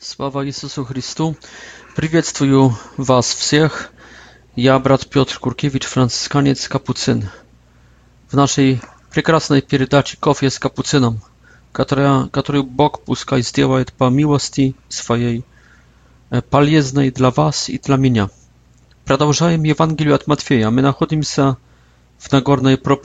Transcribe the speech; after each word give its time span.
Sława 0.00 0.44
Jezusu 0.44 0.84
Chrystu. 0.84 1.34
Przywitam 1.96 2.70
was 2.98 3.34
wszystkich. 3.34 3.92
Ja 4.56 4.78
brat 4.78 5.08
Piotr 5.08 5.38
Kurkiewicz, 5.38 5.84
franciszkaniec 5.86 6.68
kapucyn. 6.68 7.28
W 8.28 8.34
naszej 8.34 8.78
pięknej 9.14 9.62
передаче 9.62 10.16
Kofie 10.20 10.50
z 10.50 10.58
kapucyną, 10.58 11.18
która, 11.72 12.26
którą 12.32 12.62
Bóg 12.62 12.98
puszcza 12.98 13.38
i 13.38 13.42
zdziała 13.42 13.78
po 13.98 14.10
miłości 14.10 14.74
swojej 14.88 15.42
e, 16.30 16.42
paliznej 16.42 17.12
dla 17.12 17.30
was 17.30 17.70
i 17.70 17.78
dla 17.78 17.96
mnie. 17.96 18.26
Продолжаем 19.04 19.62
Евангелие 19.64 20.14
от 20.14 20.26
Матфея. 20.28 20.70
Мы 20.70 20.82
находимся 20.82 21.56
в 22.18 22.32
Нагорной 22.32 22.76
w 22.76 22.96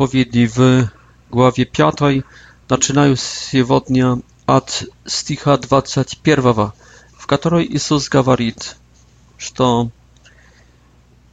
в 0.56 0.88
главе 1.32 1.66
zaczynają 1.78 2.24
начиная 2.70 3.16
сегодня 3.16 4.18
от 4.46 4.84
стиха 5.06 5.58
21, 5.58 6.72
в 7.18 7.28
которой 7.28 7.66
Иисус 7.66 8.10
говорит, 8.10 8.76
что 9.38 9.90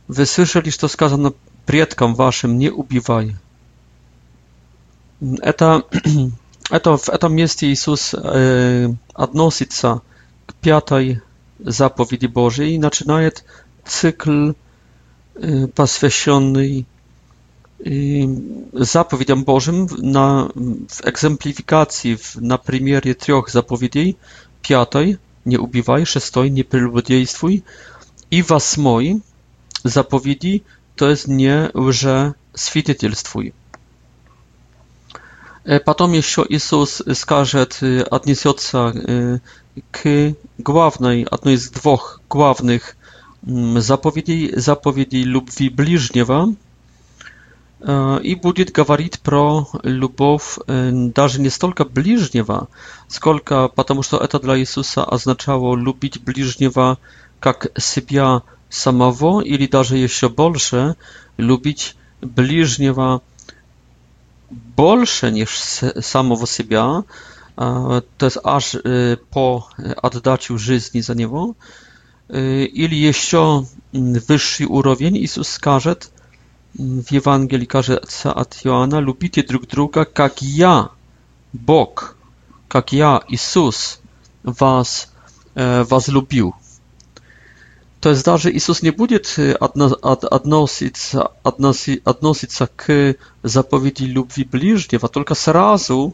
«Вы 0.09 0.27
слышали, 0.27 0.71
что 0.71 0.89
сказано 0.89 1.33
предкам 1.67 2.15
вашим, 2.15 2.59
не 2.59 2.69
убивай». 2.71 3.37
Это, 5.43 5.83
это 6.71 6.97
в 6.97 7.09
этом 7.09 7.35
месте 7.35 7.67
Иисус 7.73 8.15
э, 8.15 8.89
относится 9.13 10.01
к 10.47 10.55
пятой 10.55 11.21
заповеди 11.59 12.27
Божией 12.27 12.75
и 12.75 12.79
начинает 12.79 13.45
цикл, 13.87 14.53
э, 15.35 15.67
посвященный 15.69 16.87
zapowiedzią 18.75 19.45
Bożym 19.45 19.87
w 20.91 21.07
egzemplifikacji 21.07 22.17
w, 22.17 22.37
na 22.37 22.59
premierie 22.59 23.15
trzech 23.15 23.51
zapowiedzi 23.51 24.15
piątej 24.63 25.17
nie 25.47 25.61
ubiwaj, 25.61 26.07
szóstej 26.07 26.53
nie 26.53 26.65
prelubodziejstwuj 26.65 27.63
i 28.31 28.43
wasmoj 28.43 29.21
zapowiedzi 29.85 30.63
to 30.97 31.11
jest 31.11 31.29
nie 31.29 31.69
że 31.91 32.33
swidytelstwuj. 32.55 33.53
Potem 35.85 36.15
jeszcze 36.15 36.43
Jezus 36.51 37.03
skaże, 37.15 37.67
odniesie 38.11 38.53
się 38.63 38.85
k 39.91 40.01
głównej, 40.59 41.27
jednej 41.33 41.57
z 41.59 41.71
dwóch 41.71 42.21
głównych 42.31 42.97
mm, 43.49 43.83
zapowiedzi, 43.83 44.51
zapowiedzi 44.57 45.25
lubwi 45.25 45.71
bliżniewa, 45.71 46.47
и 47.83 48.35
будет 48.35 48.73
говорить 48.73 49.21
про 49.21 49.67
любовь 49.83 50.59
даже 50.67 51.41
не 51.41 51.49
столько 51.49 51.85
ближнего, 51.87 52.69
сколько 53.09 53.69
потому 53.69 54.03
что 54.03 54.19
это 54.19 54.39
для 54.39 54.59
Иисуса 54.59 55.03
означало 55.05 55.75
любить 55.77 56.21
ближнего 56.23 56.99
как 57.41 57.69
себя 57.81 58.43
самого 58.69 59.41
или 59.41 59.67
даже 59.67 59.97
еще 59.97 60.29
больше, 60.29 60.97
любить 61.39 61.97
ближнего 62.21 63.23
больше, 64.77 65.31
niż 65.33 65.59
самого 66.03 66.47
себя, 66.47 67.05
то 67.57 68.05
есть 68.27 68.39
аж 68.45 68.77
по 69.31 69.67
отдачу 70.03 70.59
жизни 70.59 71.01
за 71.01 71.15
него, 71.15 71.55
или 72.29 72.95
еще 72.95 73.65
wyższy 73.95 74.65
уровень 74.67 75.17
Иисус 75.17 75.49
скажет– 75.49 76.11
w 76.79 77.13
Ewangelii 77.15 77.67
każe 77.67 78.01
od 78.35 78.65
Joana 78.65 79.01
lubicie 79.01 79.43
drug 79.43 79.67
druga, 79.67 80.07
jak 80.19 80.43
ja, 80.43 80.89
Bóg, 81.55 82.15
jak 82.75 82.93
ja, 82.93 83.21
Jezus, 83.29 83.99
was, 84.45 85.13
e, 85.55 85.85
was 85.85 86.09
lubił. 86.09 86.53
To 88.01 88.09
jest 88.09 88.25
da, 88.27 88.33
tak, 88.33 88.41
że 88.41 88.51
Jezus 88.51 88.83
nie 88.83 88.93
będzie 88.93 89.19
odnosić 92.05 92.53
się 92.55 92.67
k 92.77 92.83
zapowiedzi 93.45 94.07
lubwi 94.07 94.49
a 95.03 95.09
tylko 95.09 95.35
z 95.35 95.49
e, 95.49 96.11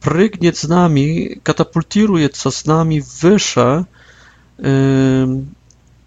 prygnie 0.00 0.52
z 0.52 0.68
nami, 0.68 1.28
katapultiruje 1.42 2.28
co 2.28 2.50
z 2.50 2.66
nami 2.66 3.02
wyższe 3.02 3.62
e, 4.58 4.64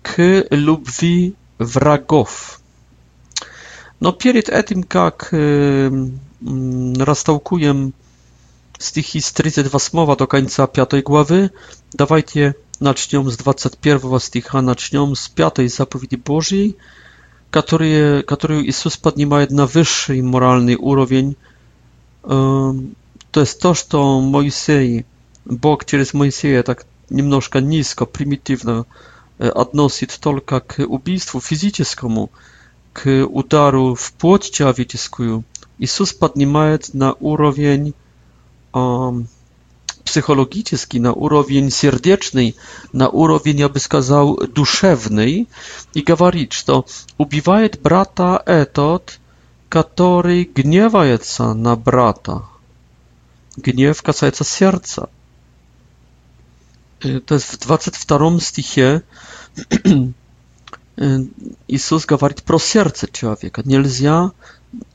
k 0.03 0.13
lubwi 0.51 1.33
wrogów. 1.59 2.59
No, 4.03 4.11
pierid 4.13 4.49
etym, 4.49 4.83
jak 4.93 5.29
y, 5.33 5.91
mm, 6.47 6.93
rozstałkuję 7.01 7.89
stichy 8.79 9.21
z 9.21 9.33
38 9.33 10.15
do 10.17 10.27
końca 10.27 10.67
5 10.67 10.89
głowy, 11.05 11.49
dawajcie 11.93 12.53
naczniom 12.81 13.31
z 13.31 13.37
21 13.37 14.19
sticha, 14.19 14.61
naczniom 14.61 15.15
z 15.15 15.29
5 15.29 15.53
zapowiedzi 15.71 16.17
Bożej, 16.17 16.77
którą 18.27 18.55
Jezus 18.71 18.97
podnima 18.97 19.41
jedna 19.41 19.65
wyższy 19.67 20.23
moralny 20.23 20.77
urowień. 20.77 21.35
To 23.31 23.39
jest 23.39 23.61
to, 23.61 23.73
co 23.89 24.19
Mojsej, 24.21 25.03
Bóg 25.45 25.83
przez 25.85 26.13
Mojsej, 26.13 26.63
tak 26.63 26.85
niemnożka 27.11 27.59
nisko, 27.59 28.05
prymitywno, 28.05 28.85
odnosi 29.63 30.05
y, 30.05 30.11
tylko 30.23 30.61
k 30.61 30.75
ubójstwu 30.95 31.37
fizycznemu 31.41 32.23
к 32.93 33.25
удару 33.29 33.95
в 33.95 34.13
плоть 34.13 34.49
человеческую, 34.51 35.43
Иисус 35.79 36.13
поднимает 36.13 36.93
на 36.93 37.13
уровень 37.13 37.95
um, 38.71 39.25
psychologiczny, 40.05 40.99
na 40.99 41.11
уровень 41.11 41.71
сердечный, 41.71 42.55
на 42.93 43.09
уровень, 43.09 43.59
я 43.59 43.69
бы 43.69 43.79
сказал, 43.79 44.35
душевный, 44.37 45.49
и 45.93 46.01
говорит, 46.01 46.53
что 46.53 46.85
убивает 47.17 47.81
брата 47.81 48.41
этот, 48.45 49.19
который 49.69 50.43
гневается 50.45 51.53
на 51.55 51.75
брата. 51.75 52.43
Гнев 53.57 54.01
касается 54.01 54.43
сердца. 54.43 55.09
To 56.99 57.21
jest 57.33 57.53
w 57.57 57.57
22 57.59 58.39
stichie 58.39 59.01
Иисус 60.97 62.05
говорит 62.05 62.43
про 62.43 62.59
сердце 62.59 63.07
человека. 63.11 63.61
Нельзя 63.65 64.31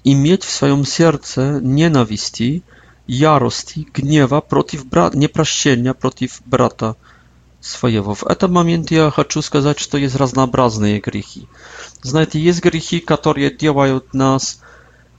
иметь 0.05 0.45
в 0.45 0.51
своем 0.51 0.85
сердце 0.85 1.61
ненависти, 1.61 2.63
ярости, 3.07 3.87
гнева 3.93 4.41
против 4.41 4.87
брата, 4.87 5.17
непрощения 5.19 5.95
против 5.95 6.41
брата 6.45 6.97
своего. 7.61 8.15
В 8.15 8.25
этом 8.27 8.53
моменте 8.53 8.97
я 8.97 9.11
хочу 9.11 9.43
сказать, 9.43 9.79
что 9.81 9.99
есть 9.99 10.15
разнообразные 10.15 11.01
грехи. 11.01 11.49
Знаете, 12.03 12.39
есть 12.39 12.63
грехи, 12.63 13.01
которые 13.01 13.51
делают 13.51 14.15
нас 14.15 14.61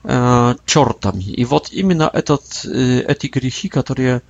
э, 0.03 0.55
чертами. 0.65 1.23
И 1.23 1.43
вот 1.43 1.71
именно 1.73 2.09
этот, 2.11 2.63
э, 2.65 2.99
эти 3.01 3.27
грехи, 3.27 3.67
которые 3.67 4.21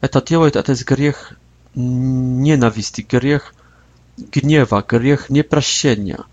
это 0.00 0.22
делают, 0.22 0.56
это 0.56 0.72
есть 0.72 0.86
грех 0.86 1.34
ненависти, 1.74 3.06
грех 3.08 3.52
gniewa, 4.18 4.82
grzech 4.88 5.30
nieprasienia, 5.30 6.24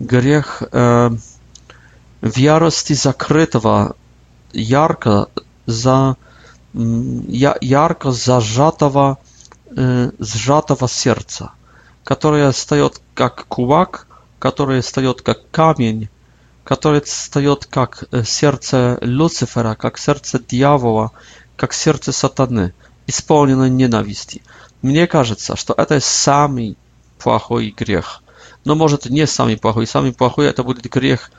grzech 0.00 0.62
e, 0.62 1.10
wiarosti 2.22 2.94
zakrytowa, 2.94 3.94
jarko 4.54 5.26
za, 5.66 6.14
mm, 6.74 7.22
jarko 7.62 8.12
zażatowa, 8.12 9.16
e, 9.66 9.74
zżatowa 10.20 10.88
serca, 10.88 11.52
która 12.04 12.52
staje 12.52 12.88
jak 13.20 13.44
kułak, 13.44 14.06
która 14.38 14.82
staje 14.82 15.12
jak 15.28 15.38
kamień, 15.50 16.08
która 16.64 17.00
staje 17.04 17.56
jak 17.76 18.06
y, 18.14 18.24
serce 18.24 18.96
Lucyfera, 19.02 19.76
jak 19.84 20.00
serce 20.00 20.38
diabła, 20.38 21.10
jak 21.62 21.74
serce 21.74 22.12
satany, 22.12 22.70
spełnione 23.10 23.70
nienawiści. 23.70 24.42
Мне 24.90 25.06
кажется, 25.06 25.56
что 25.56 25.72
это 25.72 25.98
самый 25.98 26.76
i 27.60 27.72
grzech. 27.76 28.18
No 28.66 28.74
może 28.74 28.98
to 28.98 29.08
nie 29.08 29.26
sami 29.26 29.56
płachoj, 29.56 29.86
sami 29.86 30.12
płachoj, 30.12 30.54
to 30.54 30.64
będzie 30.64 30.88
grzech 30.88 31.30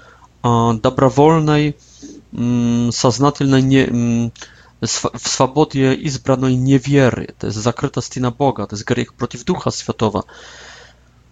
dobrowolnej, 0.81 1.73
mm, 2.33 2.91
saznatelnej, 2.91 3.63
nie, 3.63 3.87
mm, 3.87 4.29
w 5.13 5.29
swobodzie 5.29 5.93
izbranej 5.93 6.57
niewiery. 6.57 7.27
To 7.39 7.47
jest 7.47 7.57
zakryta 7.57 8.01
stina 8.01 8.31
Boga, 8.31 8.67
to 8.67 8.75
jest 8.75 8.85
grzech 8.85 9.13
przeciw 9.13 9.43
Ducha 9.43 9.71
Światowa. 9.71 10.21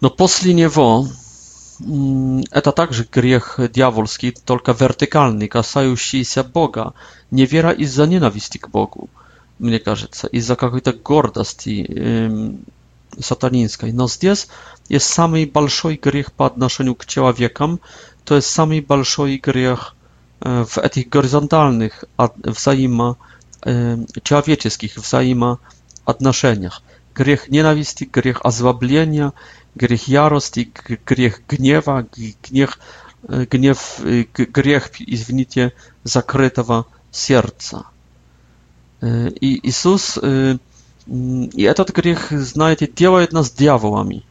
No 0.01 0.09
posli 0.09 0.55
niego, 0.55 1.05
mm, 1.87 2.43
e 2.51 2.61
to 2.61 2.71
także 2.71 3.03
grzech 3.11 3.57
diabolski, 3.73 4.33
tylko 4.45 4.73
wertykalny, 4.73 5.47
kasającyjsia 5.47 6.43
Boga. 6.43 6.91
Niewiera 7.31 7.73
i 7.73 7.85
za 7.85 8.05
nienawiści 8.05 8.59
k 8.59 8.67
Bogu, 8.67 9.07
mnie 9.59 9.79
кажется, 9.79 10.27
i 10.31 10.41
za 10.41 10.55
jakiejś 10.61 11.01
gordości. 11.03 11.85
Yy, 11.89 12.82
сатанинской. 13.19 13.91
Но 13.91 14.07
здесь 14.07 14.47
есть 14.89 15.05
самый 15.05 15.45
большой 15.45 15.95
грех 16.01 16.31
по 16.33 16.45
отношению 16.47 16.95
к 16.95 17.05
человекам, 17.05 17.79
то 18.25 18.35
есть 18.35 18.47
самый 18.49 18.81
большой 18.81 19.37
грех 19.37 19.95
в 20.39 20.77
этих 20.79 21.09
горизонтальных 21.09 22.03
взаимо 22.17 23.17
человеческих 23.63 24.95
взаимоотношениях. 24.97 26.81
Грех 27.15 27.47
ненависти, 27.49 28.05
грех 28.11 28.41
озлобления, 28.43 29.33
грех 29.75 30.07
ярости, 30.07 30.71
грех 31.07 31.41
гнева, 31.47 32.07
гнев, 32.49 32.77
гнев, 33.27 33.99
грех, 34.33 34.91
извините, 34.99 35.73
закрытого 36.03 36.87
сердца. 37.11 37.85
И 39.01 39.59
Иисус 39.63 40.17
И 41.07 41.63
этот 41.63 41.91
грех, 41.91 42.31
знаете, 42.31 42.87
делает 42.87 43.33
нас 43.33 43.51
дьяволами. 43.51 44.23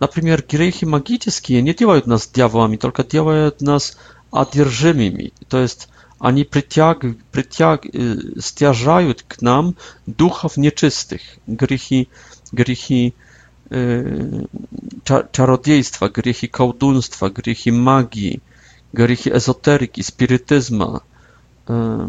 Например, 0.00 0.44
грехи 0.48 0.84
магические 0.84 1.62
не 1.62 1.74
делают 1.74 2.06
нас 2.06 2.28
дьяволами, 2.28 2.76
только 2.76 3.04
делают 3.04 3.60
нас 3.60 3.96
одержимыми. 4.32 5.32
То 5.48 5.58
есть 5.58 5.88
они 6.18 6.42
притяг, 6.44 7.04
притяг, 7.30 7.86
стяжают 8.40 9.24
к 9.28 9.40
нам 9.42 9.76
духов 10.06 10.56
нечистых, 10.56 11.20
грехи, 11.46 12.08
грехи 12.50 13.14
э, 13.70 14.42
чародейства, 15.30 16.08
грехи 16.08 16.48
колдунства, 16.48 17.30
грехи 17.30 17.70
магии, 17.70 18.40
грехи 18.92 19.30
эзотерики, 19.30 20.00
спиритизма, 20.00 21.02
э, 21.68 22.08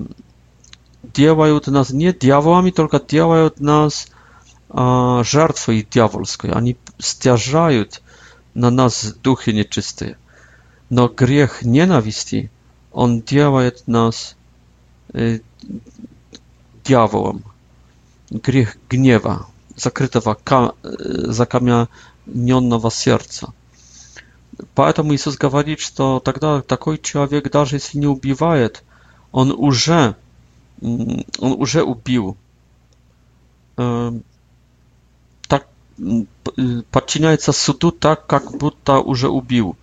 делают 1.03 1.67
нас 1.67 1.91
не 1.91 2.13
дьяволами, 2.13 2.71
только 2.71 3.00
делают 3.01 3.59
нас 3.59 4.07
а, 4.69 5.23
жертвой 5.23 5.85
дьявольской. 5.89 6.51
Они 6.51 6.75
стяжают 6.97 8.01
на 8.53 8.69
нас 8.69 9.13
духи 9.21 9.51
нечистые. 9.51 10.17
Но 10.89 11.07
грех 11.09 11.61
ненависти, 11.63 12.51
он 12.91 13.21
делает 13.21 13.83
нас 13.88 14.35
э, 15.13 15.39
дьяволом. 16.83 17.41
Грех 18.29 18.75
гнева, 18.89 19.47
закрытого, 19.75 20.35
ка, 20.44 20.73
закамененного 20.83 22.91
сердца. 22.91 23.53
Поэтому 24.75 25.15
Иисус 25.15 25.35
говорит, 25.35 25.79
что 25.79 26.19
тогда 26.19 26.61
такой 26.61 27.00
человек, 27.00 27.50
даже 27.51 27.77
если 27.77 27.97
не 27.97 28.05
убивает, 28.05 28.83
он 29.31 29.51
уже 29.51 30.15
он 30.81 31.24
уже 31.40 31.84
убил. 31.84 32.36
Так 33.75 34.14
подчиняется 36.92 37.52
суду 37.52 37.92
так, 37.92 38.25
как 38.28 38.52
будто 38.58 39.00
уже 39.00 39.28
убил. 39.30 39.75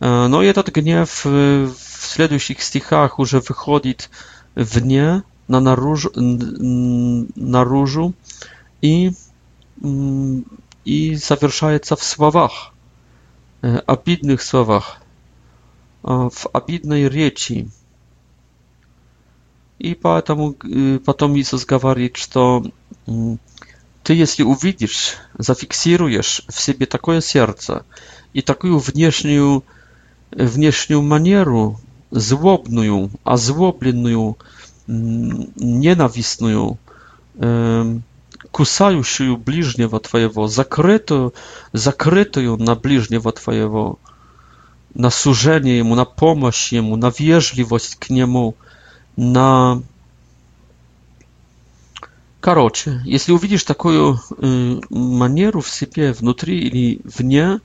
No 0.00 0.42
i 0.42 0.46
этот 0.48 0.68
гнев 0.68 1.24
w 1.24 1.70
следующих 1.98 2.62
стихах 2.62 3.18
уже 3.18 3.38
wychodzi 3.40 3.96
wnie, 4.54 5.22
na 5.48 5.60
narужу, 5.60 6.10
наружу 6.14 8.12
i, 8.82 9.12
i 10.84 11.14
zawieszается 11.16 11.96
w 11.96 12.04
słowach, 12.04 12.72
обидных 13.62 14.42
słowach, 14.42 15.00
w 16.02 16.46
обидной 16.52 17.08
речи 17.08 17.68
i 19.84 19.94
поэтому 19.94 20.54
потом 21.04 21.36
Иисус 21.36 21.66
говорит, 21.66 22.16
что 22.16 22.64
ты, 24.02 24.14
если 24.14 24.42
увидишь, 24.42 25.16
зафиксируешь 25.36 26.42
в 26.48 26.58
себе 26.58 26.86
такое 26.86 27.20
сердце 27.20 27.84
и 28.32 28.40
такую 28.40 28.78
внешнюю, 28.78 29.62
внешнюю 30.30 31.02
манеру, 31.02 31.78
злобную, 32.10 33.10
озлобленную, 33.24 34.38
ненавистную, 34.86 36.78
кусающую 38.50 39.36
ближнего 39.36 40.00
твоего, 40.00 40.48
закрытую, 40.48 41.34
закрытую 41.74 42.56
на 42.56 42.74
ближнего 42.74 43.32
твоего, 43.32 43.98
на 44.94 45.10
служение 45.10 45.78
ему, 45.78 45.94
на 45.94 46.06
помощь 46.06 46.72
ему, 46.72 46.96
на 46.96 47.10
вежливость 47.10 47.96
к 47.96 48.08
нему– 48.08 48.56
на... 49.16 49.82
Короче, 52.40 53.00
если 53.06 53.32
увидишь 53.32 53.64
такую 53.64 54.20
э, 54.38 54.80
манеру 54.90 55.60
в 55.62 55.70
себе 55.70 56.12
внутри 56.12 56.60
или 56.60 57.00
вне, 57.04 57.60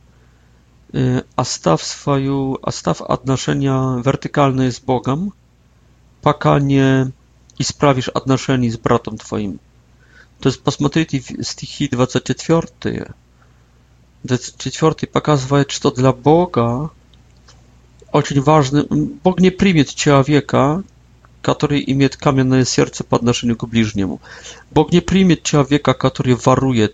э, 0.94 1.24
оставь 1.36 1.81
свою, 1.81 2.57
оставь 2.62 3.01
отношения 3.01 4.01
вертикальные 4.01 4.72
с 4.72 4.80
Богом, 4.80 5.34
пока 6.22 6.60
не 6.62 7.12
исправишь 7.57 8.07
отношения 8.07 8.72
с 8.72 8.78
братом 8.78 9.18
твоим. 9.18 9.60
То 10.40 10.48
есть 10.48 10.62
посмотрите 10.63 11.19
стихи 11.44 11.90
24. 11.90 13.12
24 14.24 15.12
показывает, 15.12 15.72
что 15.72 15.92
для 15.92 16.13
Бога 16.13 16.90
очень 18.13 18.40
важно, 18.42 18.86
Бог 18.90 19.42
не 19.42 19.50
примет 19.50 19.94
человека, 19.94 20.84
który 21.41 21.80
imiet 21.80 22.18
kamienne 22.18 22.65
serce 22.65 23.03
po 23.03 23.15
odnoszeniu 23.15 23.56
ku 23.56 23.68
bliźniemu. 23.68 24.19
Bóg 24.71 24.91
nie 24.91 25.01
przyjmie 25.01 25.38
człowieka, 25.38 25.94
który 25.94 26.36
waruje 26.36 26.89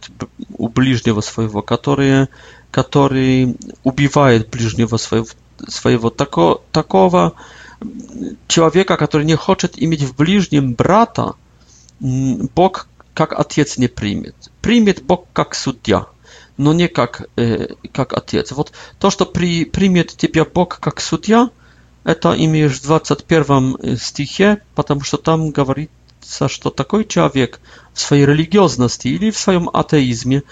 u 0.57 0.69
bliźniego 0.69 1.21
swojego, 1.21 1.63
który, 1.63 2.27
który 2.71 3.53
ubiwa 3.83 4.27
bliźniego 4.51 4.97
swojego. 5.69 6.09
takowa 6.71 7.31
mm, 7.81 8.36
człowieka, 8.47 8.97
który 9.07 9.25
nie 9.25 9.38
chce 9.38 9.68
mieć 9.81 10.06
w 10.06 10.13
bliźnim 10.13 10.75
brata, 10.75 11.33
mm, 12.03 12.47
Bóg 12.56 12.88
jak 13.19 13.39
ojciec 13.39 13.77
nie 13.77 13.89
przyjmie. 13.89 14.31
Przyjmie 14.62 14.94
Bóg 15.07 15.25
jak 15.38 15.56
sędzia, 15.57 16.06
no 16.57 16.74
nie 16.74 16.89
jak, 16.97 17.24
jak 17.97 18.13
ojciec. 18.18 18.53
Вот, 18.53 18.71
to, 19.00 19.12
co 19.12 19.25
przyjmie 19.71 20.06
ciebie 20.06 20.45
Bóg 20.53 20.80
jak 20.86 21.01
sędzia, 21.01 21.50
Это 22.06 22.36
имеешь 22.38 22.78
в 22.80 22.84
21 22.84 23.98
стихе, 24.00 24.62
потому 24.75 25.02
что 25.02 25.18
там 25.18 25.50
говорится, 25.50 26.48
что 26.48 26.69
такой 26.69 27.04
человек 27.04 27.60
в 27.94 28.00
своей 28.00 28.28
религиозности 28.28 29.07
или 29.07 29.31
в 29.31 29.40
своем 29.40 29.69
атеизме 29.74 30.44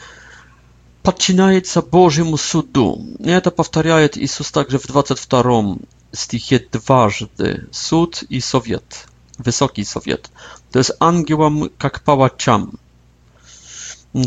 подчиняется 1.03 1.83
Божьему 1.83 2.37
суду. 2.37 3.05
И 3.19 3.29
это 3.29 3.51
повторяет 3.51 4.17
Иисус 4.17 4.51
также 4.51 4.79
в 4.79 4.87
22 4.87 5.77
стихе 6.11 6.65
дважды. 6.71 7.67
Суд 7.71 8.23
и 8.23 8.39
совет. 8.39 9.05
Высокий 9.37 9.83
совет. 9.83 10.31
То 10.71 10.79
есть 10.79 10.91
ангелам 10.99 11.69
как 11.77 12.01
палачам. 12.01 12.73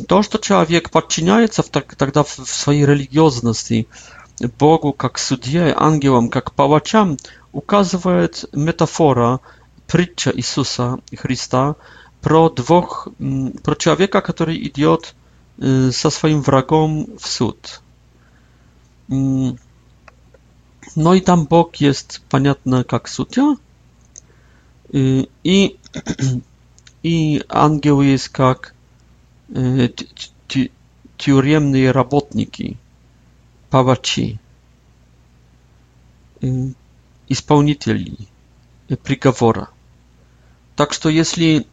То, 0.07 0.23
что 0.23 0.39
человек 0.39 0.91
подчиняется 0.91 1.65
в, 1.65 1.69
так, 1.71 1.97
тогда 1.97 2.23
в 2.23 2.31
своей 2.47 2.87
религиозности, 2.87 3.89
Богу 4.59 4.93
как 4.93 5.19
судье, 5.19 5.73
ангелам 5.77 6.29
как 6.29 6.53
палачам, 6.53 7.17
указывает 7.53 8.45
метафора, 8.53 9.41
притча 9.87 10.31
Иисуса 10.35 10.99
Христа 11.17 11.77
про 12.21 12.51
двух, 12.51 13.09
про 13.65 13.75
человека, 13.77 14.21
который 14.21 14.63
идет 14.69 15.15
э, 15.59 15.91
со 15.91 16.11
своим 16.11 16.43
врагом 16.43 17.07
в 17.19 17.27
суд. 17.29 17.81
No 20.99 21.13
i 21.15 21.21
tam 21.21 21.47
Bóg 21.47 21.77
jest 21.81 22.23
понятно 22.31 22.85
jak 22.93 23.09
sudja 23.09 23.57
i, 25.45 25.77
i 27.05 27.43
angiel 27.49 28.01
jest 28.03 28.33
jak 28.39 28.75
тюремные 31.19 31.91
работники– 31.93 32.77
Палачи 33.77 34.39
исполнителей 37.29 38.27
приговора. 39.05 39.69
Так 40.77 40.95
что 40.95 41.11
если 41.11 41.67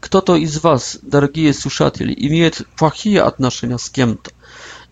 кто-то 0.00 0.36
из 0.36 0.62
вас, 0.62 0.98
дорогие 1.02 1.52
слушатели, 1.52 2.14
имеет 2.16 2.62
плохие 2.78 3.20
отношения 3.20 3.76
с 3.78 3.90
кем-то, 3.90 4.30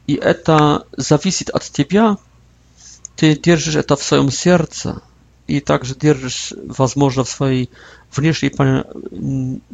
и 0.06 0.12
это 0.12 0.86
зависит 0.94 1.48
от 1.48 1.62
тебя, 1.62 2.18
ты 3.16 3.34
держишь 3.34 3.76
это 3.76 3.96
в 3.96 4.02
своем 4.02 4.30
сердце 4.30 5.00
и 5.46 5.60
также 5.60 5.94
держишь, 5.94 6.52
возможно, 6.54 7.24
в 7.24 7.30
своей 7.30 7.70
внешней 8.14 8.52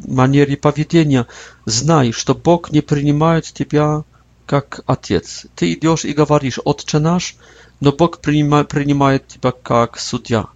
манере 0.07 0.55
поведения, 0.55 1.27
знай, 1.65 2.13
что 2.13 2.35
Бог 2.35 2.71
не 2.71 2.79
принимает 2.79 3.43
тебя 3.43 4.05
как 4.45 4.81
Отец. 4.85 5.45
Ты 5.55 5.73
идешь 5.73 6.05
и 6.05 6.13
говоришь 6.13 6.59
«Отче 6.63 6.99
наш», 6.99 7.35
но 7.79 7.91
Бог 7.91 8.19
принимает 8.19 9.27
тебя 9.27 9.51
как 9.51 9.99
судья. 9.99 10.47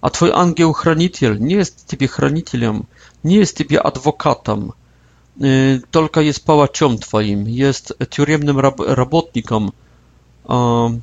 А 0.00 0.10
твой 0.10 0.30
ангел-хранитель 0.30 1.38
не 1.40 1.54
есть 1.56 1.86
тебе 1.86 2.06
хранителем, 2.06 2.86
не 3.22 3.36
есть 3.36 3.56
тебе 3.58 3.78
адвокатом, 3.78 4.74
только 5.90 6.20
есть 6.20 6.44
палачом 6.44 6.98
твоим, 6.98 7.44
есть 7.46 7.92
тюремным 8.10 8.58
работником. 8.58 9.72
А 10.44 10.94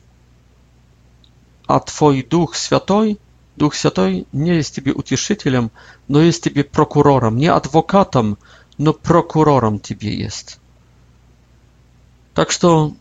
твой 1.86 2.24
Дух 2.24 2.56
Святой, 2.56 3.20
Дух 3.56 3.76
Святой 3.76 4.26
не 4.32 4.52
есть 4.56 4.76
тебе 4.76 4.94
утешителем, 4.94 5.70
но 6.08 6.22
есть 6.22 6.44
тебе 6.44 6.64
прокурором, 6.64 7.38
не 7.38 7.48
адвокатом, 7.48 8.38
но 8.78 8.94
прокурором 8.94 9.80
тебе 9.80 10.16
есть. 10.16 10.60
Так 12.38 12.52
что 12.52 12.94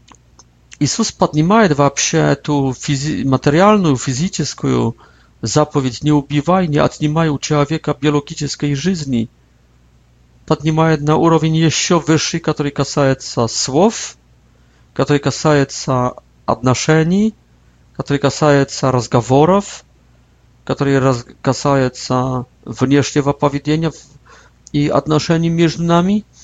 Иисус 0.80 1.12
поднимает 1.12 1.76
вообще 1.76 2.16
эту 2.16 2.72
физи 2.72 3.22
материальную, 3.22 3.94
физическую 3.98 4.96
заповедь 5.42 6.02
«не 6.02 6.10
убивай», 6.10 6.66
не 6.68 6.78
отнимай 6.78 7.28
у 7.28 7.38
человека 7.38 7.94
биологической 8.00 8.74
жизни, 8.74 9.28
поднимает 10.46 11.02
на 11.02 11.16
уровень 11.16 11.54
еще 11.54 12.00
выше, 12.00 12.38
который 12.38 12.72
касается 12.72 13.46
слов, 13.46 14.16
который 14.94 15.18
касается 15.18 16.14
отношений, 16.46 17.34
который 17.94 18.16
касается 18.16 18.90
разговоров, 18.90 19.84
который 20.64 20.98
касается 21.42 22.46
внешнего 22.64 23.34
поведения 23.34 23.92
и 24.72 24.88
отношений 24.88 25.50
между 25.50 25.82
нами– 25.82 26.24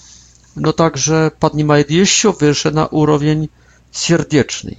no 0.56 0.72
także 0.72 1.30
podnimaj 1.38 1.84
jeszcze 1.88 2.32
wyżej 2.32 2.72
na 2.72 2.86
urowień 2.86 3.48
serdeczny. 3.92 4.76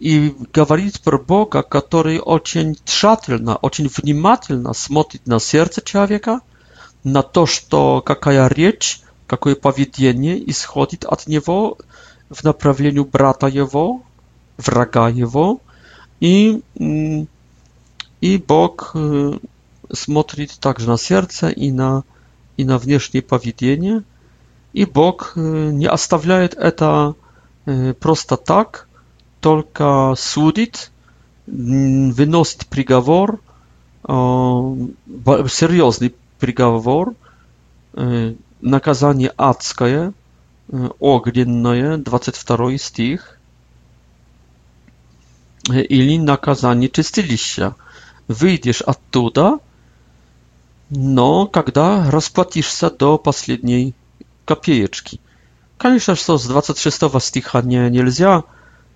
I 0.00 0.34
gawalić 0.52 0.98
pro 0.98 1.18
Boga, 1.18 1.62
który 1.62 2.24
ocień 2.24 2.74
trzatelna, 2.84 3.60
ocień 3.60 3.88
wnimatelna 3.88 4.74
smotyć 4.74 5.22
na 5.26 5.38
serce 5.38 5.80
człowieka, 5.82 6.40
na 7.04 7.22
to,ż 7.22 7.64
to, 7.68 8.02
że 8.08 8.14
jaka 8.14 8.54
rzecz, 8.58 9.02
jakie 9.32 9.56
powiedzenie 9.56 10.36
i 10.36 10.52
schodzi 10.52 10.98
od 11.06 11.26
niego 11.28 11.76
w 12.34 12.44
naprawieniu 12.44 13.04
brata 13.04 13.48
jego, 13.48 13.98
wraga 14.58 15.08
jego, 15.10 15.56
i, 16.20 16.58
mm, 16.80 17.26
i 18.22 18.38
Bóg 18.38 18.92
y, 19.92 19.96
smotrzy 19.96 20.46
także 20.60 20.86
na 20.86 20.96
serce 20.96 21.52
i 21.52 21.72
na, 21.72 22.02
i 22.58 22.64
na 22.64 22.78
wnieszcznie 22.78 23.22
powiedzenie. 23.22 24.00
И 24.76 24.84
Бог 24.84 25.32
э, 25.36 25.40
не 25.40 25.86
оставляет 25.86 26.52
это 26.52 27.14
э, 27.64 27.94
просто 27.94 28.36
так, 28.36 28.86
только 29.40 30.12
судит, 30.18 30.90
выносит 31.46 32.66
приговор, 32.66 33.40
э, 34.06 34.12
серьезный 35.48 36.14
приговор, 36.38 37.14
наказание 38.60 39.30
адское, 39.38 40.12
огненное, 41.00 41.96
22 41.96 42.76
стих, 42.76 43.38
или 45.72 46.18
наказание 46.18 46.90
чистилища. 46.90 47.74
Выйдешь 48.28 48.82
оттуда, 48.82 49.58
но 50.90 51.46
когда 51.46 52.10
расплатишься 52.10 52.90
до 52.90 53.16
последней 53.16 53.94
копеечки. 54.46 55.20
Конечно, 55.76 56.14
что 56.16 56.38
с 56.38 56.46
23 56.46 56.92
стиха 57.20 57.60
не, 57.60 57.90
нельзя 57.90 58.42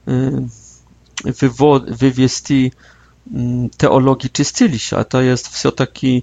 wywod, 0.06 1.90
wywieści 1.90 2.72
teologii 3.76 4.30
czystyliścia. 4.30 5.04
To 5.04 5.20
jest 5.20 5.48
все-таки 5.48 6.22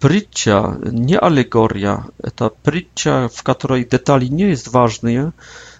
prycia, 0.00 0.76
nie 0.92 1.20
alegoria. 1.20 2.04
To 2.34 2.50
prycia, 2.50 3.28
w 3.28 3.42
której 3.42 3.86
detali 3.86 4.30
nie 4.30 4.46
jest 4.48 4.68
ważne, 4.68 5.30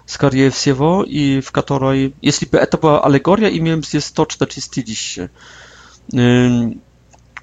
скорее 0.07 0.51
всего, 0.51 1.05
и 1.05 1.41
в 1.43 1.53
которой, 1.53 2.13
если 2.23 2.47
бы 2.49 2.59
это 2.59 2.79
была 2.79 3.01
аллегория, 3.05 3.49
имеем 3.49 3.81
здесь 3.85 4.11
точно 4.13 4.47
чистилище. 4.49 5.29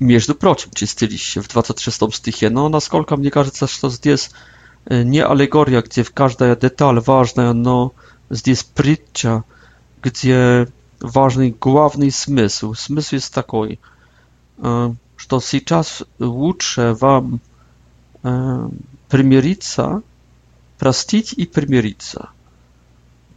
Между 0.02 0.36
прочим, 0.36 0.72
чистилище 0.76 1.42
в 1.42 1.48
26 1.48 2.00
стихе. 2.16 2.50
Но, 2.50 2.68
насколько 2.70 3.16
мне 3.18 3.32
кажется, 3.32 3.68
что 3.68 3.90
здесь 3.90 4.30
nie 5.06 5.28
alegoria, 5.28 5.82
gdzie 5.82 6.04
w 6.04 6.14
każdej 6.14 6.58
detal 6.58 7.02
ważna, 7.02 7.54
no 7.54 7.92
jest 8.46 8.74
pritcha, 8.74 9.44
gdzie 10.02 10.66
ważny 11.02 11.52
główny 11.62 12.12
smysł. 12.12 12.76
Smysł 12.76 13.16
jest 13.16 13.34
taki, 13.34 13.78
e, 14.64 14.94
że 15.18 15.28
to 15.28 15.40
czas 15.66 16.04
lepiej 16.20 16.96
wam 16.96 17.40
przymierzyć, 19.10 19.68
prostić 20.80 21.34
i 21.38 21.46
przymierzyć. 21.46 22.16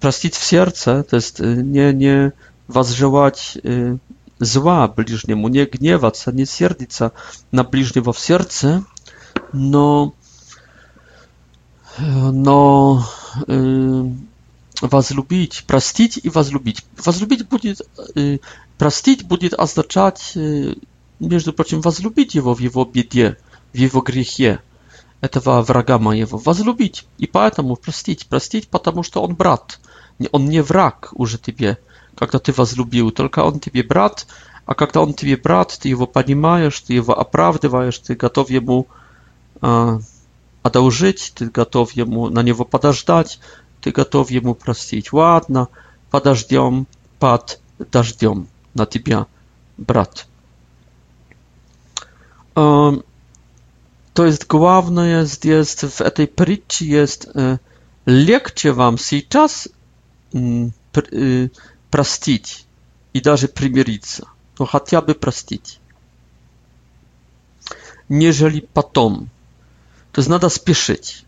Prostić 0.01 0.35
w 0.37 0.45
serce, 0.45 1.05
to 1.09 1.17
jest 1.17 1.43
nie 1.65 1.93
nie 1.95 2.33
was 2.69 2.91
żałować 2.91 3.59
zła 4.41 4.89
bliźniemu, 4.89 5.49
nie 5.49 5.67
gniewać, 5.67 6.25
nie 6.33 6.47
serdica 6.47 7.11
na 7.53 7.65
bliźniego 7.65 8.13
w 8.13 8.19
serce, 8.19 8.81
no 9.55 10.11
но 11.99 13.03
э, 13.47 14.05
возлюбить, 14.81 15.65
простить 15.67 16.21
и 16.23 16.29
возлюбить. 16.29 16.85
Возлюбить 16.99 17.49
будет, 17.49 17.83
э, 18.15 18.39
простить 18.79 19.25
будет 19.25 19.55
означать, 19.55 20.33
э, 20.37 20.75
между 21.19 21.53
прочим, 21.53 21.81
возлюбить 21.81 22.35
его 22.35 22.55
в 22.55 22.61
его 22.61 22.85
беде, 22.85 23.37
в 23.73 23.77
его 23.77 24.01
грехе, 24.01 24.61
этого 25.21 25.63
врага 25.63 25.99
моего. 25.99 26.39
Возлюбить 26.39 27.07
и 27.19 27.27
поэтому 27.27 27.77
простить, 27.77 28.27
простить, 28.27 28.69
потому 28.69 29.03
что 29.03 29.23
он 29.23 29.35
брат, 29.35 29.81
он 30.33 30.49
не 30.49 30.63
враг 30.63 31.11
уже 31.15 31.39
тебе, 31.39 31.79
когда 32.17 32.39
ты 32.39 32.53
возлюбил, 32.53 33.11
только 33.11 33.41
он 33.45 33.61
тебе 33.61 33.83
брат, 33.83 34.27
а 34.65 34.75
когда 34.75 35.01
он 35.01 35.15
тебе 35.15 35.37
брат, 35.37 35.77
ты 35.81 35.89
его 35.89 36.07
понимаешь, 36.07 36.79
ты 36.81 36.95
его 36.95 37.19
оправдываешь, 37.19 37.99
ты 37.99 38.15
готов 38.15 38.51
ему 38.51 38.87
э, 39.63 39.99
отдал 40.63 40.91
жить, 40.91 41.33
ты 41.35 41.47
готов 41.47 41.93
ему 41.93 42.29
на 42.29 42.43
него 42.43 42.65
подождать, 42.65 43.41
ты 43.81 43.91
готов 43.93 44.31
ему 44.31 44.55
простить. 44.55 45.13
Ладно, 45.13 45.69
подождем, 46.11 46.87
под 47.19 47.61
дождем 47.79 48.49
на 48.75 48.87
тебя, 48.87 49.27
брат. 49.77 50.27
То 52.55 53.03
есть 54.27 54.47
главное 54.47 55.25
здесь 55.25 55.75
в 55.77 56.01
этой 56.01 56.27
притче 56.27 56.85
есть 56.85 57.29
легче 58.07 58.73
вам 58.73 58.99
сейчас 58.99 59.69
простить 61.91 62.67
и 63.13 63.21
даже 63.21 63.49
примириться, 63.49 64.29
но 64.59 64.67
хотя 64.67 65.01
бы 65.01 65.15
простить, 65.15 65.81
нежели 68.09 68.61
потом 68.61 69.31
to 70.13 70.21
jest 70.21 70.29
nada 70.31 70.49
spieszyć. 70.51 71.25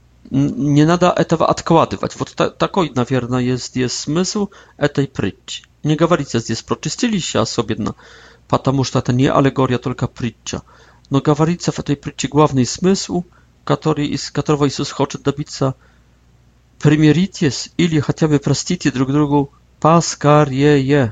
Nie 0.57 0.87
nada 0.87 1.15
etawa 1.15 1.47
odkładywać. 1.47 2.17
Wot 2.17 2.35
tako, 2.59 2.83
wierna 3.11 3.41
jest, 3.41 3.77
jest 3.77 3.99
smysł 3.99 4.49
etej 4.77 5.09
pryć. 5.09 5.63
Nie 5.85 5.97
gawalice 5.97 6.39
jest 6.49 6.63
proczystyli 6.67 7.21
się 7.23 7.47
sobie 7.47 7.77
na 7.79 7.95
patamuszta, 8.49 9.03
to 9.03 9.13
nie 9.13 9.33
alegoria, 9.35 9.79
tylko 9.79 10.09
pryćcia. 10.09 10.61
No 11.11 11.21
gawalice 11.21 11.73
w 11.73 11.83
tej 11.83 11.97
pryćci 11.97 12.29
główny 12.29 12.67
smysł, 12.67 13.23
który 13.65 14.07
jest, 14.07 14.31
którego 14.33 14.65
Jezus 14.65 14.91
chce 14.91 15.19
dobica 15.19 15.73
premieritis, 16.79 17.69
ili 17.79 18.01
chociażby 18.01 18.41
prostity 18.41 18.91
drug 18.91 19.13
drugu 19.13 19.49
paskar 19.81 20.53
je 20.53 20.83
je. 20.83 21.11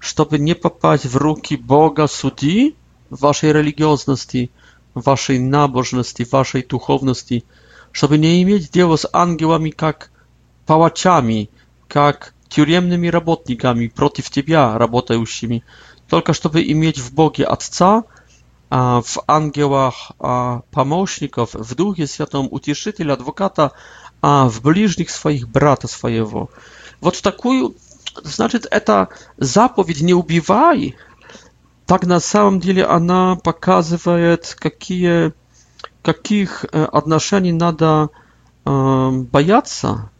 Żeby 0.00 0.38
nie 0.40 0.54
popaść 0.54 1.08
w 1.08 1.16
ruki 1.16 1.58
Boga 1.58 2.06
sudi 2.08 2.74
waszej 3.10 3.52
religijności, 3.52 4.48
waszej 5.02 5.40
nabożności, 5.40 6.24
waszej 6.24 6.64
duchowności, 6.66 7.42
żeby 7.94 8.18
nie 8.18 8.46
mieć 8.46 8.64
dzieło 8.70 8.96
z 8.96 9.06
angielami, 9.12 9.72
jak 9.82 10.10
pałaciami, 10.66 11.48
jak 11.94 12.34
tyremnymi 12.48 13.10
robotnikami, 13.10 13.90
proti 13.90 14.22
przeciw 14.22 14.34
ciebie, 14.34 14.68
robotającymi, 14.74 15.62
tylko 16.08 16.32
żeby 16.34 16.74
mieć 16.74 17.00
w 17.02 17.10
Bogie 17.10 17.46
a 18.70 19.00
w 19.04 19.18
angielach 19.26 19.96
pomocników, 20.70 21.56
w 21.58 21.74
Duchu 21.74 22.06
Świętym 22.06 22.48
Utieszyciela, 22.50 23.12
Adwokata, 23.14 23.70
a 24.22 24.46
w 24.50 24.60
bliźnich 24.60 25.12
swoich, 25.12 25.46
brata 25.46 25.88
swojego. 25.88 26.48
Вот 27.00 27.22
такую, 27.22 27.74
значит, 28.24 28.66
eta 28.72 29.06
zapowiedź 29.38 30.00
nie 30.00 30.16
убивай», 30.16 30.94
Так 31.88 32.04
на 32.06 32.20
самом 32.20 32.60
деле 32.60 32.84
она 32.84 33.36
показывает, 33.36 34.54
какие, 34.58 35.32
каких 36.02 36.66
отношений 36.70 37.52
надо 37.54 38.10
бояться, 38.64 40.10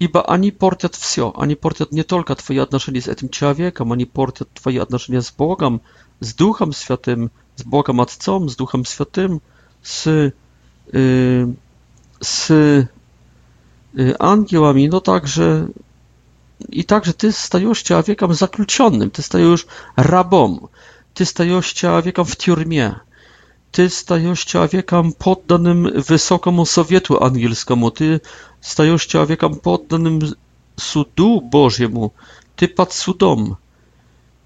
ибо 0.00 0.22
они 0.24 0.50
портят 0.50 0.96
все. 0.96 1.32
Они 1.36 1.54
портят 1.54 1.92
не 1.92 2.02
только 2.02 2.34
твои 2.34 2.58
отношения 2.58 3.00
с 3.00 3.06
этим 3.06 3.28
человеком, 3.28 3.92
они 3.92 4.04
портят 4.04 4.48
твои 4.52 4.78
отношения 4.78 5.22
с 5.22 5.30
Богом, 5.30 5.80
с 6.18 6.34
Духом 6.34 6.72
Святым, 6.72 7.30
с 7.54 7.62
Богом 7.62 8.00
Отцом, 8.00 8.48
с 8.48 8.56
Духом 8.56 8.84
Святым, 8.84 9.42
с, 9.84 10.32
э, 10.92 11.46
с 12.20 12.50
э, 12.50 14.14
ангелами, 14.18 14.88
но 14.88 14.98
также 14.98 15.70
и 16.68 16.82
также 16.82 17.14
ты 17.14 17.32
стаешь 17.32 17.78
человеком 17.80 18.34
заключенным, 18.34 19.08
ты 19.08 19.22
стаешь 19.22 19.66
рабом. 19.96 20.68
Ty 21.14 21.26
stajesz 21.26 21.74
wiekam 22.04 22.24
w 22.26 22.36
тюрьме. 22.36 22.94
Ty 23.72 23.88
stajesz 23.90 24.46
wiekam 24.72 25.12
poddanym 25.12 26.02
wysokomu 26.08 26.66
Sowietu 26.66 27.24
Angielskiemu. 27.24 27.90
Ty 27.90 28.20
stajesz 28.60 29.08
wiekam 29.28 29.56
poddanym 29.56 30.32
sudu 30.80 31.40
Bożemu. 31.40 32.10
Ty 32.56 32.68
pod 32.68 32.94
sudom. 32.94 33.56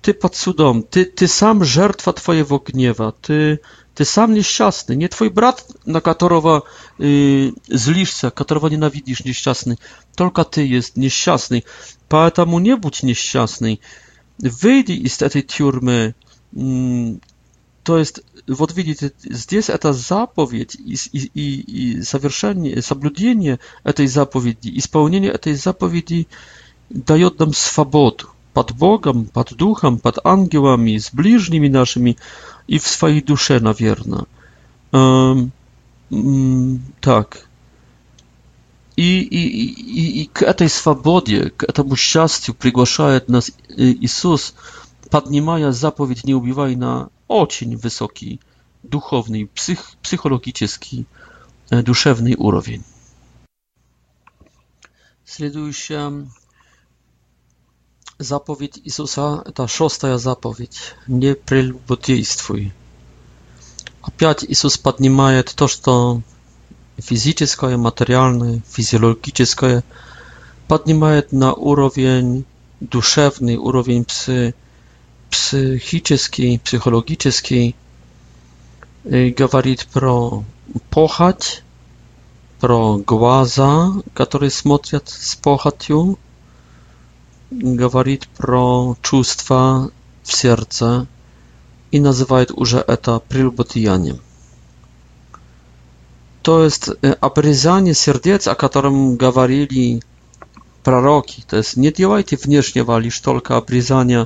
Ty 0.03 0.15
pod 0.15 0.37
sudom. 0.37 0.83
Ty, 0.83 1.07
ty 1.07 1.29
sam 1.29 1.65
żertwa 1.65 2.13
Twojego 2.13 2.59
gniewa. 2.59 3.13
Ty, 3.13 3.59
ty 3.95 4.05
sam 4.05 4.35
nieszczęsny. 4.35 4.97
Nie 4.97 5.09
Twój 5.09 5.31
brat, 5.31 5.69
na 5.87 6.01
Katorowa 6.01 6.63
y, 7.01 7.53
zliszca, 7.69 8.31
którego 8.31 8.69
nienawidzisz, 8.69 9.25
nieszczęsny. 9.25 9.77
Tylko 10.17 10.45
Ty 10.45 10.67
jest 10.67 10.97
nieszczęsny. 10.97 11.63
Поэтому 12.09 12.59
nie 12.61 12.77
bądź 12.77 13.03
nieszczęsny. 13.03 13.77
Wyjdź 14.39 15.13
z 15.13 15.17
tej 15.19 15.45
tiurmy 15.45 16.15
то 16.55 17.99
есть, 17.99 18.21
вот 18.47 18.75
видите, 18.75 19.13
здесь 19.25 19.69
это 19.69 19.93
заповедь 19.93 20.77
и, 20.77 20.97
и, 21.13 21.99
и 21.99 22.03
совершение, 22.03 22.81
соблюдение 22.81 23.59
этой 23.83 24.07
заповеди, 24.07 24.77
исполнение 24.79 25.33
этой 25.33 25.55
заповеди 25.55 26.27
дает 26.91 27.39
нам 27.41 27.53
свободу 27.53 28.29
под 28.55 28.73
Богом, 28.73 29.27
под 29.27 29.55
Духом, 29.55 29.99
под 29.99 30.25
ангелами, 30.25 30.97
с 30.97 31.11
ближними 31.13 31.69
нашими 31.69 32.17
и 32.69 32.79
в 32.79 32.87
своей 32.87 33.21
душе, 33.21 33.59
наверное. 33.61 34.25
Эм, 34.93 35.51
так. 37.01 37.47
И, 38.97 39.23
и, 39.23 39.67
и, 39.67 40.23
и 40.23 40.27
к 40.33 40.43
этой 40.43 40.69
свободе, 40.69 41.51
к 41.51 41.65
этому 41.65 41.97
счастью 41.97 42.55
приглашает 42.55 43.29
нас 43.29 43.51
Иисус– 43.69 44.55
Padnie 45.11 45.43
Maja 45.43 45.73
zapowiedь 45.73 46.25
неубивайна, 46.25 47.09
очень 47.29 47.77
wysoki, 47.77 48.39
duchowny, 48.85 49.49
psych, 49.55 49.97
psychologiczny, 50.03 51.05
duszewny 51.71 52.37
уровень. 52.37 52.85
Следующая 55.27 56.27
заповедь 58.19 58.79
Иисуса– 58.85 59.43
это 59.47 59.67
шестая 59.67 60.17
заповедь 60.19 60.79
«Не 61.07 61.35
прелюбодействуй». 61.35 62.73
Опять 64.03 64.45
Иисус 64.45 64.77
поднимает 64.79 65.53
то, 65.57 65.67
что 65.69 66.21
физическое, 66.99 67.77
материальное, 67.77 68.61
физиологическое, 68.69 69.83
поднимает 70.69 71.33
на 71.33 71.53
уровень 71.55 72.45
душевный, 72.81 73.57
уровень 73.57 74.05
псы, 74.05 74.55
psychiczny, 75.35 76.59
psychologiczny 76.65 77.73
mówi 79.55 79.75
pro 79.93 80.43
pochać, 80.91 81.63
pro 82.61 82.99
głaza, 83.07 83.71
które 84.21 84.51
smotrią 84.51 84.99
z 85.05 85.37
pochatiu, 85.37 86.17
mówi 87.79 88.19
pro 88.39 88.61
czustwa 89.03 89.63
w 90.29 90.33
serce 90.43 91.07
i 91.93 91.97
nazywa 92.09 92.37
już 92.41 92.71
to 93.03 93.13
przylubotijaniem. 93.29 94.19
To 96.43 96.53
jest 96.65 96.83
obryzanie 97.29 97.91
y, 97.91 97.95
serdec, 98.05 98.43
a 98.49 98.55
którym 98.55 98.95
mówili 99.17 100.03
proroki. 100.87 101.39
To 101.49 101.57
jest 101.57 101.77
nie 101.77 101.93
działajcie 101.93 102.37
wniesznie, 102.45 102.85
lisz 103.05 103.21
tylko 103.21 103.57
obryzanie 103.63 104.21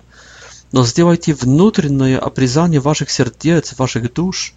но 0.72 0.84
сделайте 0.84 1.34
внутреннее 1.34 2.18
обрезание 2.18 2.80
ваших 2.80 3.10
сердец, 3.10 3.74
ваших 3.78 4.12
душ, 4.12 4.54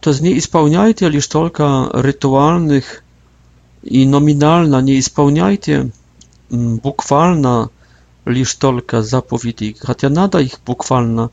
то 0.00 0.10
есть 0.10 0.22
не 0.22 0.36
исполняйте 0.38 1.08
лишь 1.08 1.26
только 1.26 1.90
ритуальных 1.92 3.02
и 3.82 4.06
номинально, 4.06 4.80
не 4.80 4.98
исполняйте 4.98 5.90
буквально 6.48 7.70
лишь 8.24 8.54
только 8.54 9.02
заповедей, 9.02 9.76
хотя 9.78 10.08
надо 10.08 10.38
их 10.38 10.60
буквально, 10.64 11.30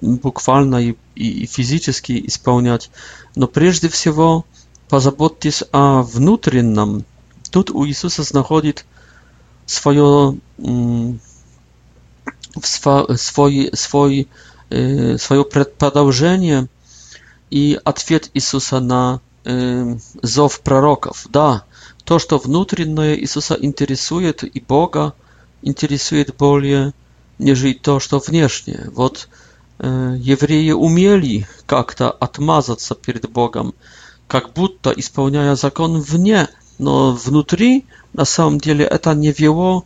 буквально 0.00 0.76
и, 0.76 0.96
и, 1.14 1.42
и 1.42 1.46
физически 1.46 2.24
исполнять, 2.26 2.90
но 3.36 3.46
прежде 3.46 3.88
всего 3.88 4.44
позаботьтесь 4.88 5.62
о 5.72 6.02
внутреннем. 6.02 7.04
Тут 7.52 7.70
у 7.70 7.86
Иисуса 7.86 8.24
находит 8.34 8.84
свое 9.66 10.36
w 12.62 12.66
y, 13.10 13.18
swoje, 13.18 13.70
swoje, 13.76 14.24
swoje 15.18 15.44
przedpodążenie 15.44 16.66
i 17.50 17.76
odpowiedź 17.84 18.24
Jezusa 18.34 18.80
na 18.80 19.18
y, 19.46 19.48
zof 20.22 20.60
proroków. 20.60 21.28
Da, 21.30 21.48
to, 22.04 22.20
co 22.20 22.38
wewnętrzne 22.38 23.06
Jezusa 23.16 23.54
interesuje 23.68 24.30
i 24.54 24.60
Boga 24.60 25.04
interesuje 25.70 26.24
bardziej 26.40 26.84
niż 27.40 27.60
to, 27.82 28.00
co 28.00 28.20
wewnętrzne. 28.20 28.74
Wod, 28.98 29.28
y, 29.84 29.86
Jewryje 30.30 30.76
umieli 30.88 31.34
jak 31.72 31.94
to 31.94 32.18
odmazać 32.18 32.82
się 32.86 32.94
przed 32.94 33.26
Bogiem, 33.26 33.68
jak 34.34 34.44
budta 34.54 34.90
spełniają 35.02 35.56
zakon 35.56 35.92
w 36.02 36.12
nie, 36.18 36.46
no 36.86 37.12
wewnętrznie 37.12 37.80
na 38.14 38.24
samym 38.24 38.60
dziele 38.60 38.84
Eta 38.96 39.14
nie 39.14 39.32
wieło 39.32 39.82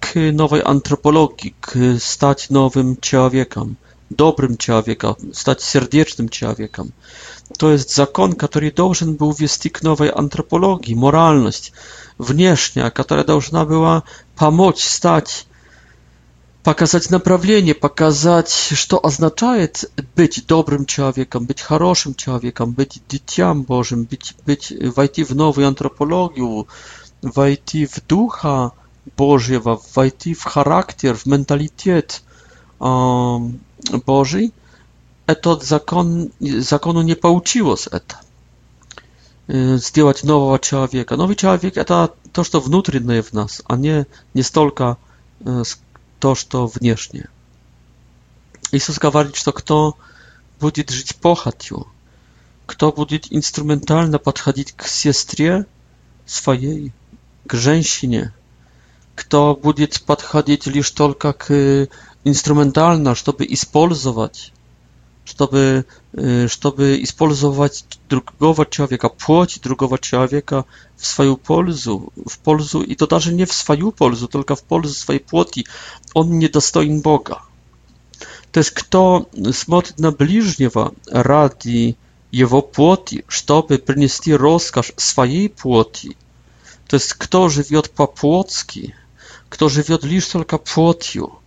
k 0.00 0.14
nowej 0.32 0.62
antropologii, 0.64 1.54
k 1.60 1.74
stać 1.98 2.50
nowym 2.50 2.96
człowiekiem, 3.00 3.74
dobrym 4.10 4.56
człowiekiem, 4.56 5.14
stać 5.32 5.62
serdecznym 5.62 6.28
człowiekiem. 6.28 6.90
To 7.58 7.70
jest 7.70 7.94
zakon, 7.94 8.34
który 8.34 8.72
должен 8.72 9.16
był 9.16 9.32
wiesti 9.32 9.70
nowej 9.82 10.10
antropologii, 10.16 10.96
moralność 10.96 11.72
wnieśnia, 12.20 12.90
która 12.90 13.24
должна 13.24 13.66
była 13.66 14.02
pomóc 14.36 14.80
stać, 14.80 15.46
pokazać 16.62 17.10
naprawienie, 17.10 17.74
pokazać, 17.74 18.46
co 18.88 19.02
oznacza 19.02 19.54
być 20.16 20.40
dobrym 20.40 20.86
człowiekiem, 20.86 21.46
być 21.46 21.62
хорошим 21.62 22.14
człowiekiem, 22.14 22.72
być 22.72 22.98
dzieciom 23.08 23.62
Bożym, 23.62 24.04
być, 24.04 24.34
być, 24.46 24.74
wejść 24.96 25.22
w 25.22 25.36
nową 25.36 25.66
antropologię, 25.66 26.42
wejść 27.22 27.76
w 27.94 28.06
ducha, 28.06 28.70
Божьего, 29.16 29.80
войти 29.94 30.34
в 30.34 30.42
характер, 30.42 31.14
в 31.14 31.26
менталитет 31.26 32.22
э, 32.80 33.36
Божий, 34.04 34.52
этот 35.26 35.62
закон, 35.64 36.32
закону 36.40 37.02
не 37.02 37.14
получилось 37.14 37.88
это. 37.90 38.20
Сделать 39.48 40.24
нового 40.24 40.58
человека. 40.58 41.16
Новый 41.16 41.36
человек– 41.36 41.76
это 41.76 42.12
то, 42.32 42.42
что 42.42 42.58
внутреннее 42.60 43.22
в 43.22 43.32
нас, 43.32 43.62
а 43.66 43.76
не, 43.76 44.06
не 44.34 44.42
столько 44.42 44.98
то, 46.18 46.34
что 46.34 46.66
внешнее. 46.66 47.28
Иисус 48.72 48.98
говорит, 48.98 49.36
что 49.36 49.52
кто 49.52 49.96
будет 50.58 50.90
жить 50.90 51.14
похотью, 51.16 51.86
кто 52.66 52.90
будет 52.90 53.32
инструментально 53.32 54.18
подходить 54.18 54.72
к 54.72 54.86
сестре 54.88 55.64
своей, 56.24 56.92
к 57.46 57.54
женщине– 57.54 58.32
кто 59.16 59.56
будет 59.60 60.00
подходить 60.04 60.66
лишь 60.66 60.90
только 60.90 61.32
к 61.32 61.88
инструментально, 62.22 63.14
чтобы 63.14 63.46
использовать, 63.46 64.52
чтобы, 65.24 65.86
чтобы 66.48 67.02
использовать 67.02 67.86
другого 68.08 68.66
человека, 68.66 69.08
плоть 69.08 69.60
другого 69.62 69.98
человека 69.98 70.66
в 70.96 71.06
свою 71.06 71.36
пользу, 71.38 72.12
в 72.24 72.38
пользу, 72.40 72.82
и 72.82 72.94
то 72.94 73.06
даже 73.06 73.32
не 73.32 73.46
в 73.46 73.52
свою 73.52 73.90
пользу, 73.90 74.28
только 74.28 74.54
в 74.54 74.62
пользу 74.62 74.94
своей 74.94 75.20
плоти, 75.20 75.64
он 76.14 76.38
недостоин 76.38 77.00
Бога. 77.00 77.40
То 78.52 78.58
есть 78.60 78.70
кто 78.70 79.28
смотрит 79.52 79.98
на 79.98 80.12
ближнего 80.12 80.92
ради 81.10 81.96
его 82.30 82.60
плоти, 82.62 83.24
чтобы 83.28 83.78
принести 83.78 84.34
роскошь 84.34 84.92
своей 84.96 85.48
плоти, 85.48 86.16
то 86.86 86.94
есть 86.94 87.14
кто 87.14 87.48
живет 87.48 87.90
по-плотски– 87.90 88.94
Кто 89.48 89.68
живет 89.68 90.04
лишь 90.04 90.26
только 90.26 90.58
плотью, 90.58 91.38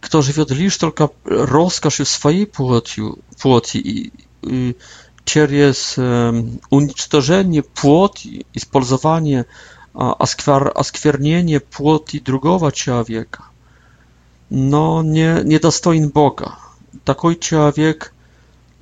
кто 0.00 0.22
живет 0.22 0.50
лишь 0.50 0.76
только 0.76 1.10
роскошью 1.24 2.06
своей 2.06 2.46
плотью, 2.46 3.18
плоти 3.40 3.78
и, 3.78 4.12
и 4.42 4.76
через 5.24 5.94
э, 5.96 6.32
уничтожение 6.70 7.62
плоти, 7.62 8.46
использование, 8.54 9.40
э, 9.40 9.44
осквер, 9.98 10.72
осквернение 10.74 11.60
плоти 11.60 12.18
другого 12.20 12.70
человека, 12.72 13.44
но 14.50 15.02
не, 15.02 15.42
не 15.44 15.58
достоин 15.58 16.10
Бога. 16.10 16.56
Такой 17.04 17.36
человек 17.36 18.12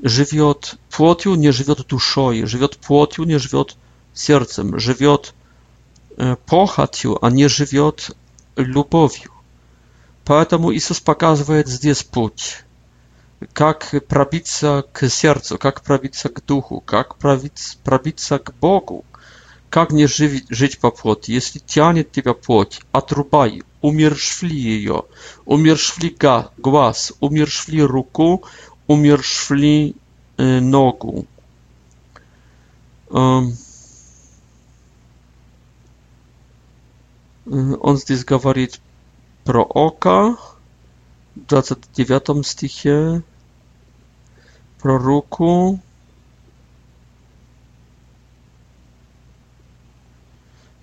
живет 0.03 0.77
плотью, 0.90 1.35
не 1.35 1.51
живет 1.51 1.87
душой, 1.87 2.45
живет 2.47 2.77
плотью, 2.79 3.25
не 3.25 3.38
живет 3.38 3.77
сердцем, 4.14 4.79
живет 4.79 5.35
э, 6.19 6.37
похотью, 6.47 7.25
а 7.25 7.31
не 7.31 7.49
живет 7.49 8.14
любовью. 8.64 9.31
Поэтому 10.25 10.75
Иисус 10.75 10.99
показывает 11.01 11.69
здесь 11.69 12.03
путь, 12.03 12.64
как 13.53 13.95
пробиться 14.09 14.85
к 14.92 15.09
сердцу, 15.09 15.59
как 15.59 15.83
пробиться 15.83 16.29
к 16.29 16.45
духу, 16.45 16.81
как 16.85 17.16
пробиться, 17.16 17.77
пробиться 17.85 18.38
к 18.38 18.55
Богу, 18.57 19.05
как 19.71 19.92
не 19.92 20.07
жить, 20.07 20.47
жить 20.49 20.79
по 20.81 20.90
плоти. 20.90 21.31
Если 21.31 21.59
тянет 21.61 22.11
тебя 22.11 22.35
плоть, 22.35 22.81
отрубай, 22.92 23.62
умершвли 23.83 24.57
ее, 24.57 25.05
умершвли 25.45 26.16
глаз, 26.57 27.12
умершвли 27.21 27.83
руку, 27.83 28.42
умершвли 28.87 29.95
э, 30.38 30.61
ногу. 30.61 31.27
Um, 33.09 33.53
Он 37.47 37.97
здесь 37.97 38.25
говорит 38.25 38.81
про 39.45 39.63
око, 39.63 40.37
29 41.37 42.45
стихе, 42.45 43.23
про 44.81 44.99
руку, 44.99 45.79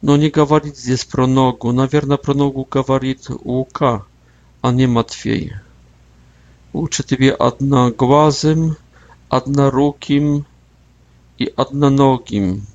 но 0.01 0.15
не 0.15 0.29
говорит 0.29 0.77
здесь 0.77 1.03
про 1.03 1.27
ногу. 1.27 1.73
Наверное, 1.73 2.15
про 2.15 2.33
ногу 2.33 2.65
говорит 2.69 3.25
Лука, 3.29 4.05
а 4.61 4.71
не 4.71 4.87
Матфей. 4.87 5.53
Лучше 6.71 7.03
тебе 7.03 7.33
одноглазым, 7.33 8.77
одноруким 9.29 10.45
и 11.37 11.45
одноногим 11.45 12.65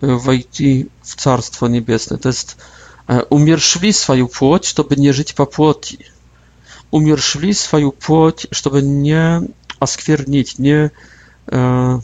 войти 0.00 0.88
в 1.02 1.16
Царство 1.16 1.66
Небесное. 1.66 2.18
То 2.18 2.28
есть 2.28 2.56
умершли 3.30 3.90
свою 3.92 4.28
плоть, 4.28 4.64
чтобы 4.64 4.96
не 4.96 5.12
жить 5.12 5.34
по 5.34 5.46
плоти. 5.46 6.06
Умершли 6.90 7.52
свою 7.52 7.92
плоть, 7.92 8.46
чтобы 8.50 8.82
не 8.82 9.42
осквернить, 9.78 10.58
не, 10.58 10.90
э, 11.46 12.00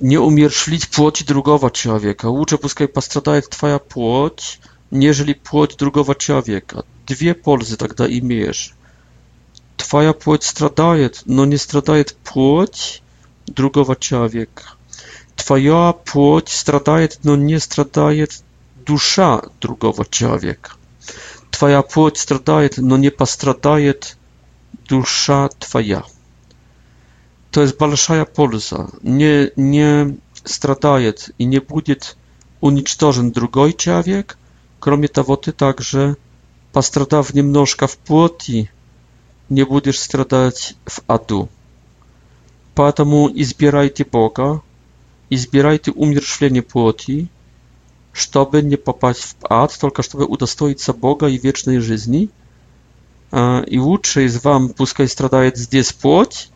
не 0.00 0.18
умершвить 0.18 0.88
плоть 0.88 1.24
другого 1.26 1.70
человека. 1.70 2.26
Лучше 2.28 2.58
пускай 2.58 2.86
пострадает 2.88 3.50
твоя 3.50 3.78
плоть, 3.78 4.60
нежели 4.90 5.32
плоть 5.34 5.76
другого 5.76 6.14
человека. 6.14 6.84
Две 7.06 7.34
пользы 7.34 7.76
тогда 7.76 8.06
имеешь. 8.10 8.74
Твоя 9.76 10.12
плоть 10.12 10.44
страдает, 10.44 11.22
но 11.26 11.44
не 11.44 11.56
страдает 11.56 12.16
плоть 12.22 13.02
другого 13.46 13.96
человека 13.96 14.62
twoja 15.50 15.92
płoć 16.04 16.52
straduje, 16.62 17.08
no 17.24 17.36
nie 17.36 17.60
straduje 17.60 18.26
dusza 18.86 19.40
drugiego 19.60 20.04
człowieka. 20.04 20.72
Twoja 21.50 21.80
płoć 21.82 22.18
straduje, 22.24 22.68
no 22.90 22.96
nie 22.96 23.10
postraduje 23.10 23.94
dusza 24.88 25.48
twoja. 25.58 26.02
To 27.50 27.62
jest 27.62 27.78
balszaja 27.78 28.24
polza. 28.26 28.80
Nie, 29.04 29.36
nie 29.56 29.90
straduje 30.44 31.12
i 31.38 31.44
nie 31.46 31.60
będzie 31.60 31.96
unicztożen 32.60 33.30
drugi 33.30 33.74
człowiek, 33.74 34.36
kromie 34.80 35.08
tawoty 35.08 35.52
także 35.52 36.14
postradaw 36.72 37.34
niemnożka 37.34 37.86
w 37.86 37.96
płoti, 37.96 38.68
nie 39.50 39.66
będziesz 39.66 39.98
stradać 39.98 40.74
w 40.90 40.98
adu. 41.08 41.48
Поэтому 42.74 43.44
zbierajcie 43.44 44.04
Бога, 44.04 44.58
i 45.30 45.38
zbieraj 45.38 45.78
ty 45.80 45.92
umierzchlenie 45.92 46.62
płoci, 46.62 47.26
żeby 48.14 48.62
nie 48.62 48.78
popaść 48.78 49.20
w 49.22 49.34
ad, 49.52 49.78
tylko 49.78 50.02
żeby 50.02 50.24
udostoić 50.24 50.78
Boga 51.00 51.28
i 51.28 51.40
wiecznej 51.40 51.82
żyzni. 51.82 52.28
E, 53.32 53.64
I 53.64 53.78
lepiej 53.78 54.28
z 54.28 54.36
wam 54.36 54.68
puskaj 54.68 55.08
stradaje 55.08 55.50
zdjęć 55.54 55.92
płoć, 55.92 56.48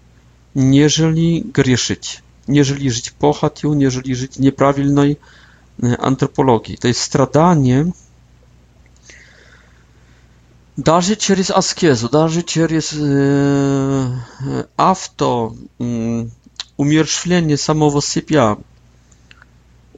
nieżeli 0.55 1.45
grzeszyć, 1.55 2.23
nieżeli 2.49 2.91
żyć 2.91 3.11
pochatiu, 3.11 3.75
nieżeli 3.75 4.15
żyć 4.17 4.39
nieprawilnej 4.39 5.17
e, 5.83 5.97
antropologii. 6.01 6.79
To 6.79 6.89
jest 6.89 7.01
stradanie 7.01 7.87
darzy 10.79 11.15
через 11.17 11.51
аскезу, 11.53 12.09
даже 12.09 12.43
через 12.43 12.93
э, 12.93 14.67
авто, 14.77 15.55
э, 15.79 16.27
umierzchwienie 16.77 17.57
samego 17.57 18.01
siebie 18.01 18.57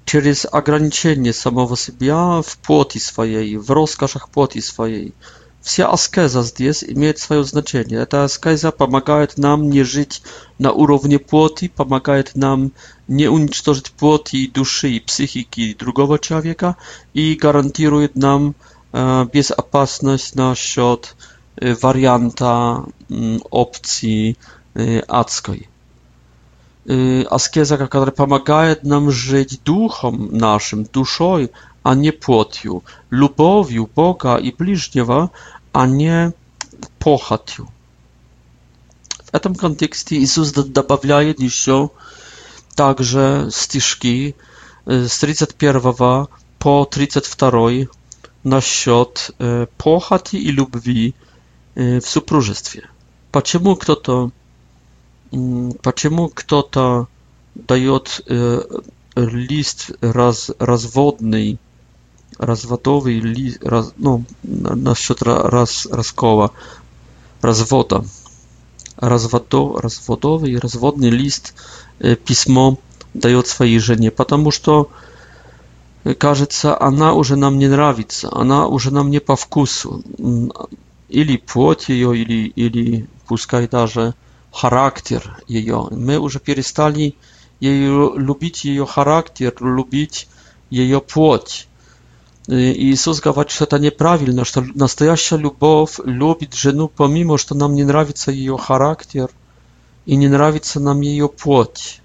przez 0.04 0.46
ograniczenie 0.46 1.32
samego 1.32 1.76
siebie 1.76 2.14
w 2.44 2.56
płoti 2.56 3.00
swojej, 3.00 3.58
w 3.58 3.70
rozkazach 3.70 4.28
płoti 4.28 4.62
swojej. 4.62 5.12
Wsia 5.62 5.88
askeza 5.90 6.42
jest 6.58 6.82
ma 6.96 7.10
swoje 7.16 7.44
znaczenie. 7.44 8.06
Ta 8.06 8.18
askeza 8.22 8.72
pomaga 8.72 9.16
nam 9.38 9.70
nie 9.70 9.84
żyć 9.84 10.22
na 10.60 10.70
urownie 10.72 11.18
płoti, 11.18 11.68
pomaga 11.70 12.12
nam 12.36 12.70
nie 13.08 13.30
unicestwić 13.30 13.90
płoty, 13.90 14.36
duszy 14.54 14.88
i 14.90 15.00
psychiki 15.00 15.74
drugiego 15.76 16.18
człowieka 16.18 16.74
i 17.14 17.36
gwarantuje 17.40 18.08
nam 18.16 18.54
e, 18.92 19.26
bezapasność 19.34 20.34
na 20.34 20.52
счёт 20.54 21.00
e, 21.06 21.74
warianta 21.74 22.82
opcji 23.50 24.36
e, 24.76 25.10
adskiej 25.10 25.68
аскеза, 27.30 27.76
которая 27.78 28.12
помогает 28.14 28.84
нам 28.84 29.10
жить 29.10 29.60
духом 29.64 30.28
нашим, 30.36 30.84
душой, 30.84 31.50
а 31.82 31.94
не 31.94 32.12
плотью, 32.12 32.82
любовью 33.10 33.90
Бога 33.94 34.36
и 34.36 34.52
ближнего, 34.52 35.30
а 35.72 35.86
не 35.86 36.32
похотью. 36.98 37.68
В 39.30 39.34
этом 39.34 39.54
контексте 39.54 40.16
Иисус 40.16 40.52
добавляет 40.52 41.40
еще 41.40 41.90
также 42.76 43.48
стишки 43.52 44.36
с 44.86 45.18
31 45.18 46.28
по 46.58 46.84
32 46.84 47.88
насчет 48.44 49.32
похоти 49.76 50.36
и 50.36 50.50
любви 50.52 51.14
в 51.74 52.00
супружестве. 52.04 52.88
Почему 53.32 53.74
кто-то 53.76 54.30
почему 55.82 56.28
кто-то 56.28 57.08
дает 57.54 58.22
э, 58.26 58.60
лист 59.16 59.90
раз, 60.00 60.50
разводный, 60.58 61.58
разводовый 62.38 63.18
лист, 63.20 63.64
раз, 63.64 63.92
ну, 63.96 64.24
насчет 64.42 65.22
раз, 65.22 65.86
раскова, 65.90 66.52
развода, 67.40 68.04
разводо, 68.96 69.80
разводовый, 69.80 70.58
разводный 70.58 71.10
лист, 71.10 71.54
э, 71.98 72.14
письмо 72.14 72.78
дает 73.14 73.46
своей 73.48 73.78
жене, 73.78 74.10
потому 74.10 74.50
что 74.50 74.90
э, 76.04 76.14
кажется, 76.14 76.80
она 76.80 77.14
уже 77.14 77.36
нам 77.36 77.58
не 77.58 77.68
нравится, 77.68 78.28
она 78.32 78.66
уже 78.68 78.90
нам 78.92 79.10
не 79.10 79.20
по 79.20 79.34
вкусу. 79.36 80.02
Или 81.08 81.36
плоть 81.36 81.88
ее, 81.88 82.16
или, 82.18 82.48
или 82.48 83.06
пускай 83.28 83.68
даже 83.68 84.12
характер 84.56 85.36
ее. 85.46 85.88
Мы 85.90 86.18
уже 86.18 86.40
перестали 86.40 87.14
ее, 87.60 88.12
любить 88.16 88.64
ее 88.64 88.86
характер, 88.86 89.54
любить 89.60 90.28
ее 90.70 91.00
плоть. 91.00 91.68
Э, 92.48 92.54
Иисус 92.54 93.20
говорит, 93.20 93.50
что 93.52 93.64
это 93.64 93.78
неправильно, 93.78 94.44
что 94.46 94.62
настоящая 94.74 95.36
любовь 95.36 95.98
любит 96.04 96.54
жену, 96.54 96.88
помимо, 96.88 97.36
что 97.38 97.54
нам 97.54 97.74
не 97.74 97.84
нравится 97.84 98.30
ее 98.32 98.56
характер 98.56 99.28
и 100.06 100.16
не 100.16 100.28
нравится 100.28 100.80
нам 100.80 101.02
ее 101.02 101.28
плоть. 101.28 102.00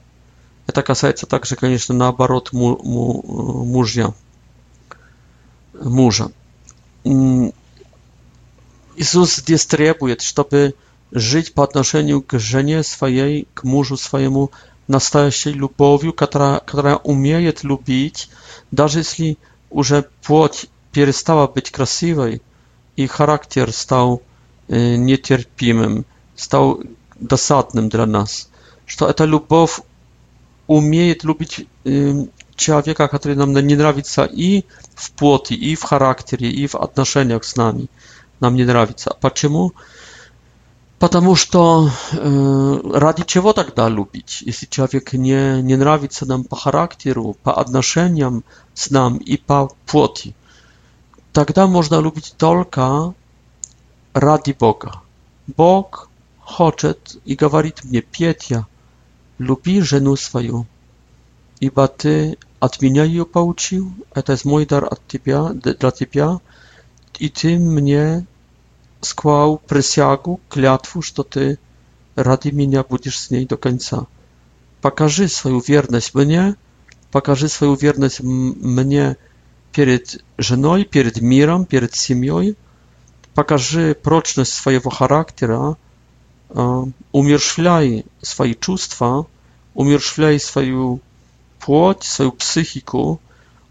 Это 0.67 0.83
касается 0.83 1.25
также, 1.27 1.55
конечно, 1.55 1.95
наоборот 1.95 2.51
му, 2.51 2.77
му, 2.83 3.23
э, 3.23 3.65
мужья, 3.65 4.13
мужа. 5.73 6.31
Иисус 8.97 9.35
здесь 9.37 9.65
требует, 9.65 10.21
чтобы 10.21 10.75
żyć 11.13 11.49
po 11.49 11.61
odnoszeniu 11.61 12.21
k 12.21 12.37
swojej, 12.83 13.45
k 13.53 13.61
mężu 13.65 13.97
swojemu, 13.97 14.49
na 14.89 14.99
się 15.29 15.51
lubowiu, 15.51 16.13
która, 16.13 16.59
która 16.65 16.95
umie 16.95 17.53
lubić, 17.63 18.29
nawet 18.71 18.95
jeśli 18.95 19.35
już 19.75 19.93
płoć 20.23 20.67
przestała 20.91 21.47
być 21.47 21.71
krasywej 21.71 22.39
i 22.97 23.07
charakter 23.07 23.73
stał 23.73 24.19
e, 24.69 26.03
stał 26.35 26.79
dosadnym 27.21 27.89
dla 27.89 28.05
nas, 28.05 28.49
że 28.87 29.13
ta 29.13 29.25
lubow 29.25 29.81
umie 30.67 31.15
lubić 31.23 31.59
e, 31.59 31.61
człowieka, 32.55 33.07
który 33.07 33.35
nam 33.35 33.53
nie 33.53 33.77
nравится 33.77 34.27
i 34.33 34.63
w 34.95 35.11
płoci, 35.11 35.69
i 35.71 35.75
w 35.75 35.83
charakterie 35.83 36.51
i 36.51 36.67
w 36.67 36.75
odnoszeniach 36.75 37.45
z 37.45 37.55
nami, 37.55 37.87
nam 38.41 38.55
nie 38.55 38.65
nравится. 38.65 39.09
Dlaczego? 39.21 39.69
потому 41.01 41.33
что 41.33 41.89
э, 42.11 42.81
ради 42.95 43.23
чего 43.25 43.53
тогда 43.53 43.89
любить, 43.89 44.43
если 44.43 44.67
человек 44.67 45.13
не, 45.13 45.59
не 45.63 45.75
нравится 45.75 46.27
нам 46.27 46.43
по 46.43 46.55
характеру, 46.55 47.35
по 47.41 47.51
отношениям 47.55 48.43
с 48.75 48.91
нам 48.91 49.17
и 49.17 49.37
по 49.37 49.71
плоти? 49.87 50.35
Тогда 51.33 51.65
можно 51.65 51.99
любить 51.99 52.35
только 52.37 53.15
ради 54.13 54.51
Бога. 54.57 55.01
Бог 55.47 56.07
хочет 56.39 57.17
и 57.25 57.35
говорит 57.35 57.83
мне, 57.83 58.01
Петя, 58.03 58.67
люби 59.39 59.81
жену 59.81 60.15
свою, 60.15 60.67
ибо 61.59 61.87
ты 61.87 62.37
от 62.59 62.79
меня 62.79 63.05
ее 63.05 63.25
получил, 63.25 63.91
это 64.13 64.37
мой 64.43 64.67
дар 64.67 64.85
от 64.85 64.99
тебя, 65.07 65.49
для 65.53 65.89
тебя, 65.91 66.37
и 67.17 67.27
ты 67.29 67.57
мне 67.57 68.23
skłał 69.05 69.57
присягу, 69.57 70.39
клятву, 70.53 71.01
что 71.01 71.23
ты 71.23 71.57
ради 72.15 72.49
меня 72.49 72.83
будешь 72.83 73.19
с 73.19 73.29
ней 73.31 73.45
до 73.47 73.57
конца. 73.57 74.05
Покажи 74.81 75.27
свою 75.27 75.59
верность 75.59 76.13
мне, 76.13 76.55
покажи 77.11 77.47
свою 77.49 77.73
верность 77.75 78.21
мне 78.21 79.17
перед 79.71 80.23
женой, 80.37 80.83
перед 80.83 81.19
миром, 81.21 81.65
перед 81.65 81.95
семьей, 81.95 82.55
покажи 83.33 83.95
прочность 83.95 84.53
своего 84.53 84.91
характера, 84.91 85.77
умершвляй 87.11 88.05
свои 88.21 88.53
чувства, 88.55 89.25
умершвляй 89.73 90.39
свою 90.39 90.99
płód, 91.59 92.03
swoją 92.05 92.31
psychiku, 92.31 93.17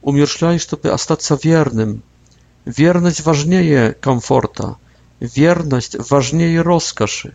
umierszlaj, 0.02 0.58
żeby 0.70 0.90
остаться 0.92 1.36
wiernym. 1.36 2.00
Wierność 2.66 3.22
ważniejsza 3.22 3.94
komforta. 4.00 4.74
Wierность 5.20 5.96
важнее 6.11 6.62
роскоши. 6.62 7.35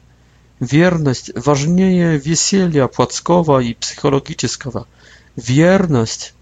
Верность 0.59 1.31
важнее 1.35 2.17
веселья 2.17 2.87
плотского 2.87 3.59
и 3.59 3.75
психологического. 3.75 4.87
Верность 5.35 6.33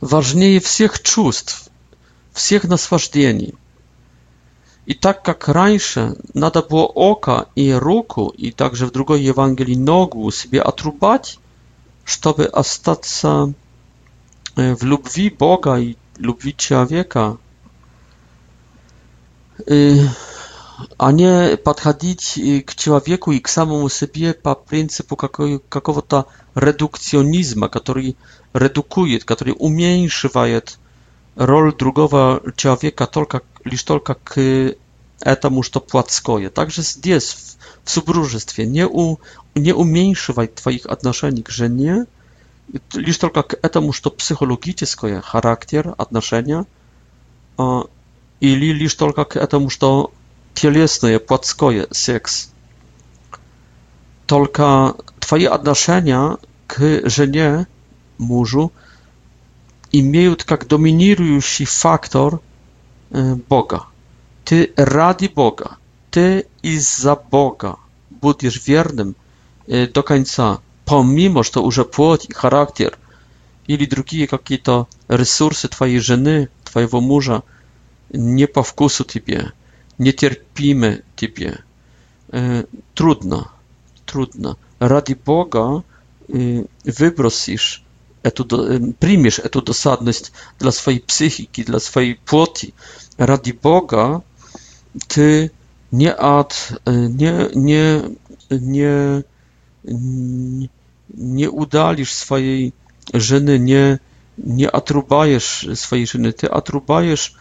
важнее 0.00 0.58
всех 0.60 1.00
чувств, 1.00 1.68
всех 2.32 2.64
наслаждений. 2.64 3.54
И 4.86 4.94
так 4.94 5.22
как 5.22 5.46
раньше 5.48 6.16
надо 6.34 6.62
было 6.62 6.84
око 6.86 7.48
и 7.54 7.70
руку, 7.70 8.28
и 8.36 8.50
также 8.50 8.86
в 8.86 8.90
другой 8.90 9.22
Евангелии 9.22 9.76
ногу 9.76 10.28
себе 10.32 10.60
отрубать, 10.60 11.38
чтобы 12.04 12.46
остаться 12.46 13.52
в 14.56 14.84
любви 14.84 15.30
Бога 15.30 15.78
и 15.78 15.96
любви 16.18 16.54
человека, 16.56 17.38
а 20.98 21.12
не 21.12 21.56
подходить 21.56 22.64
к 22.66 22.74
человеку 22.74 23.32
и 23.32 23.38
к 23.40 23.48
самому 23.48 23.88
себе 23.88 24.34
по 24.34 24.54
принципу 24.54 25.16
какого-то 25.16 26.26
редукционизма, 26.54 27.68
который 27.68 28.16
редукует, 28.52 29.24
который 29.24 29.54
уменьшивает 29.58 30.78
роль 31.36 31.74
другого 31.76 32.42
человека 32.56 33.06
только, 33.06 33.42
лишь 33.64 33.82
только 33.84 34.14
к 34.14 34.74
этому, 35.20 35.62
что 35.62 35.80
плотское. 35.80 36.50
Также 36.50 36.82
здесь, 36.82 37.32
в, 37.82 37.86
в 37.86 37.90
супружестве, 37.90 38.66
не, 38.66 38.86
у, 38.86 39.18
не 39.54 39.72
уменьшивай 39.72 40.48
твоих 40.48 40.86
отношений 40.86 41.42
к 41.42 41.50
жене, 41.50 42.06
лишь 42.94 43.18
только 43.18 43.42
к 43.42 43.58
этому, 43.62 43.92
что 43.92 44.10
психологическое, 44.10 45.20
характер, 45.20 45.94
отношения, 45.98 46.66
или 48.44 48.72
лишь 48.74 48.94
только 48.94 49.24
к 49.24 49.36
этому, 49.38 49.70
что 49.70 50.12
телесное, 50.52 51.18
плотское, 51.18 51.86
секс. 51.92 52.50
Только 54.26 54.94
твои 55.18 55.44
отношения 55.46 56.36
к 56.66 57.08
жене, 57.08 57.66
мужу, 58.18 58.70
имеют 59.92 60.44
как 60.44 60.68
доминирующий 60.68 61.64
фактор 61.64 62.40
Бога. 63.08 63.86
Ты 64.44 64.74
ради 64.76 65.28
Бога, 65.34 65.78
ты 66.10 66.46
из-за 66.60 67.16
Бога 67.16 67.78
будешь 68.10 68.66
верным 68.68 69.16
до 69.66 70.02
конца, 70.02 70.58
помимо, 70.84 71.44
что 71.44 71.62
уже 71.62 71.86
плоть 71.86 72.26
и 72.28 72.34
характер 72.34 72.98
или 73.68 73.86
другие 73.86 74.26
какие-то 74.28 74.86
ресурсы 75.08 75.66
твоей 75.68 75.98
жены, 75.98 76.50
твоего 76.66 77.00
мужа– 77.00 77.42
nie 78.10 78.48
po 78.48 78.62
wkusu 78.62 79.04
Tobie, 79.04 79.50
nie 79.98 80.14
cierpimy 80.14 81.02
Tobie. 81.16 81.58
E, 82.34 82.62
trudno, 82.94 83.48
trudno. 84.06 84.56
Radi 84.80 85.16
Boga 85.16 85.80
wybrosisz 86.84 87.84
эту, 88.22 88.44
примешь 89.00 89.40
dosadność 89.66 90.32
dla 90.58 90.72
swojej 90.72 91.00
psychiki, 91.00 91.64
dla 91.64 91.80
swojej 91.80 92.14
своей 92.14 92.72
плоти. 93.18 93.52
Boga 93.62 94.20
Ty 95.08 95.50
nie 95.92 96.16
ad, 96.16 96.54
e, 96.86 96.92
nie, 96.92 97.32
nie, 97.54 98.00
nie, 98.50 99.22
nie 101.16 101.50
udalisz 101.50 102.12
swojej 102.12 102.72
żeny, 103.14 103.58
nie, 103.58 103.98
nie 104.38 104.72
atrubajesz 104.76 105.68
swojej 105.74 106.06
żeny, 106.06 106.32
ty 106.32 106.50
atrubajesz 106.50 107.34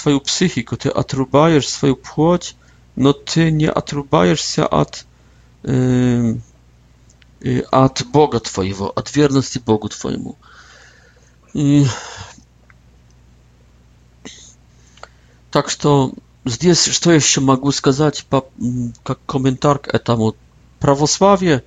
twoją 0.00 0.16
y, 0.16 0.20
psychikę, 0.20 0.76
ty 0.76 0.94
atrubajesz 0.94 1.68
swoją 1.68 1.94
płoć, 1.94 2.56
no 2.96 3.12
ty 3.12 3.52
nie 3.52 3.74
atrubajesz 3.74 4.40
się 4.40 4.70
od, 4.70 5.04
od 7.72 7.96
y, 8.00 8.04
y, 8.04 8.08
Boga 8.12 8.40
Twojego, 8.40 8.94
od 8.94 9.10
wierności 9.10 9.60
Bogu 9.60 9.88
Twojemu. 9.88 10.36
Tak, 15.50 15.74
to 15.74 16.10
здесь, 16.46 16.98
co 17.00 17.12
jeszcze 17.12 17.40
mogę 17.40 17.70
powiedzieć, 17.82 18.26
jak 19.08 19.18
komentarz 19.26 19.76
do 19.92 19.98
tego, 19.98 20.32
prawosławie 20.80 21.60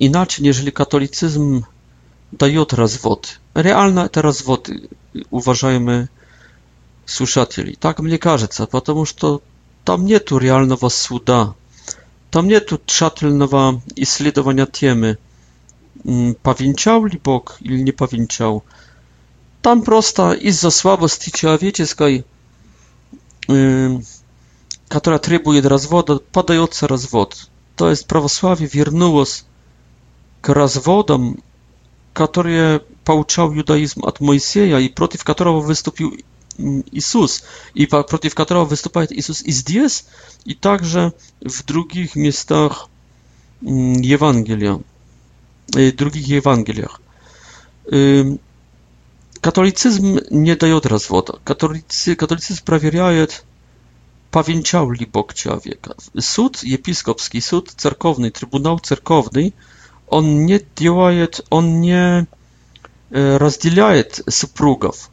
inaczej, 0.00 0.44
jeżeli 0.46 0.72
katolicyzm 0.72 1.62
daje 2.32 2.66
teraz 2.66 2.92
rozwód. 2.94 3.38
realna 3.54 4.08
teraz 4.08 4.34
rozwody 4.38 4.88
uważajmy, 5.30 6.08
Слушатели, 7.06 7.74
так 7.74 7.98
мне 8.00 8.16
кажется, 8.18 8.66
потому 8.66 9.04
что 9.04 9.42
там 9.84 10.04
нету 10.06 10.38
реального 10.38 10.88
суда, 10.88 11.54
там 12.30 12.46
нету 12.46 12.80
тщательного 12.86 13.82
исследования 13.96 14.66
темы, 14.66 15.18
повенчал 16.04 17.06
ли 17.06 17.18
Бог 17.22 17.56
или 17.60 17.80
не 17.82 17.90
повенчал. 17.92 18.62
Там 19.62 19.82
просто 19.82 20.32
из-за 20.32 20.70
слабости 20.70 21.30
человеческой, 21.30 22.24
которая 24.88 25.18
требует 25.18 25.66
развода, 25.66 26.18
подается 26.18 26.86
развод. 26.86 27.48
То 27.76 27.90
есть 27.90 28.06
православие 28.06 28.68
вернулось 28.72 29.44
к 30.40 30.48
разводам, 30.52 31.42
которые 32.12 32.80
получал 33.04 33.52
юдаизм 33.52 34.04
от 34.04 34.20
Моисея 34.20 34.78
и 34.78 34.88
против 34.88 35.24
которого 35.24 35.60
выступил 35.60 36.12
Jezus 36.92 37.42
i 37.74 37.86
przeciw 38.06 38.34
którego 38.34 38.66
występuje 38.66 39.06
Jezus 39.10 39.42
i 39.42 39.52
zdjęs 39.52 40.04
i 40.46 40.56
także 40.56 41.12
w 41.42 41.62
drugich 41.62 42.16
miejscach 42.16 42.86
mm, 43.62 44.14
Ewangelia, 44.14 44.78
y, 45.76 45.92
drugich 45.92 46.38
Ewangeliach. 46.38 47.00
Y, 47.92 48.38
katolicyzm 49.40 50.18
nie 50.30 50.56
daje 50.56 50.76
od 50.76 50.86
razu 50.86 51.08
wody. 51.14 51.32
Katolicyzm 52.16 52.54
sprawiaje, 52.60 53.26
Pawięciał 54.30 54.90
li 54.90 55.06
Bóg 55.06 55.34
wieka 55.64 55.94
Sąd, 56.20 56.62
episkopski 56.74 57.40
sąd, 57.40 57.74
cerkowny, 57.74 58.30
trybunał 58.30 58.80
cerkowny, 58.80 59.52
on 60.08 60.46
nie 60.46 60.60
działa, 60.80 61.10
on 61.50 61.80
nie 61.80 62.04
e, 62.04 62.26
rozdziela 63.38 63.90
supругов 64.30 65.11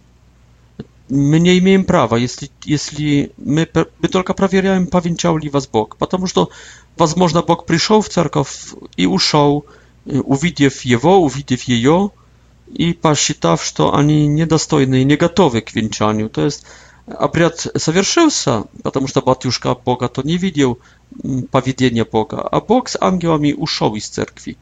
my 1.09 1.39
nie 1.39 1.61
mamy 1.61 1.83
prawa, 1.83 2.17
jeśli, 2.17 2.49
jeśli 2.65 3.29
my, 3.37 3.67
my 4.03 4.09
tylko 4.09 4.33
sprawdzamy, 4.33 4.87
czy 5.01 5.13
chciał 5.13 5.37
was 5.51 5.65
Bóg, 5.67 5.95
ponieważ 5.95 6.33
to, 6.33 6.47
można 7.17 7.41
Bóg 7.41 7.65
przyszedł 7.65 8.01
w 8.01 8.09
cerkow 8.09 8.75
i 8.97 9.07
uszedł, 9.07 9.63
y, 10.13 10.23
uwidziew 10.23 10.85
jego, 10.85 11.11
uwidziew 11.17 11.67
jejo 11.67 12.09
i 12.73 12.93
посчитав, 13.01 13.73
że 13.77 13.85
oni 13.91 14.29
niedostojni 14.29 15.01
i 15.01 15.05
nie 15.05 15.17
gotowi 15.17 15.61
k 15.61 15.71
To 16.31 16.41
jest 16.41 16.65
obряд 17.17 17.57
совершился, 17.75 18.63
ponieważ 18.83 19.13
ta 19.13 19.21
batiuszka 19.21 19.75
Boga 19.85 20.07
to 20.07 20.21
nie 20.25 20.39
widział 20.39 20.75
mm, 21.25 21.43
powiedzenia 21.51 22.05
Boga, 22.11 22.47
a 22.51 22.59
Bóg 22.61 22.89
z 22.89 22.97
aniołami 23.01 23.53
i 23.97 24.01
z 24.01 24.09
cerkwi. 24.09 24.55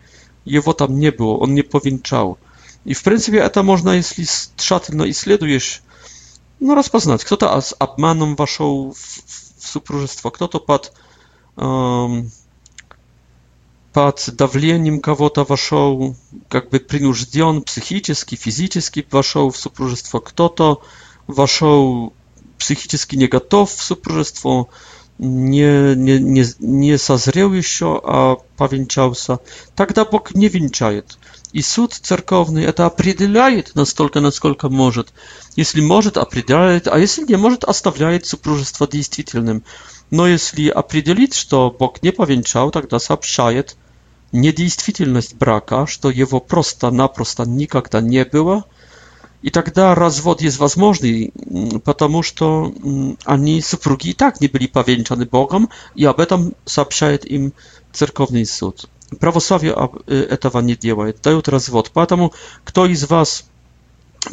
jewo 0.45 0.73
tam 0.73 0.99
nie 0.99 1.11
było, 1.11 1.39
on 1.39 1.53
nie 1.53 1.63
powinczał. 1.63 2.35
I 2.85 2.95
w 2.95 3.03
принципе, 3.03 3.49
to 3.49 3.63
można, 3.63 3.95
jeśli 3.95 4.25
trzatelno 4.55 5.05
i 5.05 5.13
śledujesz 5.13 5.81
no, 6.61 6.75
rozpoznać, 6.75 7.23
kto 7.25 7.37
to 7.37 7.61
z 7.61 7.73
abmanem 7.79 8.35
waszą 8.35 8.91
w, 8.95 9.07
w 9.63 9.67
supróżystwo, 9.69 10.31
kto 10.31 10.47
to 10.47 10.59
pod, 10.59 10.91
um, 11.55 12.29
pod 13.93 14.25
dawleniem 14.33 15.01
kawota 15.01 15.43
waszą, 15.43 16.13
jakby 16.53 16.79
przynóżdzion 16.79 17.61
psychicznie, 17.63 18.37
fizycznie 18.37 19.03
waszą 19.11 19.51
w 19.51 19.57
supróżystwo, 19.57 20.21
kto 20.21 20.49
to 20.49 20.77
waszą 21.27 21.71
psychicznie 22.57 23.17
nie 23.17 23.63
w 23.65 23.69
supróżystwo, 23.69 24.65
nie, 25.19 25.71
nie, 25.97 26.19
nie, 26.19 26.45
nie 26.59 26.97
sazrył 26.97 27.63
się, 27.63 28.01
a 28.05 28.35
powięciał 28.57 29.15
się, 29.15 29.37
tak 29.75 29.93
da 29.93 30.05
Bóg 30.05 30.35
nie 30.35 30.49
winciaje. 30.49 31.03
И 31.57 31.61
суд 31.63 31.91
церковный 31.91 32.65
это 32.65 32.85
определяет 32.85 33.73
настолько, 33.73 34.19
насколько 34.21 34.69
может. 34.69 35.09
Если 35.55 35.81
может, 35.81 36.15
определяет, 36.17 36.87
а 36.87 36.99
если 36.99 37.23
не 37.25 37.35
может, 37.35 37.63
оставляет 37.63 38.27
супружество 38.27 38.87
действительным. 38.87 39.63
Но 40.11 40.27
если 40.27 40.67
определит, 40.69 41.33
что 41.33 41.75
Бог 41.79 42.03
не 42.03 42.11
повенчал, 42.11 42.69
тогда 42.69 42.99
сообщает 42.99 43.75
недействительность 44.31 45.33
брака, 45.33 45.87
что 45.87 46.11
его 46.11 46.39
просто-напросто 46.39 47.41
никогда 47.45 48.01
не 48.01 48.23
было, 48.23 48.63
и 49.41 49.49
тогда 49.49 49.95
развод 49.95 50.43
есть 50.43 50.59
возможный, 50.59 51.33
потому 51.83 52.21
что 52.21 52.71
они, 53.25 53.63
супруги, 53.63 54.09
и 54.09 54.13
так 54.13 54.41
не 54.41 54.47
были 54.47 54.67
повенчаны 54.67 55.25
Богом, 55.25 55.71
и 55.95 56.05
об 56.05 56.19
этом 56.19 56.53
сообщает 56.67 57.25
им 57.25 57.51
церковный 57.93 58.45
суд. 58.45 58.87
православие 59.19 59.73
этого 60.07 60.59
не 60.61 60.75
делает, 60.75 61.21
дает 61.21 61.47
развод. 61.49 61.91
Поэтому 61.93 62.33
кто 62.63 62.85
из 62.85 63.07
вас 63.07 63.45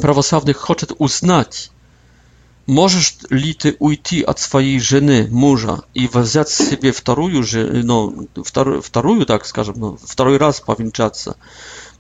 православных 0.01 0.57
хочет 0.59 0.93
узнать, 0.99 1.71
можешь 2.67 3.17
ли 3.31 3.53
ты 3.55 3.77
уйти 3.79 4.23
от 4.23 4.39
своей 4.39 4.81
жены, 4.81 5.29
мужа 5.31 5.83
и 5.93 6.09
взять 6.13 6.49
себе 6.49 6.93
вторую, 6.93 7.45
ну, 7.85 8.29
вторую, 8.43 8.83
вторую 8.83 9.27
так 9.27 9.45
скажем, 9.47 9.75
ну, 9.79 9.99
второй 10.03 10.39
раз 10.39 10.61
повенчаться, 10.61 11.37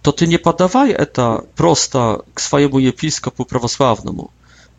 то 0.03 0.13
ты 0.13 0.27
не 0.27 0.39
подавай 0.39 0.91
это 0.91 1.45
просто 1.57 2.25
к 2.35 2.41
своему 2.41 2.79
епископу 2.79 3.45
православному. 3.45 4.31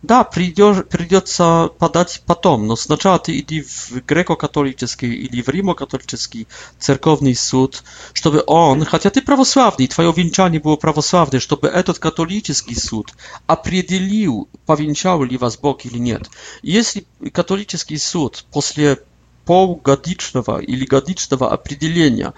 Да, 0.05 0.23
придешь, 0.23 0.85
придется 0.85 1.71
подать 1.79 2.21
потом, 2.27 2.67
но 2.67 2.75
сначала 2.75 3.17
ты 3.17 3.39
иди 3.39 3.61
в 3.63 3.91
греко-католический 4.05 5.11
или 5.11 5.41
в 5.41 5.49
римо-католический 5.49 6.47
церковный 6.77 7.33
суд, 7.33 7.83
чтобы 8.13 8.43
он, 8.45 8.85
хотя 8.85 9.09
ты 9.09 9.23
православный, 9.23 9.87
твое 9.87 10.13
венчание 10.15 10.61
было 10.61 10.75
православное, 10.75 11.39
чтобы 11.39 11.69
этот 11.69 11.97
католический 11.97 12.75
суд 12.75 13.13
определил, 13.47 14.47
повенчал 14.67 15.23
ли 15.23 15.37
вас 15.37 15.57
Бог 15.57 15.83
или 15.87 15.97
нет. 15.97 16.29
Если 16.61 17.07
католический 17.33 17.97
суд 17.97 18.45
после 18.51 18.99
полугодичного 19.45 20.59
или 20.59 20.85
годичного 20.85 21.51
определения, 21.51 22.33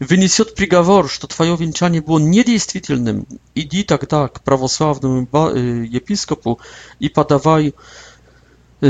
вынесет 0.00 0.54
приговор, 0.54 1.08
что 1.08 1.26
твое 1.26 1.56
венчание 1.56 2.02
было 2.02 2.18
недействительным, 2.18 3.26
иди 3.54 3.84
тогда 3.84 4.28
к 4.28 4.42
православному 4.42 5.26
епископу 5.84 6.58
и 6.98 7.08
подавай 7.08 7.74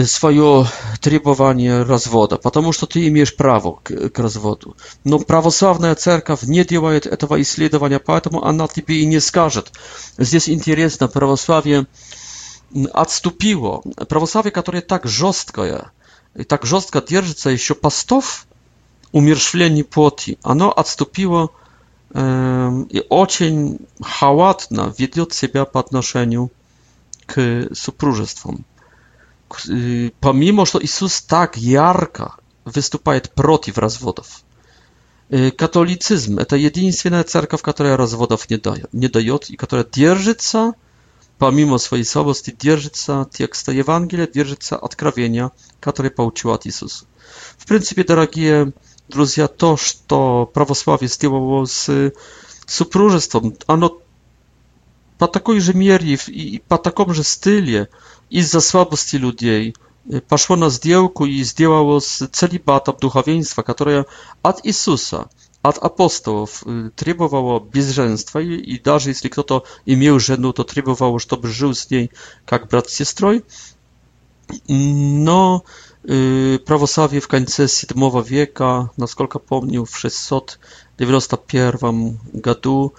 свое 0.05 0.67
требование 1.01 1.83
развода, 1.85 2.39
потому 2.39 2.73
что 2.73 2.87
ты 2.87 3.07
имеешь 3.07 3.37
право 3.37 3.79
к, 3.85 4.11
к 4.11 4.19
разводу. 4.19 4.77
Но 5.05 5.21
православная 5.21 5.95
церковь 5.95 6.43
не 6.43 6.65
делает 6.65 7.07
этого 7.07 7.41
исследования, 7.41 8.01
поэтому 8.01 8.45
она 8.45 8.67
тебе 8.67 9.03
и 9.03 9.07
не 9.07 9.21
скажет. 9.21 9.71
Здесь 10.19 10.49
интересно, 10.49 11.07
православие 11.07 11.87
отступило. 12.93 13.81
Православие, 14.09 14.51
которое 14.51 14.81
так 14.83 15.07
жесткое– 15.07 15.93
и 16.37 16.45
так 16.45 16.65
жестко 16.67 17.01
держится 17.01 17.51
еще 17.51 17.75
постов 17.75 18.47
умершвлений 19.13 19.83
плоти, 19.85 20.39
оно 20.43 20.71
отступило 20.73 21.51
э, 22.13 22.71
и 22.91 23.03
очень 23.09 23.79
халатно 24.03 24.95
ведет 24.99 25.33
себя 25.33 25.65
по 25.65 25.81
отношению 25.81 26.51
к 27.27 27.69
супружествам. 27.73 28.65
Помимо, 30.21 30.67
что 30.67 30.83
Иисус 30.85 31.23
так 31.23 31.57
ярко 31.57 32.35
выступает 32.65 33.31
против 33.33 33.79
разводов, 33.79 34.43
католицизм– 35.31 36.39
это 36.39 36.57
единственная 36.57 37.23
церковь, 37.23 37.63
которая 37.63 37.97
разводов 37.97 38.51
не 38.51 38.57
дает, 38.59 38.93
не 38.93 39.09
дает 39.09 39.49
и 39.51 39.57
которая 39.57 39.87
держится 39.87 40.75
Помимо 41.39 41.77
своей 41.79 42.05
слабости 42.05 42.51
держится 42.59 43.29
текста 43.31 43.71
Евангелия, 43.73 44.27
держится 44.27 44.77
откровения, 44.77 45.51
которые 45.81 46.11
получил 46.11 46.53
от 46.53 46.67
Иисуса. 46.67 47.05
В 47.59 47.67
принципе, 47.67 48.05
дорогие 48.05 48.73
друзья, 49.09 49.47
то, 49.47 49.77
что 49.77 50.51
православие 50.53 51.09
сделало 51.11 51.67
с 51.67 52.13
супружеством, 52.67 53.55
оно 53.67 54.01
по 55.19 55.29
такой 55.29 55.61
же 55.61 55.75
мере 55.75 56.15
и 56.29 56.59
по 56.59 56.79
такому 56.79 57.13
же 57.13 57.23
стиле 57.23 57.89
из-за 58.31 58.61
слабости 58.61 59.17
людей 59.17 59.75
пошло 60.29 60.57
на 60.57 60.71
сделку 60.71 61.27
и 61.27 61.43
сделало 61.43 62.01
с 62.01 62.27
целибатом 62.29 62.97
духовенства, 62.99 63.63
которое 63.63 64.07
от 64.41 64.65
Иисуса– 64.65 65.27
от 65.69 65.79
апостолов 65.83 66.63
требовала 66.97 67.61
безженства, 67.61 68.39
и, 68.41 68.55
и 68.57 68.79
даже 68.81 69.11
если 69.11 69.29
кто-то 69.29 69.65
имел 69.85 70.19
жену, 70.19 70.53
то 70.55 70.65
требовало, 70.65 71.19
чтобы 71.21 71.49
жил 71.49 71.75
с 71.75 71.91
ней 71.91 72.11
как 72.45 72.69
брат 72.69 72.89
с 72.91 72.95
сестрой. 72.95 73.45
Но 74.69 75.65
э, 76.05 76.59
православие 76.65 77.21
в 77.21 77.27
конце 77.29 77.65
VII 77.65 78.25
века, 78.25 78.91
насколько 78.97 79.39
помню, 79.41 79.85
в 79.85 79.95
691 79.99 82.19
году 82.33 82.95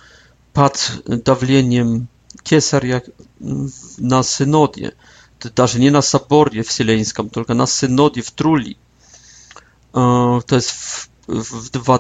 под 0.52 0.92
давлением 1.06 2.10
Кесаря 2.44 3.02
на 3.40 4.24
Синоде, 4.24 4.94
даже 5.56 5.80
не 5.80 5.90
на 5.90 6.02
Соборе 6.02 6.64
Вселенском, 6.64 7.30
только 7.30 7.54
на 7.54 7.66
Синоде 7.66 8.22
в 8.22 8.32
Трули, 8.32 8.78
то 9.94 10.44
есть 10.50 11.10
w 11.30 11.70
dwa 11.70 12.00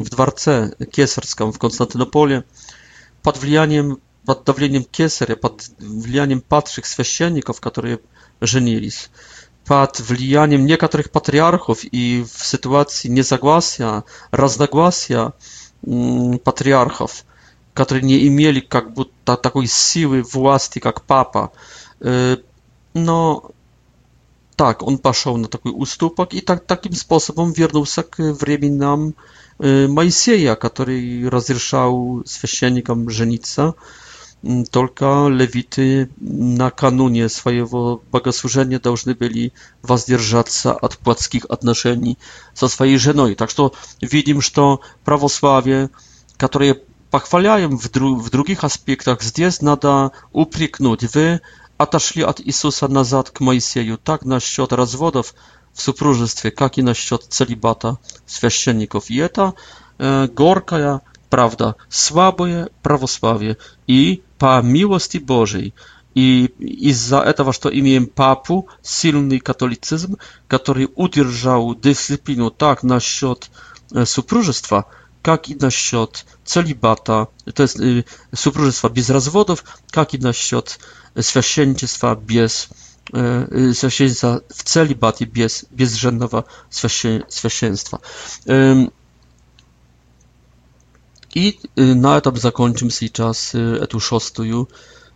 w 0.00 0.08
dworce 0.10 0.70
kiesarskim 0.90 1.52
w 1.52 1.58
Konstantynopolie 1.58 2.42
pod 3.22 3.38
wlianiem 3.38 3.96
pod 4.26 4.42
dawleniem 4.44 4.84
kiesaria, 4.92 5.36
pod 5.36 5.68
wlianiem 5.78 6.40
patrzych 6.40 6.86
świeczenników, 6.86 7.60
którzy 7.60 7.98
żenili 8.42 8.90
pod 9.64 10.02
wlianiem 10.02 10.66
niektórych 10.66 11.08
patriarchów 11.08 11.78
i 11.94 12.24
w 12.36 12.44
sytuacji 12.46 13.10
niezagłasia, 13.10 14.02
rozdagłasia 14.32 15.32
mm, 15.86 16.38
patriarchów, 16.38 17.24
którzy 17.74 18.02
nie 18.02 18.18
imieli 18.18 18.62
jakby 18.74 19.02
takiej 19.42 19.68
siły 19.68 20.22
własnej 20.22 20.82
jak 20.84 21.00
papa. 21.00 21.48
Y, 22.06 22.36
no, 22.94 23.42
tak, 24.60 24.82
on 24.82 24.98
poszedł 24.98 25.36
na 25.38 25.48
taki 25.48 25.68
ustupak 25.68 26.34
i 26.34 26.42
tak 26.42 26.64
takim 26.66 26.92
sposobem 26.96 27.52
wrócił 27.52 27.86
się 27.86 28.02
k 28.02 28.18
nam 28.70 29.12
y, 29.64 29.88
Moisieja, 29.88 30.56
który 30.56 31.30
rozrzeszał 31.30 32.20
święcienikom 32.28 33.10
żenica 33.10 33.72
y, 34.44 34.64
tylko 34.70 35.28
lewity 35.28 36.08
na 36.62 36.70
kanunie 36.70 37.28
swojego 37.28 37.98
bogosłużenia 38.12 38.78
dałżny 38.78 39.14
byli 39.14 39.50
wzdrżać 39.84 40.54
się 40.54 40.80
od 40.80 40.96
płackich 40.96 41.50
odnoszeń 41.50 42.16
za 42.54 42.68
swojej 42.68 42.98
żenoi. 42.98 43.36
Tak 43.36 43.52
to 43.52 43.70
widzimy, 44.02 44.40
że 44.42 44.50
to 44.50 44.78
prawosławie, 45.04 45.88
które 46.38 46.74
pochwalają 47.10 47.76
w, 47.78 47.88
dru 47.88 48.16
w 48.16 48.30
drugich 48.30 48.64
aspektach, 48.64 49.24
zdjęć 49.24 49.60
nada 49.60 50.10
upryknąć. 50.32 51.06
Wy 51.06 51.38
отошли 51.82 52.24
от 52.24 52.40
Иисуса 52.40 52.88
назад 52.88 53.30
к 53.30 53.40
Моисею, 53.40 53.96
так 53.98 54.24
насчет 54.24 54.72
разводов 54.72 55.34
в 55.72 55.80
супружестве, 55.82 56.50
как 56.50 56.76
и 56.78 56.82
насчет 56.82 57.22
целибата 57.22 57.96
священников. 58.26 59.08
И 59.10 59.16
это 59.16 59.54
э, 59.98 60.26
горкая 60.28 61.00
правда, 61.30 61.76
слабое 61.88 62.68
православие. 62.82 63.56
И 63.86 64.22
по 64.38 64.60
милости 64.62 65.18
Божьей, 65.18 65.74
и 66.14 66.46
из-за 66.88 67.20
этого, 67.20 67.52
что 67.52 67.68
имеем 67.70 68.06
папу, 68.08 68.68
сильный 68.82 69.38
католицизм, 69.38 70.16
который 70.48 70.88
удержал 70.96 71.74
дисциплину 71.74 72.50
так 72.50 72.82
насчет 72.82 73.50
супружества– 74.04 74.84
как 75.22 75.48
и 75.50 75.54
насчет 75.54 76.24
целибата, 76.44 77.28
то 77.54 77.62
есть 77.62 77.78
супружества 78.34 78.88
без 78.88 79.10
разводов, 79.10 79.64
как 79.90 80.14
и 80.14 80.18
насчет 80.18 80.78
священничества 81.18 82.14
без 82.16 82.68
священства 83.10 84.42
в 84.48 84.62
целибате 84.62 85.24
без 85.26 85.64
безженного 85.70 86.46
священства. 86.70 88.00
I 91.32 91.60
na 91.76 92.18
этом 92.18 92.36
закончим 92.36 92.90
сейчас 92.90 93.54
эту 93.54 94.00
шестую 94.00 94.68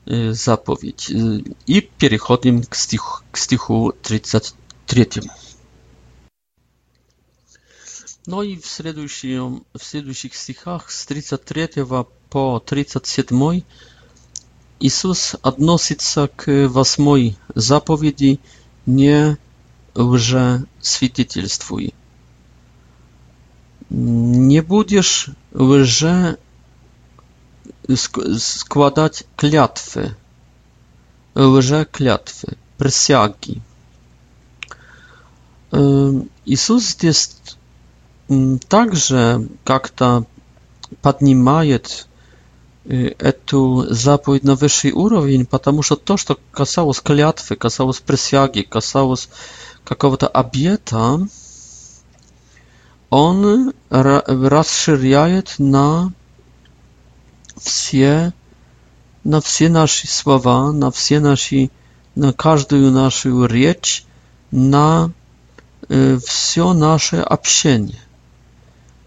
заповедь. 0.07 1.11
И 1.11 1.81
переходим 1.81 2.63
к, 2.63 2.75
стих, 2.77 3.25
к 3.33 3.37
стиху 3.39 3.93
33. 4.03 5.23
Но 8.27 8.37
ну 8.37 8.43
и 8.43 8.57
в, 8.59 8.67
следующем, 8.67 9.65
в 9.77 9.85
следующих 9.85 10.35
стихах 10.35 10.91
с 10.91 11.05
33 11.07 11.69
по 12.31 12.59
37 12.59 13.61
Иисус 14.81 15.37
относится 15.43 16.29
к 16.35 16.69
восьмой 16.69 17.37
заповеди 17.55 18.41
«Не 18.87 19.37
лжесвидетельствуй». 19.95 21.93
Не 23.91 24.63
будешь 24.63 25.29
лже 25.53 26.39
складать 27.95 29.25
клятвы, 29.37 30.17
лже-клятвы, 31.35 32.57
присяги. 32.79 33.61
Эм, 35.71 36.31
Иисус 36.47 36.85
здесь 36.93 37.31
Также 38.69 39.47
как-то 39.65 40.25
поднимает 41.03 42.09
эту 42.85 43.87
заповедь 43.91 44.45
на 44.45 44.55
высший 44.55 44.93
уровень, 44.93 45.45
потому 45.45 45.83
что 45.83 45.97
то, 45.97 46.17
что 46.17 46.39
касалось 46.51 47.01
клятвы, 47.01 47.57
касалось 47.57 48.01
присяги, 48.01 48.63
касалось 48.63 49.29
какого-то 49.85 50.27
обета, 50.29 51.21
он 53.11 53.73
расширяет 53.91 55.55
на 55.59 56.13
все, 57.59 58.33
на 59.23 59.41
все 59.43 59.69
наши 59.69 60.07
слова, 60.07 60.73
на 60.73 60.91
все 60.91 61.21
наши, 61.21 61.71
на 62.15 62.33
каждую 62.33 62.91
нашу 62.91 63.45
речь, 63.47 64.05
на 64.51 65.13
все 66.27 66.73
наше 66.73 67.17
общение 67.17 67.99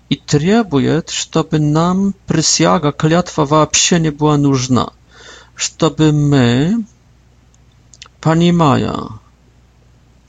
i 0.10 0.18
trzeba, 0.26 0.78
żeby 1.34 1.60
nam 1.60 2.14
przysięga, 2.28 2.92
klatwa 2.92 3.46
w 3.46 3.68
psie 3.72 4.00
nie 4.00 4.12
była 4.12 4.38
nużna, 4.38 4.92
żeby 5.80 6.14
my, 6.14 6.78
pani 8.22 8.54
Maja, 8.54 9.00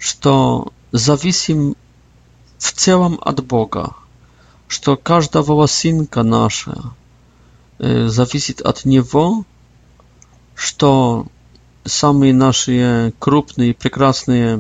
że 0.01 0.15
zawisim 0.93 1.75
w 2.59 2.73
całym 2.73 3.19
ad 3.21 3.41
Boga, 3.41 3.95
że 4.69 4.97
każda 5.03 5.43
wołasinka 5.43 6.23
nasza 6.25 6.77
y, 7.85 8.11
zawisi 8.11 8.55
ad 8.65 8.87
Niego, 8.87 9.43
że 10.57 11.25
same 11.89 12.33
nasze 12.33 13.13
krupne 13.21 13.67
i 13.67 13.75
piękne 13.75 14.59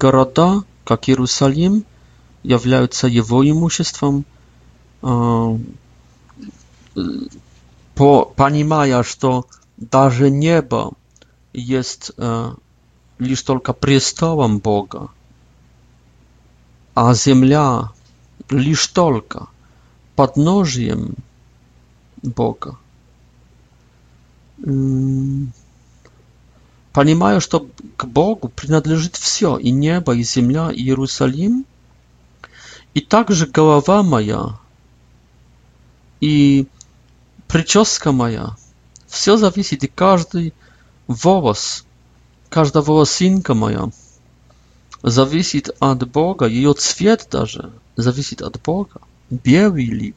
города, 0.00 0.46
mm, 0.48 0.60
y, 0.60 0.64
как 0.84 1.08
Иерусалим, 1.08 1.84
являются 2.42 3.06
его 3.06 3.48
имуществом, 3.48 4.24
понимая, 7.92 9.02
что 9.04 9.46
даже 9.76 10.30
небо 10.30 10.92
есть 11.52 12.12
лишь 13.18 13.42
только 13.42 13.72
престолом 13.72 14.58
Бога, 14.58 15.10
а 16.94 17.14
земля 17.14 17.92
лишь 18.50 18.86
только 18.88 19.46
подножием 20.16 21.14
Бога. 22.22 22.76
Mm. 24.58 25.46
Понимаю, 26.92 27.40
что 27.40 27.68
к 27.96 28.04
Богу 28.04 28.48
принадлежит 28.50 29.16
все, 29.16 29.56
и 29.56 29.70
небо, 29.70 30.14
и 30.14 30.22
земля, 30.22 30.70
и 30.70 30.82
Иерусалим, 30.82 31.64
и 32.92 33.00
также 33.00 33.46
голова 33.46 34.02
моя, 34.02 34.58
и 36.20 36.66
прическа 37.48 38.12
моя. 38.12 38.56
Все 39.06 39.38
зависит, 39.38 39.84
и 39.84 39.88
каждый 39.88 40.52
волос, 41.06 41.86
каждая 42.50 42.82
волосинка 42.82 43.54
моя 43.54 43.88
зависит 45.02 45.70
от 45.80 46.06
Бога, 46.10 46.46
ее 46.46 46.74
цвет 46.74 47.26
даже 47.30 47.72
зависит 47.96 48.42
от 48.42 48.60
Бога, 48.62 49.00
белый 49.30 49.86
ли 49.86 50.14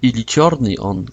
или 0.00 0.22
черный 0.22 0.78
он. 0.78 1.06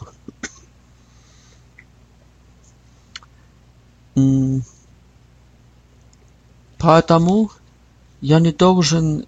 Поэтому 6.79 7.51
я 8.21 8.39
не 8.39 8.51
должен 8.51 9.27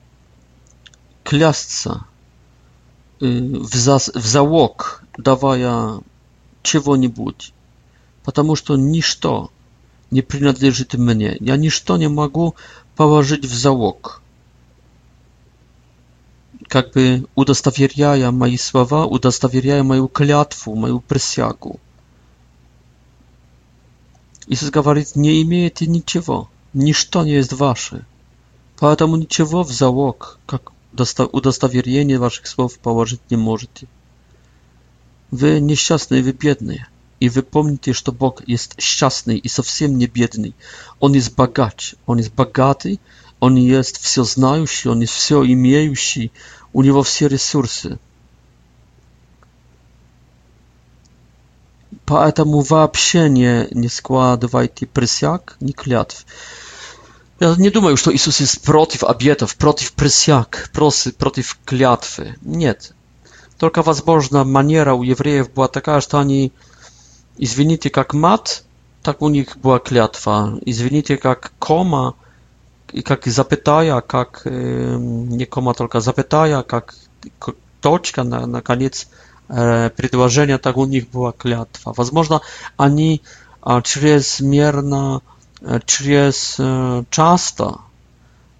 клясться 1.24 2.06
в 3.20 3.76
залог, 3.76 5.04
давая 5.18 6.02
чего-нибудь, 6.64 7.54
потому 8.24 8.56
что 8.56 8.78
ничто 8.78 9.52
не 10.10 10.22
принадлежит 10.24 10.94
мне. 10.96 11.38
Я 11.40 11.56
ничто 11.58 11.98
не 11.98 12.10
могу 12.10 12.56
положить 12.96 13.46
в 13.46 13.54
залог. 13.54 14.22
Как 16.68 16.94
бы 16.94 17.28
удостоверяя 17.36 18.32
мои 18.32 18.58
слова, 18.58 19.06
удостоверяя 19.06 19.84
мою 19.84 20.08
клятву, 20.08 20.76
мою 20.76 21.00
присягу. 21.00 21.80
Иисус 24.50 24.72
говорит, 24.72 25.16
не 25.16 25.44
имеете 25.44 25.86
ничего, 25.86 26.50
ничто 26.74 27.24
не 27.24 27.34
есть 27.34 27.54
ваше. 27.54 28.04
Поэтому 28.80 29.16
ничего 29.16 29.64
в 29.64 29.72
залог, 29.72 30.40
как 30.48 30.72
удостоверение 31.32 32.18
ваших 32.18 32.48
слов 32.48 32.80
положить 32.80 33.22
не 33.30 33.38
можете. 33.38 33.88
Вы 35.30 35.60
несчастные, 35.60 36.24
вы 36.24 36.32
бедные. 36.32 36.88
И 37.20 37.30
вы 37.30 37.44
помните, 37.44 37.94
что 37.94 38.12
Бог 38.12 38.48
есть 38.48 38.74
счастный 38.82 39.38
и 39.38 39.48
совсем 39.50 39.96
не 40.00 40.08
бедный. 40.08 40.56
Он 41.00 41.14
есть 41.14 41.36
богач, 41.36 41.94
Он 42.08 42.18
есть 42.18 42.34
богатый, 42.34 43.00
Он 43.40 43.56
есть 43.56 43.98
всезнающий, 44.00 44.90
Он 44.90 45.02
есть 45.02 45.14
все 45.14 45.46
имеющий, 45.46 46.32
у 46.74 46.82
Него 46.82 47.04
все 47.04 47.28
ресурсы. 47.28 48.00
поэтому 52.10 52.62
вообще 52.62 53.30
не, 53.30 53.68
не 53.70 53.88
складывайте 53.88 54.88
присяг, 54.88 55.56
ни 55.62 55.72
клятв. 55.72 56.26
Ja 57.40 57.56
nie 57.60 57.72
думаю, 57.72 57.98
że 57.98 58.12
Jezus 58.12 58.40
jest 58.40 58.62
przeciw 58.64 59.04
obietów, 59.04 59.56
przeciw 59.56 59.92
przysiak, 59.92 60.70
przeciw 61.20 61.56
klятwy. 61.66 62.34
Nie. 62.44 62.76
Только, 63.58 63.82
возможно, 63.82 64.44
манера 64.46 64.94
у 64.94 65.04
евреев 65.04 65.52
была 65.54 65.68
такая, 65.70 66.00
что 66.02 66.18
они, 66.20 66.52
извините, 67.38 67.90
как 67.90 68.14
мат, 68.14 68.64
так 69.04 69.22
у 69.22 69.28
них 69.30 69.58
была 69.58 69.80
клятва, 69.80 70.58
извините, 70.66 71.16
как 71.18 71.52
кома, 71.60 72.16
и 72.94 73.02
как 73.02 73.26
запятая, 73.28 74.00
как, 74.02 74.42
не 74.46 75.46
кома, 75.46 75.74
только 75.74 76.00
запятая, 76.02 76.64
как 76.64 76.96
точка 77.82 78.24
на, 78.24 78.46
на 78.48 78.62
конец 78.62 79.08
предложения, 79.50 80.60
так 80.60 80.78
у 80.78 80.86
них 80.86 81.10
была 81.10 81.32
клятва. 81.32 81.94
Возможно, 81.98 82.42
они 82.78 83.22
чрезмерно, 83.84 85.22
через 85.86 86.58
часто 87.10 87.78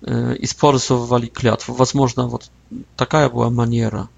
использовали 0.02 1.28
клятву. 1.28 1.74
Возможно, 1.76 2.28
вот 2.28 2.50
такая 2.98 3.30
была 3.30 3.50
манера. 3.50 4.10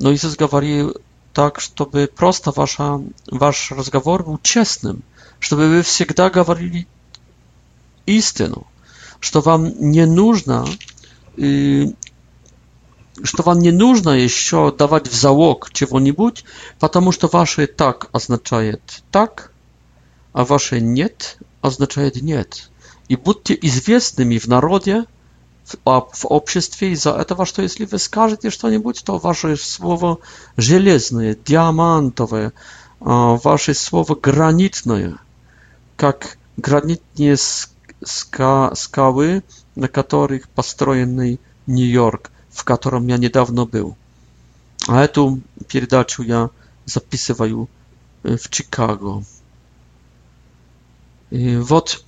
Но 0.00 0.12
Иисус 0.12 0.36
говорил 0.36 0.96
так, 1.32 1.60
чтобы 1.60 2.10
просто 2.14 2.52
ваша, 2.54 3.00
ваш 3.30 3.70
разговор 3.72 4.24
был 4.24 4.38
честным, 4.42 5.02
чтобы 5.38 5.68
вы 5.68 5.82
всегда 5.82 6.28
говорили 6.30 6.86
истину, 8.06 8.66
что 9.20 9.40
вам 9.40 9.68
не 9.90 10.04
нужно 10.06 10.64
что 13.22 13.42
вам 13.44 13.60
не 13.60 13.70
нужно 13.70 14.10
еще 14.10 14.72
давать 14.76 15.06
в 15.08 15.14
залог 15.14 15.70
чего-нибудь, 15.72 16.44
потому 16.80 17.12
что 17.12 17.28
ваше 17.32 17.66
«так» 17.66 18.08
означает 18.12 19.02
«так», 19.10 19.52
а 20.32 20.44
ваше 20.44 20.80
«нет» 20.80 21.38
означает 21.62 22.20
«нет». 22.20 22.70
И 23.08 23.16
будьте 23.16 23.56
известными 23.60 24.38
в 24.38 24.46
народе, 24.48 25.04
в 25.84 26.24
обществе 26.26 26.92
из-за 26.92 27.10
этого, 27.10 27.46
что 27.46 27.62
если 27.62 27.84
вы 27.84 27.98
скажете 27.98 28.50
что-нибудь, 28.50 29.02
то 29.04 29.18
ваше 29.18 29.56
слово 29.56 30.18
железное, 30.56 31.34
диамантовое, 31.46 32.52
а, 33.00 33.36
ваше 33.42 33.74
слово 33.74 34.14
гранитное, 34.14 35.18
как 35.96 36.38
гранитные 36.56 37.36
скалы, 38.06 39.42
на 39.74 39.88
которых 39.88 40.48
построенный 40.50 41.40
Нью-Йорк. 41.66 42.30
w 42.54 42.64
którym 42.64 43.08
ja 43.08 43.16
niedawno 43.16 43.66
był. 43.66 43.94
A 44.88 45.08
tu 45.08 45.38
pierdaciu 45.68 46.22
ja 46.22 46.48
zapisywaju 46.86 47.66
e, 48.24 48.38
w 48.38 48.48
Chicago. 48.54 49.22
E, 51.32 51.36
wot 51.60 52.04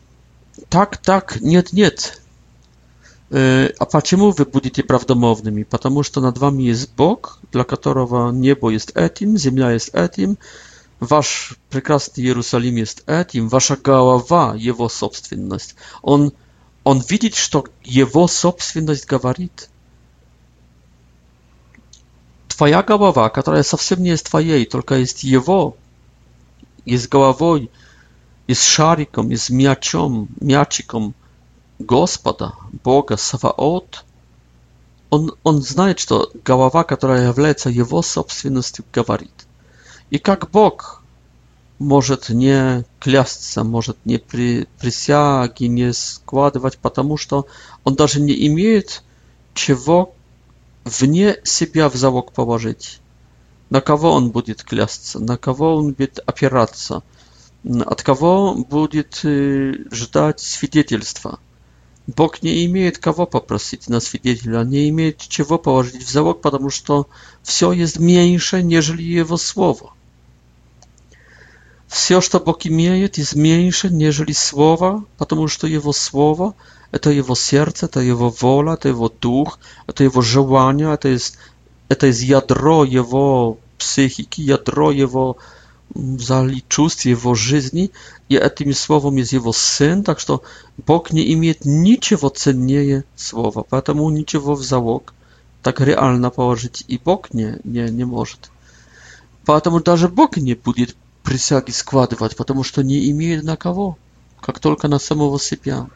tak, 0.68 0.97
tak, 0.97 1.38
nie, 1.42 1.62
nie. 1.72 1.86
E, 1.86 1.92
a 3.78 3.84
dlaczego 3.84 4.32
wy 4.32 4.44
będziecie 4.44 4.82
prawdomownymi? 4.84 5.64
Ponieważ 5.64 6.11
to 6.11 6.20
nad 6.20 6.38
wami 6.38 6.64
jest 6.64 6.92
Bóg, 6.94 7.38
dla 7.53 7.64
którego 7.64 8.32
niebo 8.32 8.70
jest 8.70 8.92
etim, 8.94 9.38
ziemia 9.38 9.70
jest 9.72 9.90
etim, 9.97 10.36
wasz 11.01 11.55
piękny 11.70 12.22
Jerozolim 12.24 12.78
jest 12.78 13.05
etim, 13.07 13.49
wasza 13.49 13.76
gała 13.76 14.18
wa, 14.18 14.53
jego 14.57 14.76
własność. 14.88 15.74
On, 16.03 16.30
on 16.84 17.01
widzi, 17.09 17.30
że 17.53 17.61
jego 17.84 18.11
własność 18.11 19.07
gawarit. 19.07 19.68
Твоя 22.57 22.82
голова, 22.82 23.28
которая 23.28 23.62
совсем 23.62 24.02
не 24.02 24.12
из 24.14 24.22
твоей, 24.22 24.64
только 24.64 24.94
есть 24.94 25.24
его, 25.24 25.76
из 26.86 27.07
головой, 27.07 27.70
из 28.46 28.62
шариком, 28.62 29.30
из 29.30 29.50
мячом, 29.50 30.28
мячиком 30.40 31.14
Господа, 31.78 32.54
Бога, 32.82 33.18
Саваот, 33.18 34.07
он, 35.11 35.34
он 35.42 35.61
знает, 35.61 35.98
что 35.98 36.30
голова, 36.46 36.82
которая 36.84 37.28
является 37.28 37.68
его 37.68 38.00
собственностью, 38.00 38.86
говорит. 38.90 39.46
И 40.09 40.18
как 40.18 40.50
Бог 40.50 41.02
может 41.78 42.30
не 42.30 42.84
клясться, 43.00 43.64
может 43.64 43.98
не 44.07 44.16
при, 44.16 44.66
присяги 44.80 45.64
не 45.64 45.92
складывать, 45.92 46.78
потому 46.78 47.18
что 47.18 47.46
он 47.84 47.96
даже 47.96 48.18
не 48.18 48.46
имеет 48.46 49.02
чего 49.52 50.15
вне 50.87 51.39
себя 51.43 51.91
в 51.91 51.95
залог 51.97 52.32
положить. 52.32 53.01
На 53.70 53.80
кого 53.80 54.12
он 54.12 54.30
будет 54.30 54.62
клясться, 54.62 55.18
на 55.18 55.37
кого 55.37 55.74
он 55.76 55.93
будет 55.93 56.20
опираться, 56.24 57.03
от 57.64 58.03
кого 58.03 58.55
будет 58.55 59.20
ждать 59.93 60.39
свидетельства. 60.39 61.41
Бог 62.07 62.41
не 62.43 62.64
имеет 62.66 62.99
кого 62.99 63.26
попросить 63.26 63.89
на 63.89 63.99
свидетеля, 63.99 64.62
не 64.62 64.89
имеет 64.91 65.18
чего 65.18 65.59
положить 65.59 66.05
в 66.07 66.09
залог, 66.09 66.41
потому 66.41 66.70
что 66.70 67.09
все 67.43 67.72
есть 67.72 67.99
меньше, 67.99 68.62
нежели 68.62 69.03
его 69.03 69.37
слово. 69.37 69.93
Все, 71.89 72.20
что 72.20 72.39
Бог 72.39 72.64
имеет, 72.66 73.18
есть 73.18 73.34
меньше, 73.34 73.89
нежели 73.91 74.30
слово, 74.30 75.05
потому 75.18 75.49
что 75.49 75.66
его 75.66 75.93
слово– 75.93 76.55
это 76.91 77.11
его 77.11 77.34
сердце, 77.34 77.87
это 77.87 78.01
его 78.01 78.30
воля, 78.41 78.72
это 78.74 78.89
его 78.89 79.09
дух, 79.09 79.59
это 79.87 80.05
его 80.05 80.20
желание, 80.22 80.93
это 80.93 81.09
есть, 81.09 81.37
это 81.89 82.07
есть 82.07 82.22
ядро 82.22 82.84
его 82.84 83.59
психики, 83.78 84.41
ядро 84.41 84.91
его 84.93 85.37
чувств, 86.68 87.05
его 87.05 87.34
жизни, 87.34 87.91
и 88.28 88.37
этим 88.37 88.74
словом 88.74 89.16
есть 89.16 89.32
его 89.32 89.53
сын, 89.53 90.03
так 90.03 90.18
что 90.20 90.43
Бог 90.76 91.12
не 91.12 91.32
имеет 91.32 91.64
ничего 91.64 92.28
ценнее 92.28 93.05
слова, 93.14 93.64
поэтому 93.68 94.09
ничего 94.11 94.55
в 94.55 94.62
залог 94.62 95.14
так 95.62 95.80
реально 95.80 96.30
положить 96.30 96.84
и 96.89 96.99
Бог 97.03 97.32
не, 97.34 97.59
не, 97.64 97.89
не 97.91 98.05
может. 98.05 98.51
Поэтому 99.45 99.80
даже 99.80 100.09
Бог 100.09 100.37
не 100.37 100.55
будет 100.55 100.97
присяги 101.22 101.70
складывать, 101.72 102.37
потому 102.37 102.62
что 102.62 102.82
не 102.82 103.11
имеет 103.11 103.43
на 103.43 103.57
кого, 103.57 103.97
как 104.41 104.61
только 104.61 104.87
на 104.87 104.99
самого 105.01 105.41
себя. 105.41 105.89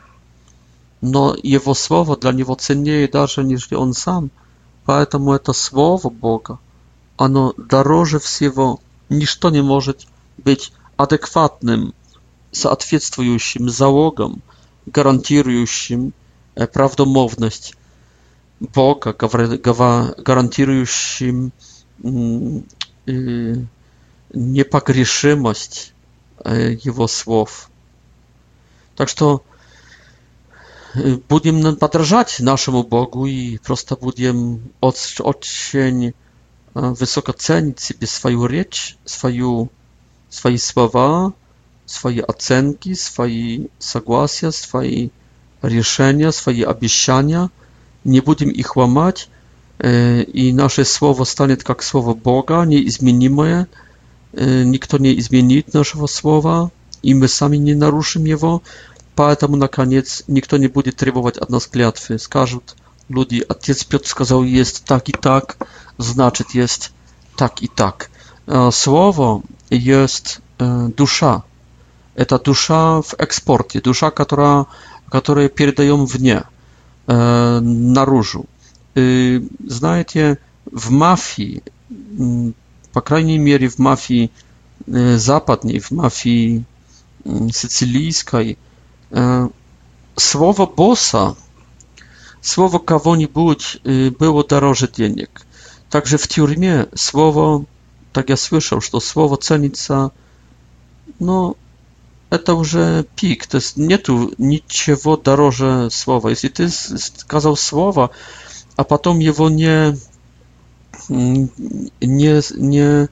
но 1.00 1.34
Его 1.42 1.72
Слово 1.74 2.16
для 2.16 2.30
него 2.32 2.54
ценнее 2.54 3.08
даже, 3.08 3.42
нежели 3.42 3.74
Он 3.74 3.92
сам, 3.94 4.30
поэтому 4.84 5.32
это 5.32 5.52
Слово 5.52 6.08
Бога, 6.10 6.58
оно 7.16 7.54
дороже 7.56 8.18
всего. 8.20 8.80
Ничто 9.08 9.50
не 9.50 9.62
может 9.62 10.06
быть 10.38 10.72
адекватным, 10.96 11.94
соответствующим 12.52 13.68
залогом, 13.68 14.42
гарантирующим 14.86 16.12
э, 16.54 16.66
правдомовность 16.66 17.74
Бога, 18.60 19.12
гарантирующим 19.14 21.52
э, 22.04 22.60
непогрешимость 24.32 25.92
э, 26.44 26.74
Его 26.82 27.06
слов. 27.08 27.70
Так 28.96 29.08
что 29.08 29.42
будем 30.94 31.76
подражать 31.76 32.36
нашему 32.40 32.82
Богу 32.82 33.26
и 33.26 33.58
просто 33.58 33.96
будем 33.96 34.70
очень 34.80 36.14
высоко 36.74 37.32
ценить 37.32 37.80
себе 37.80 38.06
свою 38.06 38.46
речь, 38.46 38.96
свою, 39.04 39.70
свои 40.28 40.56
слова, 40.58 41.32
свои 41.86 42.18
оценки, 42.20 42.94
свои 42.94 43.66
согласия, 43.78 44.50
свои 44.52 45.10
решения, 45.62 46.32
свои 46.32 46.62
обещания. 46.62 47.50
Не 48.04 48.20
будем 48.20 48.48
их 48.50 48.76
ломать, 48.76 49.28
и 49.84 50.50
наше 50.54 50.84
слово 50.84 51.24
станет 51.24 51.62
как 51.62 51.82
слово 51.82 52.14
Бога, 52.14 52.62
неизменимое. 52.64 53.68
Никто 54.32 54.96
не 54.98 55.18
изменит 55.18 55.74
нашего 55.74 56.06
слова, 56.06 56.70
и 57.02 57.12
мы 57.14 57.28
сами 57.28 57.56
не 57.56 57.74
нарушим 57.74 58.24
его. 58.24 58.62
Поэтому, 59.20 59.56
наконец, 59.56 60.22
никто 60.28 60.56
не 60.56 60.66
будет 60.68 60.96
требовать 60.96 61.36
от 61.36 61.50
нас 61.50 61.66
клятвы. 61.66 62.18
Скажут 62.18 62.74
люди, 63.10 63.44
отец 63.46 63.84
Петр 63.84 64.08
сказал, 64.08 64.42
есть 64.42 64.84
так 64.86 65.10
и 65.10 65.12
так, 65.12 65.58
значит, 65.98 66.52
есть 66.54 66.90
так 67.36 67.60
и 67.62 67.68
так. 67.68 68.10
Слово 68.72 69.42
есть 69.68 70.38
душа. 70.58 71.42
Это 72.14 72.38
душа 72.38 73.02
в 73.02 73.12
экспорте, 73.18 73.82
душа, 73.82 74.10
которая, 74.10 74.64
которую 75.10 75.50
передаем 75.50 76.06
вне, 76.06 76.44
наружу. 77.06 78.46
И, 78.94 79.46
знаете, 79.68 80.38
w 80.72 80.90
mafii, 80.96 81.60
po 82.94 83.02
krajnej 83.02 83.38
mierze 83.38 83.68
w 83.70 83.78
mafii 83.78 84.32
zapadniej, 85.16 85.80
w 85.80 85.90
mafii 85.90 86.64
sycylijskiej, 87.52 88.56
E, 89.12 89.48
słowo 90.20 90.66
bossa, 90.76 91.34
słowo 92.42 92.80
kogo 92.80 93.16
nibudź 93.16 93.78
y, 93.86 94.10
było 94.18 94.42
droższe 94.42 94.88
dziennik. 94.92 95.40
Także 95.90 96.18
w 96.18 96.28
tiurmie 96.28 96.84
słowo, 96.96 97.62
tak 98.12 98.28
ja 98.28 98.36
słyszał, 98.36 98.80
że 98.80 98.90
to 98.90 99.00
słowo 99.00 99.36
cenica, 99.36 100.10
no, 101.20 101.54
to 102.44 102.52
już 102.52 102.76
pik, 103.16 103.46
to 103.46 103.56
jest 103.56 103.76
nie 103.76 103.98
tu 103.98 104.30
niczego 104.38 105.16
droższe 105.16 105.88
słowa. 105.90 106.30
Jeśli 106.30 106.50
ty 106.50 106.70
skazał 106.98 107.56
słowa, 107.56 108.08
a 108.76 108.84
potem 108.84 109.22
jego 109.22 109.46
mm, 109.46 109.58
nie, 111.10 111.48
nie, 112.00 112.00
nie, 112.00 112.40
nie 112.58 113.08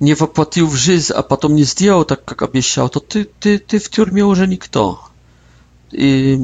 nie 0.00 0.14
воплотил 0.14 0.66
в 0.66 0.76
жизнь, 0.76 1.12
а 1.12 1.22
потом 1.22 1.54
не 1.54 1.64
сделал 1.64 2.04
так, 2.04 2.24
как 2.24 2.42
обещал, 2.42 2.88
то 2.88 3.00
ты, 3.00 3.24
ты, 3.24 3.58
ты 3.58 3.78
в 3.78 3.88
тюрьме 3.90 4.24
уже 4.24 4.46
никто. 4.46 5.00
И, 5.92 6.40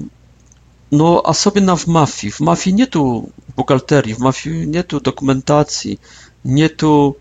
но 0.91 1.21
особенно 1.25 1.75
в 1.75 1.87
мафии. 1.87 2.29
В 2.29 2.41
мафии 2.41 2.71
нету 2.71 3.31
бухгалтерии, 3.57 4.13
в 4.13 4.19
мафии 4.19 4.65
нету 4.67 5.01
документации, 5.01 5.99
нету 6.45 7.17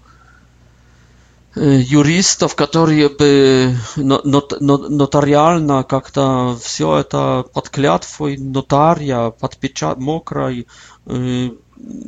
юристов, 1.56 2.54
которые 2.56 3.08
бы 3.08 3.78
нот, 3.96 4.60
нот, 4.60 4.90
нотариально 4.90 5.84
как-то 5.84 6.60
все 6.62 6.98
это 6.98 7.46
под 7.54 7.70
клятвой 7.70 8.36
нотария, 8.38 9.30
под 9.30 9.56
печать 9.58 9.98
мокрой, 9.98 10.68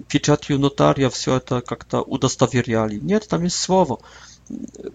печатью 0.07 0.59
нотария 0.59 1.09
все 1.09 1.35
это 1.35 1.61
как-то 1.61 2.01
удостоверяли. 2.01 2.95
Нет, 2.97 3.27
там 3.27 3.43
есть 3.43 3.57
слово. 3.57 3.99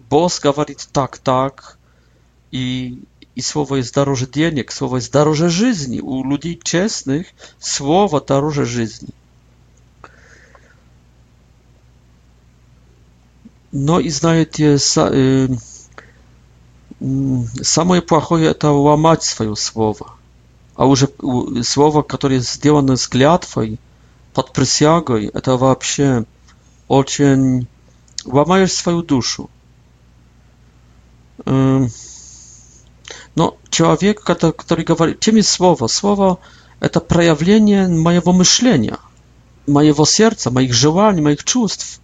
Босс 0.09 0.39
говорит 0.39 0.87
так, 0.91 1.17
так, 1.19 1.77
и, 2.51 3.03
и 3.35 3.41
слово 3.41 3.75
есть 3.75 3.93
дороже 3.93 4.25
денег, 4.27 4.71
слово 4.71 4.95
есть 4.97 5.11
дороже 5.11 5.49
жизни. 5.49 5.99
У 5.99 6.23
людей 6.23 6.59
честных 6.63 7.27
слово 7.59 8.21
дороже 8.21 8.65
жизни. 8.65 9.09
No 13.71 13.97
i 13.99 14.07
знаете, 14.11 14.77
самое 17.61 18.01
плохое 18.03 18.51
это 18.51 18.69
ломать 18.69 19.23
свое 19.23 19.55
слово. 19.55 20.11
А 20.75 20.85
уже 20.85 21.09
слово, 21.63 22.03
которое 22.03 22.39
сделано 22.39 22.97
с 22.97 23.07
клятвой, 23.07 23.79
Под 24.33 24.51
присягой 24.51 25.27
это 25.27 25.57
вообще 25.57 26.25
очень... 26.87 27.67
Ломаешь 28.25 28.71
свою 28.71 29.01
душу. 29.01 29.49
Но 31.45 31.89
человек, 33.69 34.21
который 34.21 34.83
говорит... 34.85 35.19
Чем 35.19 35.35
есть 35.35 35.49
слово? 35.49 35.87
Слово— 35.87 36.39
это 36.79 36.99
проявление 37.01 37.87
моего 37.89 38.31
мышления, 38.31 38.97
моего 39.67 40.05
сердца, 40.05 40.51
моих 40.51 40.73
желаний, 40.73 41.21
моих 41.21 41.43
чувств, 41.43 41.99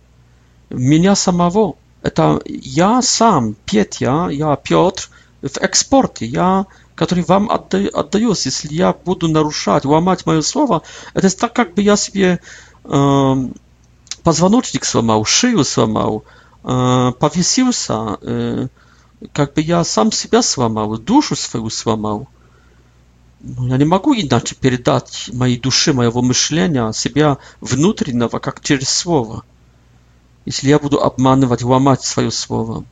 меня 0.69 1.15
самого. 1.15 1.75
Это 2.01 2.41
я 2.45 3.01
сам, 3.01 3.55
Петя, 3.65 4.27
я 4.29 4.55
Петр 4.57 5.09
в 5.41 5.57
экспорте. 5.57 6.25
Я 6.25 6.65
который 6.99 7.23
вам 7.23 7.49
отда 7.49 7.77
отдаюсь, 7.93 8.45
если 8.45 8.73
я 8.73 8.91
буду 8.91 9.29
нарушать, 9.29 9.85
ломать 9.85 10.25
мое 10.25 10.41
слово, 10.41 10.81
это 11.13 11.33
так, 11.35 11.53
как 11.55 11.73
бы 11.73 11.81
я 11.81 11.95
себе 11.95 12.41
э, 12.83 13.35
позвоночник 14.21 14.83
сломал, 14.83 15.23
шею 15.23 15.63
сломал, 15.63 16.25
э, 16.65 17.11
повесился, 17.17 18.17
э, 18.21 18.67
как 19.31 19.53
бы 19.53 19.61
я 19.61 19.85
сам 19.85 20.11
себя 20.11 20.41
сломал, 20.41 20.97
душу 20.97 21.37
свою 21.37 21.69
сломал. 21.69 22.27
Ну, 23.39 23.67
я 23.67 23.77
не 23.77 23.85
могу 23.85 24.13
иначе 24.13 24.55
передать 24.55 25.29
моей 25.31 25.57
души, 25.57 25.93
моего 25.93 26.21
мышления, 26.21 26.91
себя 26.91 27.37
внутреннего, 27.61 28.39
как 28.39 28.59
через 28.59 28.89
слово. 28.89 29.43
Если 30.45 30.67
я 30.67 30.79
буду 30.79 31.01
обманывать, 31.01 31.61
ломать 31.63 32.03
свое 32.03 32.29
слово. 32.29 32.83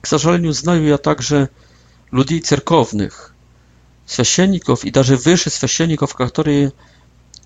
К 0.00 0.08
сожалению, 0.08 0.52
знаю 0.52 0.82
я 0.84 0.98
также 0.98 1.50
людей 2.10 2.40
церковных, 2.40 3.30
священников 4.06 4.84
и 4.84 4.90
даже 4.90 5.16
выше 5.16 5.50
священников, 5.50 6.14
которые 6.14 6.72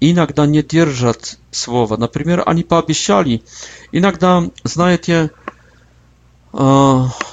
иногда 0.00 0.46
не 0.46 0.62
держат 0.62 1.38
слова. 1.50 1.96
Например, 1.96 2.42
они 2.46 2.62
пообещали. 2.64 3.42
Иногда, 3.92 4.44
знаете, 4.64 5.30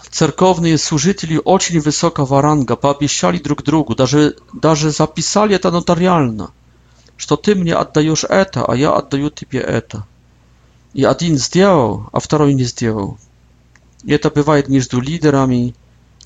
церковные 0.10 0.78
служители 0.78 1.40
очень 1.44 1.80
высокого 1.80 2.42
ранга 2.42 2.76
пообещали 2.76 3.38
друг 3.38 3.64
другу, 3.64 3.96
даже, 3.96 4.36
даже 4.54 4.92
записали 4.92 5.56
это 5.56 5.72
нотариально, 5.72 6.52
что 7.18 7.36
ты 7.38 7.56
мне 7.56 7.74
отдаешь 7.74 8.24
это, 8.26 8.66
а 8.66 8.76
я 8.76 8.94
отдаю 8.96 9.30
тебе 9.30 9.60
это. 9.60 10.06
И 10.94 11.04
один 11.04 11.38
сделал, 11.38 12.10
а 12.14 12.20
второй 12.20 12.54
не 12.54 12.64
сделал. 12.64 13.18
И 14.04 14.14
это 14.14 14.30
бывает 14.30 14.70
между 14.70 15.02
лидерами, 15.02 15.76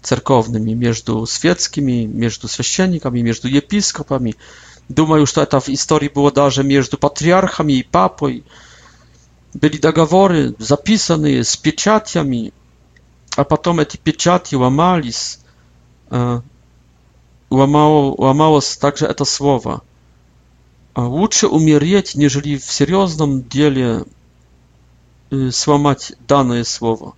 cerkownymi, 0.02 0.74
между 0.76 1.26
светскими, 1.26 2.04
между 2.06 2.48
священниками, 2.48 3.20
между 3.22 3.48
епископами. 3.48 4.36
Думаю, 4.90 5.26
что 5.26 5.42
это 5.44 5.60
в 5.60 5.68
истории 5.70 6.08
было 6.10 6.32
даже 6.32 6.64
между 6.64 6.98
патриархами 6.98 7.74
и 7.74 7.84
папой. 7.84 8.44
Были 9.54 9.78
договоры, 9.78 10.56
записанные 10.60 11.44
с 11.44 11.56
печатями, 11.58 12.54
а 13.36 13.44
потом 13.44 13.80
эти 13.82 13.98
печати 13.98 14.56
ломались. 14.56 15.40
Ломало, 16.10 16.42
ломалось 18.18 18.78
также 18.78 19.06
это 19.06 19.26
слово. 19.26 19.82
Лучше 20.96 21.48
умереть, 21.48 22.16
нежели 22.16 22.58
в 22.58 22.72
серьезном 22.72 23.48
деле 23.48 24.06
сломать 25.52 26.14
данное 26.28 26.64
слово. 26.64 27.14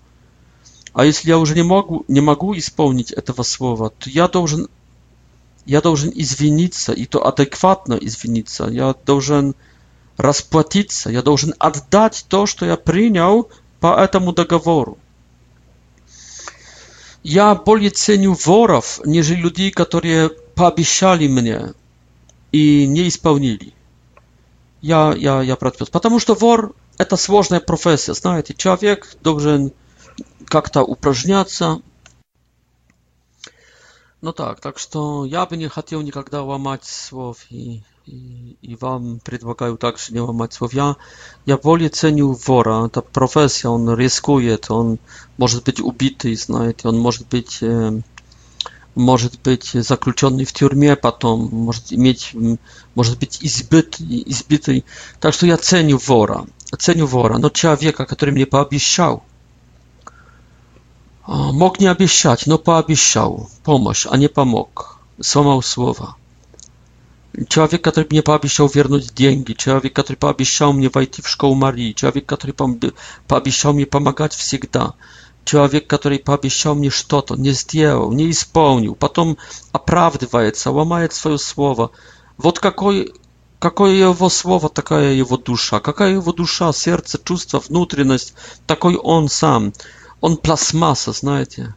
А 0.94 1.06
если 1.06 1.30
я 1.30 1.38
уже 1.38 1.56
не 1.56 1.64
могу, 1.64 2.04
не 2.08 2.22
могу 2.22 2.56
исполнить 2.58 3.12
этого 3.12 3.44
слова, 3.44 3.92
то 3.98 4.10
я 4.10 4.28
должен, 4.28 4.68
я 5.66 5.80
должен 5.82 6.12
извиниться, 6.14 6.92
и 6.92 7.06
то 7.06 7.26
адекватно 7.26 7.94
извиниться. 7.94 8.66
Я 8.66 8.94
должен 9.06 9.56
расплатиться, 10.18 11.10
я 11.10 11.22
должен 11.22 11.54
отдать 11.60 12.26
то, 12.28 12.46
что 12.46 12.66
я 12.66 12.76
принял 12.76 13.50
по 13.80 13.98
этому 14.00 14.34
договору. 14.34 14.98
Я 17.24 17.56
более 17.56 17.92
ценю 17.92 18.34
воров, 18.46 19.00
нежели 19.06 19.39
людей, 19.39 19.72
которые 19.72 20.30
пообещали 20.56 21.28
мне 21.28 21.74
и 22.52 22.86
не 22.86 23.08
исполнили. 23.08 23.74
Я, 24.82 25.14
я, 25.16 25.42
я 25.42 25.56
против. 25.56 25.89
Потому 25.92 26.20
что 26.20 26.34
вор– 26.34 26.74
это 26.98 27.16
сложная 27.18 27.60
профессия, 27.60 28.14
знаете. 28.16 28.56
Человек 28.56 29.16
должен 29.22 29.72
как-то 30.52 30.84
упражняться. 30.84 31.82
Ну 34.20 34.34
так, 34.34 34.60
так 34.60 34.78
что 34.80 35.24
я 35.26 35.45
бы 35.45 35.56
не 35.56 35.70
хотел 35.70 36.02
никогда 36.02 36.43
ломать 36.43 36.84
слов, 36.84 37.38
и, 37.49 37.84
и, 38.06 38.58
и 38.62 38.76
вам 38.76 39.20
предлагаю 39.22 39.78
также 39.78 40.12
не 40.14 40.20
ломать 40.20 40.52
слов. 40.54 40.74
Я, 40.74 40.97
я 41.45 41.58
более 41.58 41.88
ценю 41.89 42.34
вора, 42.34 42.88
это 42.88 43.02
профессия, 43.02 43.70
он 43.70 43.95
рискует, 43.95 44.70
он 44.70 44.99
может 45.38 45.64
быть 45.64 45.80
убитый, 45.80 46.36
знаете, 46.36 46.88
он 46.89 46.97
может 47.08 47.26
быть... 47.30 47.64
может 49.06 49.36
быть 49.45 49.66
заключенный 49.89 50.43
в 50.43 50.52
тюрьме 50.52 50.97
потом, 50.97 51.47
может 51.54 51.93
иметь, 51.93 52.36
может 52.93 53.18
быть 53.20 53.38
избит, 53.41 54.02
избитый. 54.02 54.84
Так 55.22 55.34
что 55.34 55.45
я 55.45 55.56
ценю 55.56 55.97
вора, 55.97 56.45
ценю 56.78 57.06
вора, 57.06 57.38
но 57.38 57.49
человека, 57.49 58.06
который 58.06 58.32
мне 58.32 58.45
пообещал, 58.45 59.24
Mognie 61.53 61.89
aby 61.91 62.07
siać, 62.07 62.45
no 62.45 62.57
pa 62.57 62.77
aby 62.77 62.95
siał. 62.97 63.47
Pomóż, 63.63 64.07
a 64.11 64.17
nie 64.17 64.29
pomógł. 64.29 64.84
Złamał 65.19 65.61
słowa. 65.61 66.15
Человек, 67.47 67.82
который 67.82 68.05
мне 68.11 68.21
пообещал 68.21 68.67
вернуть 68.67 69.13
деньги, 69.13 69.53
человек, 69.53 69.93
который 69.93 70.17
пообещал 70.17 70.73
мне 70.73 70.89
войти 70.93 71.21
в 71.21 71.29
школу 71.29 71.55
Марии, 71.55 71.93
человек, 71.93 72.25
который 72.25 72.53
пообещал 73.27 73.71
мне 73.73 73.86
помогать 73.86 74.34
всегда, 74.34 74.93
человек, 75.45 75.88
который 75.88 76.19
пообещал 76.19 76.75
мне 76.75 76.89
что-то, 76.89 77.36
не 77.38 77.51
сделал, 77.51 78.11
не 78.11 78.29
исполнил, 78.29 78.95
потом 78.95 79.38
оправдывается, 79.71 80.71
ломает 80.71 81.13
свое 81.13 81.38
слово. 81.38 81.91
Вот 82.38 82.59
какой, 82.59 83.13
какое 83.59 83.93
его 83.93 84.27
слово, 84.27 84.67
такая 84.67 85.13
его 85.13 85.38
душа, 85.38 85.79
какая 85.79 86.11
его 86.15 86.34
душа, 86.34 86.73
сердце, 86.73 87.17
чувство, 87.23 87.59
внутренность, 87.61 88.34
такой 88.67 88.95
он 88.97 89.29
сам. 89.29 89.71
Он 90.22 90.36
plastmasę, 90.38 91.13
знаете. 91.13 91.74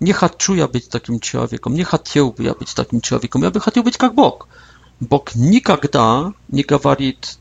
Не 0.00 0.12
хочу 0.14 0.54
я 0.54 0.66
быть 0.66 0.88
таким 0.88 1.20
человеком, 1.20 1.74
не 1.74 1.84
хотел 1.84 2.32
бы 2.32 2.42
я 2.44 2.54
быть 2.54 2.74
таким 2.74 3.00
человеком, 3.02 3.42
я 3.42 3.50
бы 3.50 3.60
хотел 3.60 3.82
быть 3.82 3.98
как 3.98 4.14
Бог. 4.14 4.48
Бог 5.00 5.34
никогда 5.34 6.32
не 6.48 6.62
говорит 6.62 7.38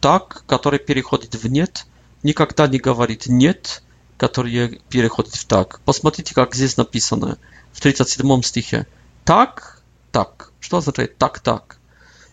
так, 0.00 0.42
который 0.46 0.78
переходит 0.78 1.34
в 1.34 1.46
нет, 1.48 1.86
никогда 2.22 2.66
не 2.66 2.78
говорит 2.78 3.26
нет, 3.26 3.82
который 4.16 4.80
переходит 4.88 5.34
в 5.34 5.44
так. 5.44 5.80
Посмотрите, 5.84 6.34
как 6.34 6.54
здесь 6.54 6.78
написано 6.78 7.36
в 7.72 7.80
37 7.82 8.42
стихе. 8.42 8.86
Так, 9.24 9.82
так. 10.12 10.52
Что 10.60 10.78
означает 10.78 11.18
так, 11.18 11.40
так? 11.40 11.78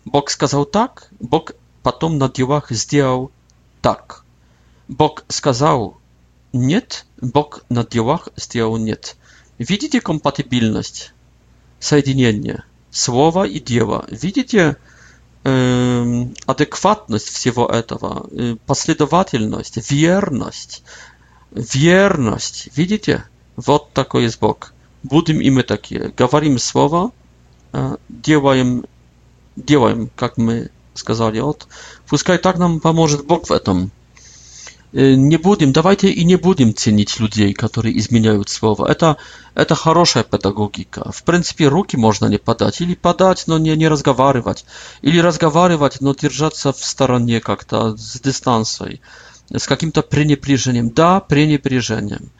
Бог 0.06 0.30
сказал 0.30 0.64
так, 0.64 1.08
Бог 1.20 1.50
потом 1.82 2.16
на 2.16 2.30
делах 2.30 2.70
сделал 2.70 3.30
так. 3.82 4.24
Бог 4.88 5.24
сказал 5.28 5.98
нет, 6.56 7.06
Бог 7.20 7.64
на 7.68 7.84
делах 7.86 8.28
сделал 8.36 8.76
нет. 8.76 9.16
Видите 9.58 10.00
компатибильность, 10.00 11.12
соединение 11.78 12.64
слова 12.90 13.46
и 13.46 13.60
дела? 13.60 14.04
Видите 14.10 14.76
э, 15.44 16.22
адекватность 16.46 17.28
всего 17.28 17.66
этого, 17.68 18.26
э, 18.32 18.56
последовательность, 18.66 19.90
верность? 19.90 20.82
Верность, 21.52 22.70
видите? 22.76 23.24
Вот 23.54 23.92
такой 23.92 24.24
есть 24.24 24.40
Бог. 24.40 24.74
Будем 25.02 25.40
и 25.40 25.48
мы 25.50 25.62
такие. 25.62 26.12
Говорим 26.16 26.58
слово, 26.58 27.12
э, 27.72 27.96
делаем, 28.08 28.84
делаем, 29.54 30.10
как 30.16 30.36
мы 30.36 30.70
сказали. 30.94 31.40
Вот. 31.40 31.66
Пускай 32.06 32.38
так 32.38 32.58
нам 32.58 32.80
поможет 32.80 33.24
Бог 33.26 33.46
в 33.48 33.52
этом. 33.52 33.90
не 34.98 35.36
будем, 35.36 35.72
давайте 35.74 36.08
и 36.08 36.24
не 36.24 36.36
будем 36.36 36.74
ценить 36.74 37.20
людей, 37.20 37.52
которые 37.52 37.98
изменяют 37.98 38.48
слово. 38.48 38.86
Это, 38.86 39.18
это 39.54 39.74
хорошая 39.74 40.24
педагогика. 40.24 41.12
В 41.12 41.22
принципе, 41.22 41.66
руки 41.68 41.96
можно 41.98 42.26
не 42.28 42.38
подать, 42.38 42.80
или 42.80 42.94
подать, 42.94 43.44
но 43.46 43.58
не, 43.58 43.76
не 43.76 43.88
разговаривать. 43.88 44.64
Или 45.02 45.18
разговаривать, 45.18 46.00
но 46.00 46.14
держаться 46.14 46.72
в 46.72 46.82
стороне 46.82 47.40
как-то, 47.40 47.94
с 47.98 48.18
дистанцией, 48.20 49.02
с 49.54 49.66
каким-то 49.66 50.00
пренебрежением. 50.00 50.88
Да, 50.88 51.20
пренебрежением. 51.20 52.30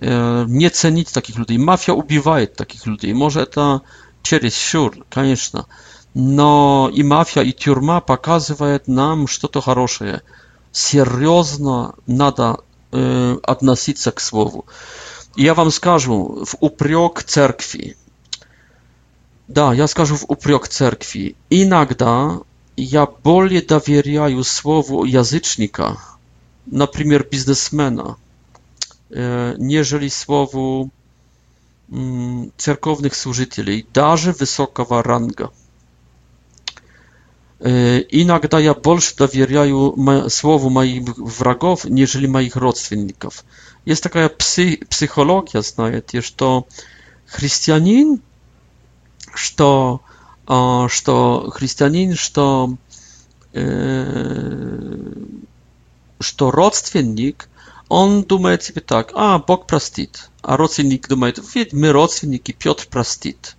Не 0.00 0.70
ценить 0.70 1.12
таких 1.12 1.36
людей. 1.36 1.58
Мафия 1.58 1.92
убивает 1.94 2.56
таких 2.56 2.86
людей. 2.86 3.12
Может, 3.12 3.50
это 3.50 3.82
чересчур, 4.22 4.96
конечно. 5.10 5.66
Но 6.14 6.90
и 6.90 7.02
мафия, 7.02 7.42
и 7.42 7.52
тюрьма 7.52 8.00
показывает 8.00 8.88
нам 8.88 9.26
что-то 9.26 9.60
хорошее– 9.60 10.22
серьезно 10.72 11.94
надо 12.06 12.60
э, 12.92 13.36
относиться 13.42 14.12
к 14.12 14.20
слову. 14.20 14.66
Я 15.36 15.54
вам 15.54 15.70
скажу 15.70 16.44
в 16.44 16.56
упрек 16.60 17.22
церкви. 17.22 17.96
Да, 19.46 19.72
я 19.72 19.86
скажу 19.86 20.16
в 20.16 20.24
упрек 20.28 20.68
церкви. 20.68 21.36
Иногда 21.48 22.38
я 22.76 23.06
более 23.06 23.62
доверяю 23.62 24.44
слову 24.44 25.04
язычника, 25.04 25.98
например, 26.66 27.26
бизнесмена, 27.30 28.16
э, 29.10 29.54
нежели 29.58 30.08
слову 30.08 30.90
церковных 32.58 33.14
служителей, 33.14 33.86
даже 33.94 34.32
высокого 34.32 35.02
ранга. 35.02 35.50
Иногда 37.60 38.60
я 38.60 38.72
больше 38.72 39.16
доверяю 39.16 39.96
слову 40.30 40.70
моих 40.70 41.02
врагов, 41.18 41.84
нежели 41.84 42.28
моих 42.28 42.54
родственников. 42.54 43.44
Есть 43.84 44.02
такая 44.04 44.28
пси 44.28 44.84
психология, 44.88 45.60
знаете, 45.62 46.20
что 46.20 46.68
христианин, 47.26 48.20
что, 49.34 50.00
что 50.46 51.50
христианин, 51.52 52.14
что, 52.14 52.76
что 56.20 56.50
родственник, 56.52 57.48
он 57.88 58.22
думает 58.22 58.62
себе 58.62 58.82
так, 58.82 59.10
а, 59.14 59.38
Бог 59.38 59.66
простит. 59.66 60.30
А 60.42 60.56
родственник 60.56 61.08
думает, 61.08 61.40
ведь 61.54 61.72
мы 61.72 61.90
родственники, 61.90 62.52
Петр 62.56 62.86
простит. 62.88 63.56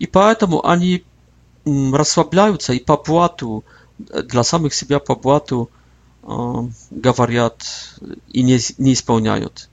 И 0.00 0.06
поэтому 0.06 0.66
они 0.66 1.04
расслабляются 1.64 2.72
и 2.72 2.80
по 2.80 2.96
блату, 2.96 3.64
для 3.98 4.42
самих 4.44 4.74
себя 4.74 4.98
по 4.98 5.14
блату 5.14 5.70
говорят 6.22 7.62
и 8.28 8.42
не, 8.42 8.58
не 8.78 8.92
исполняют. 8.92 9.68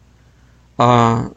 А 0.78 1.32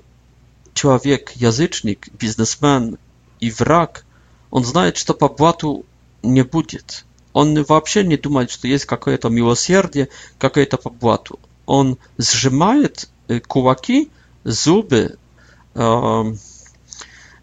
человек, 0.74 1.32
язычник, 1.36 2.08
бизнесмен 2.12 2.98
и 3.38 3.50
враг, 3.50 4.04
он 4.50 4.64
знает, 4.64 4.96
что 4.96 5.14
по 5.14 5.28
блату 5.28 5.84
не 6.22 6.42
будет. 6.42 7.04
Он 7.32 7.62
вообще 7.62 8.02
не 8.02 8.16
думает, 8.16 8.50
что 8.50 8.66
есть 8.66 8.86
какое-то 8.86 9.28
милосердие, 9.28 10.08
какое-то 10.38 10.76
по 10.76 10.90
блату. 10.90 11.38
Он 11.64 11.96
сжимает 12.18 13.08
кулаки, 13.46 14.10
зубы, 14.42 15.16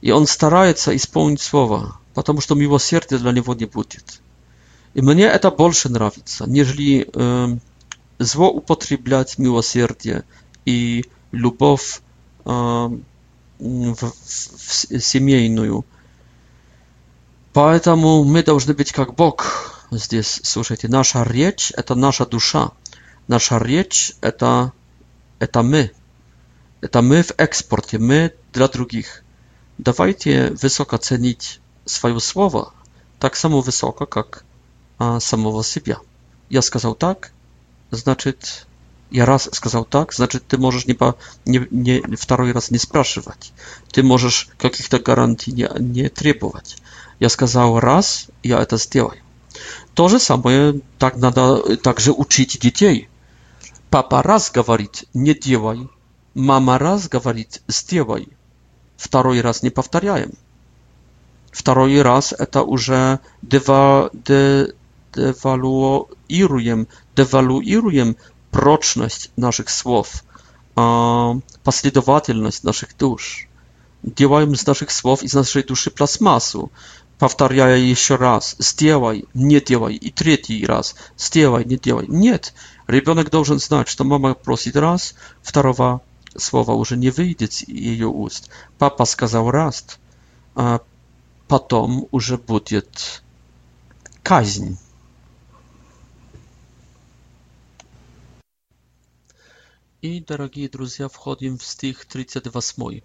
и 0.02 0.12
он 0.12 0.28
старается 0.28 0.94
исполнить 0.96 1.42
слово. 1.42 1.98
потому 2.18 2.42
что 2.42 2.56
милосердия 2.56 3.20
для 3.20 3.32
него 3.32 3.54
не 3.54 3.66
будет. 3.66 4.22
И 4.96 5.04
мне 5.04 5.26
это 5.26 5.52
больше 5.52 5.88
нравится, 5.88 6.46
нежели 6.50 7.02
э, 7.04 7.10
эм, 7.14 7.62
злоупотреблять 8.18 9.38
милосердие 9.38 10.24
и 10.66 11.06
любовь 11.32 12.02
э, 12.44 12.50
в, 12.50 12.98
в, 13.60 14.00
в 14.00 15.00
семейную. 15.00 15.86
Поэтому 17.54 18.24
мы 18.24 18.42
должны 18.42 18.74
быть 18.74 18.92
как 18.94 19.14
Бог 19.14 19.86
здесь. 19.92 20.40
Слушайте, 20.42 20.88
наша 20.88 21.22
речь– 21.22 21.72
это 21.78 21.94
наша 21.94 22.26
душа. 22.26 22.72
Наша 23.28 23.60
речь– 23.60 24.14
это, 24.22 24.74
это 25.38 25.62
мы. 25.62 25.92
Это 26.82 27.04
мы 27.04 27.22
в 27.22 27.34
экспорте, 27.38 28.00
мы 28.00 28.34
для 28.54 28.68
других. 28.70 29.24
Давайте 29.78 30.48
высоко 30.64 30.98
ценить 30.98 31.62
swoje 31.88 32.20
słowa 32.20 32.72
tak 33.20 33.38
samo 33.38 33.62
wysoko, 33.62 34.08
jak 34.16 34.44
samego 35.20 35.64
siebie. 35.64 35.96
Ja 36.52 36.62
сказал 36.62 36.96
tak, 36.96 37.32
znaczy, 37.92 38.34
ja 39.12 39.26
raz 39.26 39.50
сказал 39.56 39.86
tak, 39.86 40.14
znaczy, 40.14 40.40
ty 40.40 40.58
możesz 40.58 40.88
nie, 40.88 40.96
nie, 41.48 41.62
nie 41.82 42.02
drugi 42.28 42.54
raz 42.54 42.72
nie 42.72 42.80
spraszywać. 42.80 43.54
Ty 43.92 44.04
możesz 44.04 44.48
jakichś 44.64 44.90
to 44.90 45.00
gwarancji 45.00 45.54
nie, 45.54 45.70
nie 45.82 46.10
trzebować. 46.10 46.76
Ja 47.20 47.28
сказал 47.30 47.80
raz, 47.80 48.28
ja 48.44 48.66
to 48.66 48.78
zrobię. 48.78 49.22
To 49.96 50.08
же 50.10 50.20
самое, 50.20 50.74
tak 50.98 51.18
надо 51.18 51.78
także 51.78 52.12
uczyć 52.14 52.52
dzieci. 52.54 53.08
Papa 53.90 54.22
raz 54.22 54.52
говорит, 54.52 55.06
nie 55.16 55.34
делай. 55.36 55.88
Mama 56.36 56.78
raz 56.78 57.08
говорит, 57.10 57.62
сделай. 57.68 58.28
Второй 58.98 59.42
раз 59.42 59.64
не 59.64 59.70
повторяем. 59.72 60.32
Второй 61.52 62.02
раз 62.02 62.34
это 62.38 62.64
уже 62.64 63.20
дева, 63.42 64.10
де, 64.14 64.74
девалуируем, 65.14 66.88
девалуируем 67.16 68.18
прочность 68.52 69.32
наших 69.36 69.70
слов, 69.70 70.24
последовательность 70.74 72.64
наших 72.64 72.96
душ. 72.98 73.48
Делаем 74.04 74.54
из 74.54 74.66
наших 74.66 74.92
слов, 74.92 75.24
из 75.24 75.34
нашей 75.34 75.64
души 75.64 75.90
пластмассу. 75.90 76.72
Повторяя 77.18 77.78
еще 77.80 78.16
раз, 78.16 78.56
сделай, 78.60 79.26
не 79.34 79.60
делай, 79.60 79.96
и 79.96 80.12
третий 80.12 80.64
раз, 80.68 80.96
сделай, 81.18 81.66
не 81.66 81.78
делай. 81.78 82.06
Нет, 82.08 82.54
ребенок 82.86 83.32
должен 83.32 83.60
знать, 83.60 83.88
что 83.88 84.04
мама 84.04 84.36
просит 84.36 84.76
раз, 84.76 85.16
второго 85.42 86.02
слова 86.38 86.74
уже 86.74 86.96
не 86.96 87.10
выйдет 87.10 87.54
из 87.64 87.68
ее 87.68 88.06
уст. 88.08 88.50
Папа 88.78 89.06
сказал 89.06 89.50
раз, 89.50 89.84
потом 91.48 92.08
уже 92.12 92.38
будет 92.38 93.24
казнь. 94.24 94.78
И, 100.02 100.20
дорогие 100.22 100.70
друзья, 100.70 101.08
входим 101.10 101.58
в 101.58 101.64
стих 101.66 102.06
38. 102.06 103.02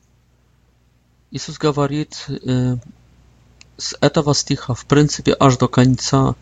Иисус 1.31 1.59
говорит 1.59 2.27
э, 2.29 2.77
с 3.79 3.97
этого 4.01 4.35
стиха, 4.35 4.75
в 4.75 4.85
принципе, 4.87 5.35
аж 5.41 5.57
до 5.57 5.69
конца 5.69 6.35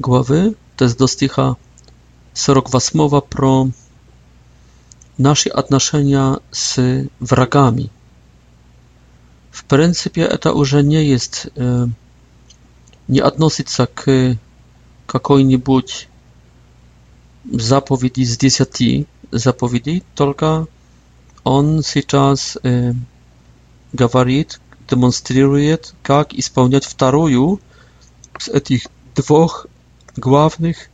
главы, 0.00 0.56
то 0.76 0.84
есть 0.84 0.98
до 0.98 1.06
стиха 1.06 1.56
48 2.34 3.20
про 3.28 3.68
наши 5.16 5.48
отношения 5.48 6.40
с 6.50 7.06
врагами 7.20 7.90
w 9.58 9.64
pryncypie 9.64 10.28
to 10.38 10.52
już 10.54 10.72
nie 10.84 11.04
jest 11.04 11.34
y, 11.46 11.50
nie 13.08 13.24
odnosi 13.24 13.62
się 13.76 13.86
k 13.86 14.04
jakiejś 15.14 16.08
zapowiedzi 17.54 18.24
z 18.24 18.36
10 18.36 18.68
zapowiedzi, 19.32 20.02
tylko 20.14 20.66
on 21.44 21.66
teraz 21.82 22.04
czas 22.06 22.58
gawaruje, 23.94 24.44
demonstruje, 24.88 25.64
jak 25.70 25.82
w 26.84 26.96
drugą 26.96 27.58
z 28.38 28.50
tych 28.64 28.84
dwóch 29.14 29.66
głównych 30.18 30.90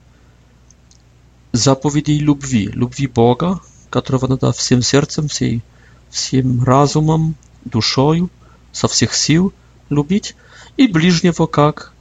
zapowiedzi 1.52 2.18
lubwi, 2.20 2.66
lubwi 2.66 3.08
Boga, 3.08 3.58
którą 3.90 4.18
nada 4.28 4.52
wszystkim 4.52 4.82
sercem, 4.82 5.28
wszystkim 5.28 6.62
rozumem, 6.66 7.34
duszą, 7.66 8.28
со 8.74 8.88
всех 8.88 9.14
сил 9.14 9.52
любить 9.88 10.34
и 10.76 10.86
ближнего 10.88 11.46
как 11.46 11.92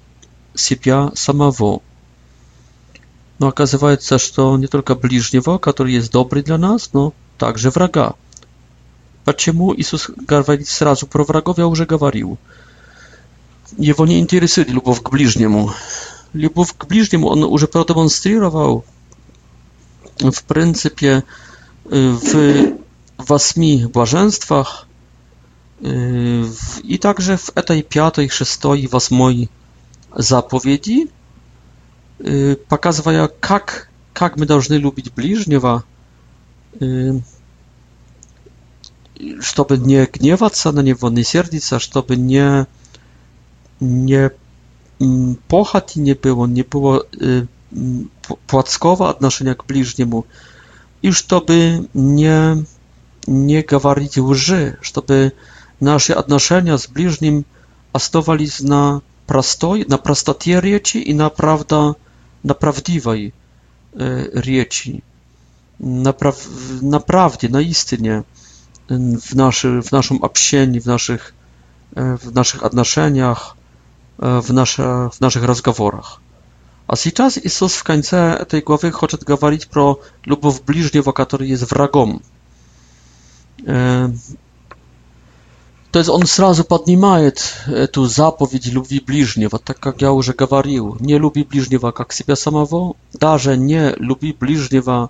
себя 0.56 1.12
самого. 1.16 1.82
Но 3.40 3.48
оказывается, 3.48 4.18
что 4.18 4.58
не 4.58 4.68
только 4.68 4.96
ближнего, 4.96 5.58
который 5.60 5.94
есть 5.94 6.12
добрый 6.12 6.44
для 6.44 6.58
нас, 6.58 6.90
но 6.94 7.14
также 7.38 7.70
врага. 7.70 8.16
Почему 9.24 9.74
Иисус 9.76 10.10
говорит 10.10 10.68
сразу 10.68 11.08
про 11.08 11.24
врагов, 11.24 11.58
я 11.58 11.68
уже 11.68 11.86
говорил. 11.86 12.38
Его 13.78 14.06
не 14.06 14.20
интересует 14.20 14.70
любовь 14.70 15.02
к 15.02 15.10
ближнему. 15.10 15.72
Любовь 16.34 16.74
к 16.78 16.86
ближнему 16.86 17.28
он 17.28 17.44
уже 17.44 17.68
продемонстрировал 17.68 18.84
в 20.20 20.44
принципе 20.44 21.24
в 21.86 22.76
восьми 23.18 23.86
блаженствах, 23.86 24.88
Yy, 25.84 25.92
i 26.84 27.00
także 27.00 27.38
w 27.38 27.52
tej 27.66 27.84
piątej, 27.84 28.30
szóstej 28.30 28.88
was 28.88 29.12
moi 29.12 29.48
zapowiedzi 30.18 31.08
yy, 32.20 32.56
pokazuje, 32.70 33.18
jak, 33.18 33.62
jak 34.22 34.38
my 34.38 34.46
должны 34.46 34.80
lubić 34.80 35.10
bliźniego, 35.10 35.82
yy, 36.82 37.22
żeby 39.56 39.78
nie 39.80 40.08
gniewać 40.14 40.58
się 40.60 40.72
na 40.72 40.82
niego, 40.82 41.10
nie 41.10 41.26
serdzić 41.26 41.64
się, 41.66 41.78
żeby 41.80 42.18
nie 42.18 42.66
nie 43.82 44.30
mm, 45.02 45.36
pochati 45.48 46.00
nie 46.02 46.16
było, 46.16 46.48
nie 46.48 46.64
było 46.64 47.04
płackowa 48.48 49.10
odnoszenia 49.10 49.56
k 49.56 49.64
bliźniemu 49.68 50.24
i 51.04 51.10
żeby 51.14 51.84
nie 51.96 52.58
nie 53.28 53.64
gawarić 53.64 54.18
łży, 54.18 54.78
żeby 54.82 55.32
nasze 55.84 56.18
odnoszenia 56.18 56.78
z 56.78 56.88
bliźnim 56.88 57.44
zostawali 57.94 58.48
na 58.66 59.02
prostoj, 59.28 59.86
na 59.90 59.98
prostotie 59.98 60.62
i 61.06 61.16
na 61.16 61.30
prawda, 61.30 61.94
na 62.44 62.54
prawdziwej 62.54 63.32
rzeczy, 64.34 65.02
na, 65.80 66.14
pra, 66.14 66.32
w, 66.32 66.50
naszy, 69.36 69.82
w 69.82 69.92
naszym 69.92 70.18
obsieni, 70.24 70.80
w 70.82 70.86
naszych, 70.86 71.34
w 72.20 72.34
naszych 72.34 72.64
odnoszeniach, 72.66 73.56
w, 74.44 74.54
nasze, 74.54 75.10
w 75.14 75.22
naszych 75.22 75.44
rozgaworach. 75.44 76.20
A 76.88 76.94
teraz 77.16 77.36
Jezus 77.44 77.76
w 77.76 77.84
końcu 77.84 78.16
tej 78.48 78.62
głowy 78.64 78.92
chce 78.92 79.18
mówić 79.42 79.66
pro 79.66 79.86
lubów 80.26 80.66
bliźniego, 80.66 81.14
który 81.14 81.48
jest 81.48 81.64
wrogą 81.64 82.20
to 85.94 86.00
jest 86.00 86.10
on 86.10 86.26
zrazu 86.26 86.64
podnimaje 86.64 87.32
e, 87.68 87.88
tu 87.88 88.06
zapowiedź 88.08 88.72
lubi 88.72 89.02
bliżniego, 89.02 89.60
tak 89.60 89.86
jak 89.86 90.02
jałże 90.02 90.34
już 90.66 91.00
nie 91.02 91.20
lubi 91.20 91.46
bliżniego 91.46 91.94
jak 92.00 92.14
siebie 92.14 92.36
samawo. 92.36 92.96
darze 93.20 93.58
nie 93.58 93.94
lubi 93.98 94.34
bliżniego 94.34 95.10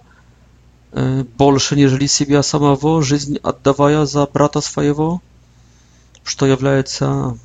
больше, 1.38 1.75
нежели 1.75 2.05
себя 2.07 2.43
samawo, 2.43 3.01
жизнь 3.01 3.38
oddawaja 3.43 4.05
za 4.05 4.27
brata 4.34 4.61
своего, 4.61 5.19
что 6.23 6.45
является 6.45 7.36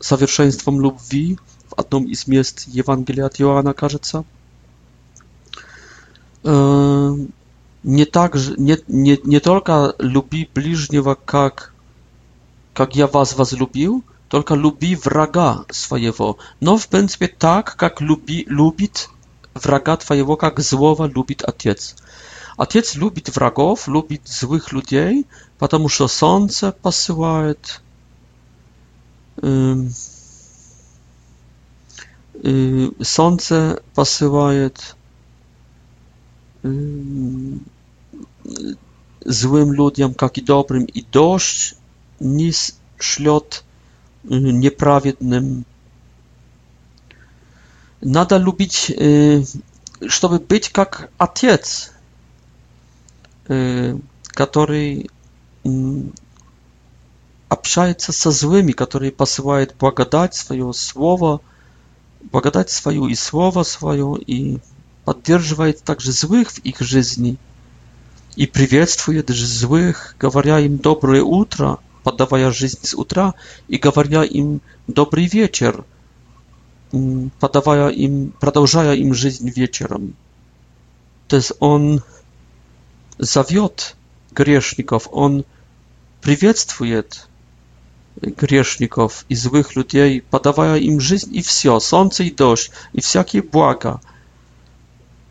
совершенством 0.00 0.80
любви 0.80 1.38
в 1.70 1.74
одном 1.80 2.04
из 2.08 2.26
мест 2.26 2.64
Евангелия 2.66 3.26
от 3.26 3.40
Иоанна, 3.40 3.74
кажется 3.74 4.24
nie 7.88 8.04
tak 8.06 8.32
nie, 8.60 8.76
nie, 8.88 9.16
nie 9.32 9.40
tylko 9.40 9.94
lubi 9.98 10.46
bliźniego 10.54 11.16
jak 11.34 11.72
jak 12.78 12.96
ja 12.96 13.06
was 13.06 13.34
was 13.34 13.52
lubił 13.52 14.02
tylko 14.28 14.54
lubi 14.54 14.96
wraga 14.96 15.64
swojego 15.72 16.34
no 16.60 16.78
w 16.78 16.88
pewnym 16.88 17.08
tak 17.38 17.76
jak 17.82 18.00
lubi 18.00 18.44
lubić 18.48 19.08
wraga 19.54 19.96
twojego 19.96 20.36
jak 20.42 20.60
złowa 20.60 21.06
lubi 21.14 21.36
ojciec 21.46 21.94
ojciec 22.56 22.94
lubi 22.96 23.22
wrogów 23.34 23.88
lubi 23.88 24.18
złych 24.24 24.72
ludzi 24.72 25.24
ponieważ 25.58 26.02
słońce 26.12 26.72
posyła 26.72 27.40
um, 29.42 29.92
um, 32.44 32.94
y, 33.00 33.04
słońce 33.04 33.56
posyła 33.94 34.52
злым 39.24 39.72
людям, 39.72 40.14
как 40.14 40.38
и 40.38 40.40
добрым, 40.40 40.84
и 40.84 41.02
дождь 41.02 41.74
не 42.20 42.52
шлет 42.98 43.64
неправедным. 44.24 45.64
Надо 48.00 48.36
любить, 48.36 48.94
чтобы 50.06 50.38
быть 50.40 50.68
как 50.70 51.10
отец, 51.18 51.90
который 53.46 55.10
общается 57.48 58.12
со 58.12 58.30
злыми, 58.30 58.72
который 58.72 59.10
посылает 59.10 59.74
благодать 59.78 60.34
свое 60.34 60.72
слово, 60.72 61.40
благодать 62.30 62.70
свою 62.70 63.08
и 63.08 63.14
слово 63.14 63.62
свое, 63.64 64.16
и 64.24 64.58
поддерживает 65.04 65.82
также 65.82 66.12
злых 66.12 66.50
в 66.52 66.58
их 66.58 66.80
жизни– 66.80 67.36
и 68.38 68.46
приветствует 68.46 69.28
злых, 69.30 70.14
говоря 70.18 70.60
им 70.60 70.76
«доброе 70.78 71.24
утро», 71.24 71.80
подавая 72.04 72.52
жизнь 72.52 72.78
с 72.86 72.94
утра, 72.94 73.34
и 73.66 73.78
говоря 73.78 74.22
им 74.22 74.60
«добрый 74.86 75.26
вечер», 75.26 75.84
подавая 77.40 77.88
им, 77.88 78.30
продолжая 78.38 78.94
им 78.94 79.12
жизнь 79.12 79.50
вечером. 79.50 80.14
То 81.26 81.34
есть 81.34 81.52
он 81.58 82.00
зовет 83.18 83.96
грешников, 84.30 85.08
он 85.10 85.44
приветствует 86.22 87.26
грешников 88.22 89.24
и 89.28 89.34
злых 89.34 89.74
людей, 89.74 90.20
подавая 90.20 90.76
им 90.78 91.00
жизнь 91.00 91.34
и 91.34 91.42
все, 91.42 91.80
солнце 91.80 92.22
и 92.22 92.30
дождь, 92.30 92.70
и 92.92 93.00
всякие 93.00 93.42
блага– 93.42 94.00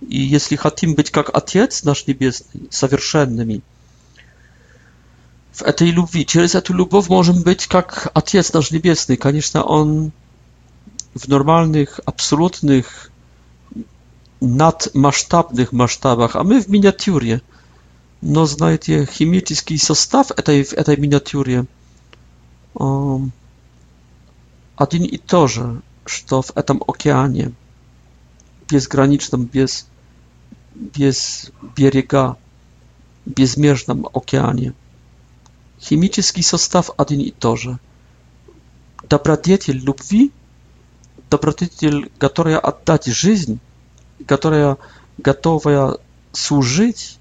И 0.05 0.21
если 0.21 0.55
хотим 0.55 0.93
быть 0.95 1.09
как 1.11 1.35
Отец 1.35 1.83
наш 1.83 2.05
Небесный, 2.07 2.67
совершенными, 2.69 3.61
в 5.51 5.63
этой 5.63 5.89
любви, 5.89 6.23
через 6.25 6.53
эту 6.53 6.73
любовь 6.73 7.09
можем 7.09 7.41
быть 7.41 7.65
как 7.65 8.09
Отец 8.13 8.53
наш 8.53 8.69
Небесный. 8.71 9.17
Конечно, 9.17 9.63
Он 9.63 10.11
в 11.15 11.27
нормальных, 11.27 11.99
абсолютных, 12.05 13.11
надмасштабных 14.39 15.71
масштабах, 15.71 16.35
а 16.35 16.43
мы 16.43 16.61
в 16.61 16.67
миниатюре. 16.67 17.41
Но, 18.21 18.45
знаете, 18.45 19.07
химический 19.11 19.79
состав 19.79 20.31
этой, 20.31 20.63
в 20.63 20.73
этой 20.73 20.97
миниатюре 20.97 21.65
один 24.75 25.03
и 25.03 25.17
то 25.17 25.47
же, 25.47 25.81
что 26.05 26.43
в 26.43 26.55
этом 26.55 26.83
океане– 26.87 27.51
безграничном, 28.69 29.45
без, 29.45 29.87
без 30.75 31.51
берега, 31.75 32.37
безмежном 33.25 34.07
океане. 34.13 34.73
Химический 35.79 36.43
состав 36.43 36.91
один 36.97 37.21
и 37.21 37.31
тот 37.31 37.59
же. 37.59 37.79
Добродетель 39.09 39.77
любви, 39.77 40.31
добродетель, 41.29 42.11
которая 42.17 42.59
отдать 42.59 43.05
жизнь, 43.05 43.59
которая 44.25 44.77
готовая 45.17 45.97
служить, 46.31 47.17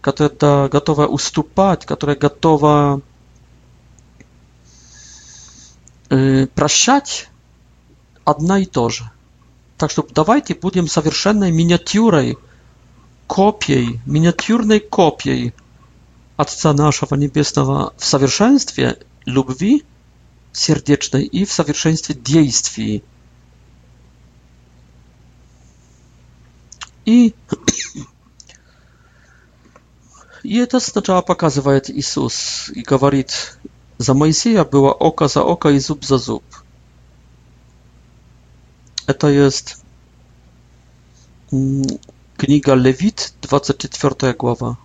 которая 0.00 0.68
готова 0.68 1.06
уступать, 1.06 1.86
которая 1.86 2.16
готова 2.16 3.00
прощать, 6.54 7.28
одна 8.24 8.60
и 8.60 8.64
то 8.66 8.88
же. 8.88 9.10
Так 9.78 9.92
что 9.92 10.06
давайте 10.10 10.56
будем 10.56 10.88
совершенной 10.88 11.52
миниатюрой, 11.52 12.36
копией, 13.28 14.00
миниатюрной 14.06 14.80
копией 14.80 15.54
Отца 16.36 16.72
нашего 16.72 17.14
Небесного 17.14 17.94
в 17.96 18.04
совершенстве 18.04 18.98
любви 19.24 19.84
сердечной 20.52 21.24
и 21.24 21.44
в 21.44 21.52
совершенстве 21.52 22.16
действий. 22.16 23.04
И, 27.04 27.34
и 30.42 30.56
это 30.58 30.80
сначала 30.80 31.22
показывает 31.22 31.88
Иисус 31.88 32.70
и 32.74 32.82
говорит, 32.82 33.58
за 33.98 34.14
Моисея 34.14 34.64
было 34.64 34.90
око 34.92 35.28
за 35.28 35.42
око 35.44 35.68
и 35.68 35.78
зуб 35.78 36.04
за 36.04 36.18
зуб– 36.18 36.42
to 39.14 39.28
jest 39.30 39.80
книга 42.36 42.74
Левит, 42.74 43.32
24 43.42 44.34
глава. 44.34 44.76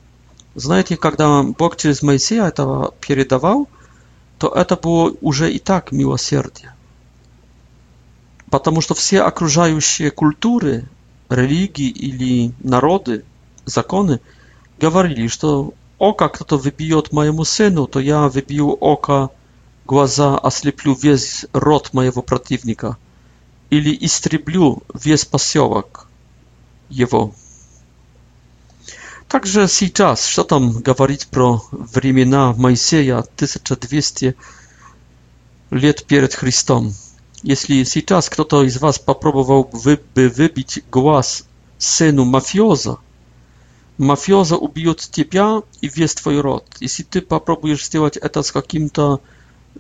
Знаете, 0.55 0.95
когда 0.97 1.43
Бог 1.43 1.75
через 1.77 2.01
Моисея 2.01 2.47
этого 2.47 2.93
передавал, 3.01 3.67
то 4.39 4.47
это 4.49 4.75
было 4.77 5.15
уже 5.21 5.51
и 5.51 5.59
так 5.59 5.91
милосердие. 5.91 6.73
Потому 8.49 8.81
что 8.81 8.93
все 8.93 9.21
окружающие 9.23 10.11
культуры, 10.11 10.85
религии 11.29 11.89
или 11.89 12.53
народы, 12.59 13.25
законы, 13.65 14.19
говорили, 14.79 15.27
что 15.27 15.73
око 15.97 16.29
кто-то 16.29 16.57
выбьет 16.57 17.11
моему 17.11 17.43
сыну, 17.43 17.87
то 17.87 17.99
я 17.99 18.27
выбью 18.29 18.71
око, 18.71 19.31
глаза, 19.85 20.37
ослеплю 20.37 20.93
весь 20.93 21.45
рот 21.51 21.93
моего 21.93 22.21
противника 22.21 22.97
или 23.73 23.97
истреблю 24.05 24.83
весь 24.93 25.25
поселок 25.25 26.07
его. 26.89 27.33
Также 29.27 29.67
сейчас, 29.67 30.27
что 30.27 30.43
там 30.43 30.71
говорить 30.81 31.25
про 31.27 31.59
времена 31.71 32.53
Моисея 32.53 33.17
1200 33.17 34.35
лет 35.71 36.05
перед 36.05 36.35
Христом. 36.35 36.93
Если 37.41 37.83
сейчас 37.83 38.29
кто-то 38.29 38.63
из 38.63 38.77
вас 38.79 38.99
попробовал 38.99 39.63
бы 39.63 40.01
выбить 40.29 40.83
глаз 40.91 41.43
сыну 41.79 42.25
мафиоза, 42.25 42.97
мафиоза 43.97 44.55
убьет 44.57 44.99
тебя 44.99 45.63
и 45.81 45.89
весь 45.89 46.13
твой 46.13 46.39
род. 46.41 46.65
Если 46.79 47.01
ты 47.01 47.21
попробуешь 47.21 47.83
сделать 47.87 48.17
это 48.17 48.43
с 48.43 48.51
каким-то 48.51 49.19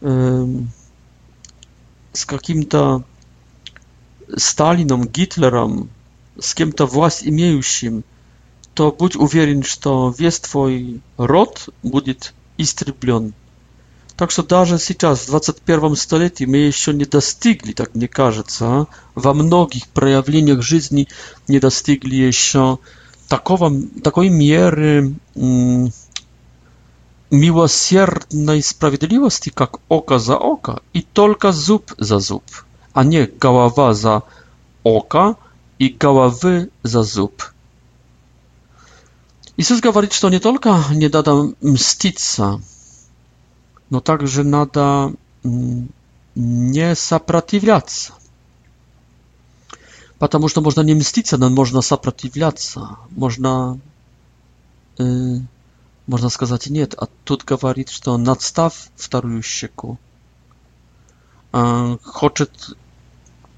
э, 0.01 0.45
с 2.11 2.25
каким-то 2.25 3.03
Сталином, 4.37 5.07
Гитлером, 5.07 5.89
с 6.39 6.55
кем-то 6.55 6.85
власть 6.85 7.23
имеющим, 7.25 8.03
то 8.73 8.91
будь 8.91 9.15
уверен, 9.15 9.63
что 9.63 10.13
весь 10.17 10.39
твой 10.39 11.01
род 11.17 11.69
будет 11.83 12.33
истреблен. 12.57 13.33
Так 14.17 14.31
что 14.31 14.43
даже 14.43 14.77
сейчас, 14.77 15.21
в 15.21 15.27
21 15.27 15.95
столетии, 15.95 16.45
мы 16.45 16.57
еще 16.57 16.93
не 16.93 17.05
достигли, 17.05 17.73
так 17.73 17.95
мне 17.95 18.07
кажется, 18.07 18.87
во 19.15 19.33
многих 19.33 19.87
проявлениях 19.89 20.61
жизни 20.61 21.07
не 21.47 21.59
достигли 21.59 22.15
еще 22.15 22.79
такого, 23.27 23.71
такой 24.03 24.29
меры 24.29 25.11
miłosiernej 27.31 28.61
sprawiedliwości, 28.63 29.51
jak 29.59 29.77
oka 29.89 30.19
za 30.19 30.39
oka 30.39 30.79
i 30.93 31.03
tylko 31.03 31.53
zub 31.53 31.95
za 31.99 32.19
zub 32.19 32.43
a 32.93 33.03
nie 33.03 33.27
„Голова 33.27 33.93
за 33.93 34.21
oka 34.83 35.35
i 35.79 35.95
„Головы 35.97 36.69
za 36.83 37.03
zub”. 37.03 37.43
Иисус 39.57 39.81
говорит, 39.81 40.13
что 40.13 40.29
не 40.29 40.39
только 40.39 40.83
не 40.91 41.09
надо 41.09 41.53
мститься, 41.61 42.59
но 43.89 43.99
также 44.01 44.43
надо 44.43 45.13
не 46.35 46.95
сопротивляться. 46.95 48.13
Потому 50.17 50.47
что 50.47 50.61
можно 50.61 50.81
не 50.81 50.95
мститься, 50.95 51.37
но 51.37 51.49
можно 51.49 51.81
сопротивляться. 51.81 52.97
Можно, 53.11 53.79
э, 54.97 55.03
можно 56.07 56.29
сказать 56.29 56.67
нет. 56.67 56.95
А 56.97 57.07
тут 57.25 57.43
говорит, 57.43 57.89
что 57.89 58.17
надстав 58.17 58.73
вторую 58.95 59.41
щеку. 59.43 59.99
Э, 61.51 61.97
хочет 62.03 62.73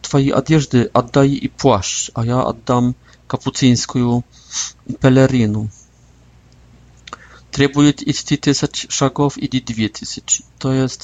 twojej 0.10 0.34
odzieży 0.34 0.90
oddaj 0.94 1.40
i 1.42 1.50
płaszcz, 1.50 2.12
a 2.14 2.26
ja 2.26 2.46
oddam 2.46 2.94
kapucyńską 3.32 4.22
pelerynę. 5.00 5.62
Trzeba 7.52 7.80
iść 8.12 8.24
tysiąc 8.46 8.76
szagów, 8.98 9.32
idź 9.46 9.56
dwie 9.70 9.88
tysiące. 9.98 10.40
To 10.62 10.68
jest 10.80 11.00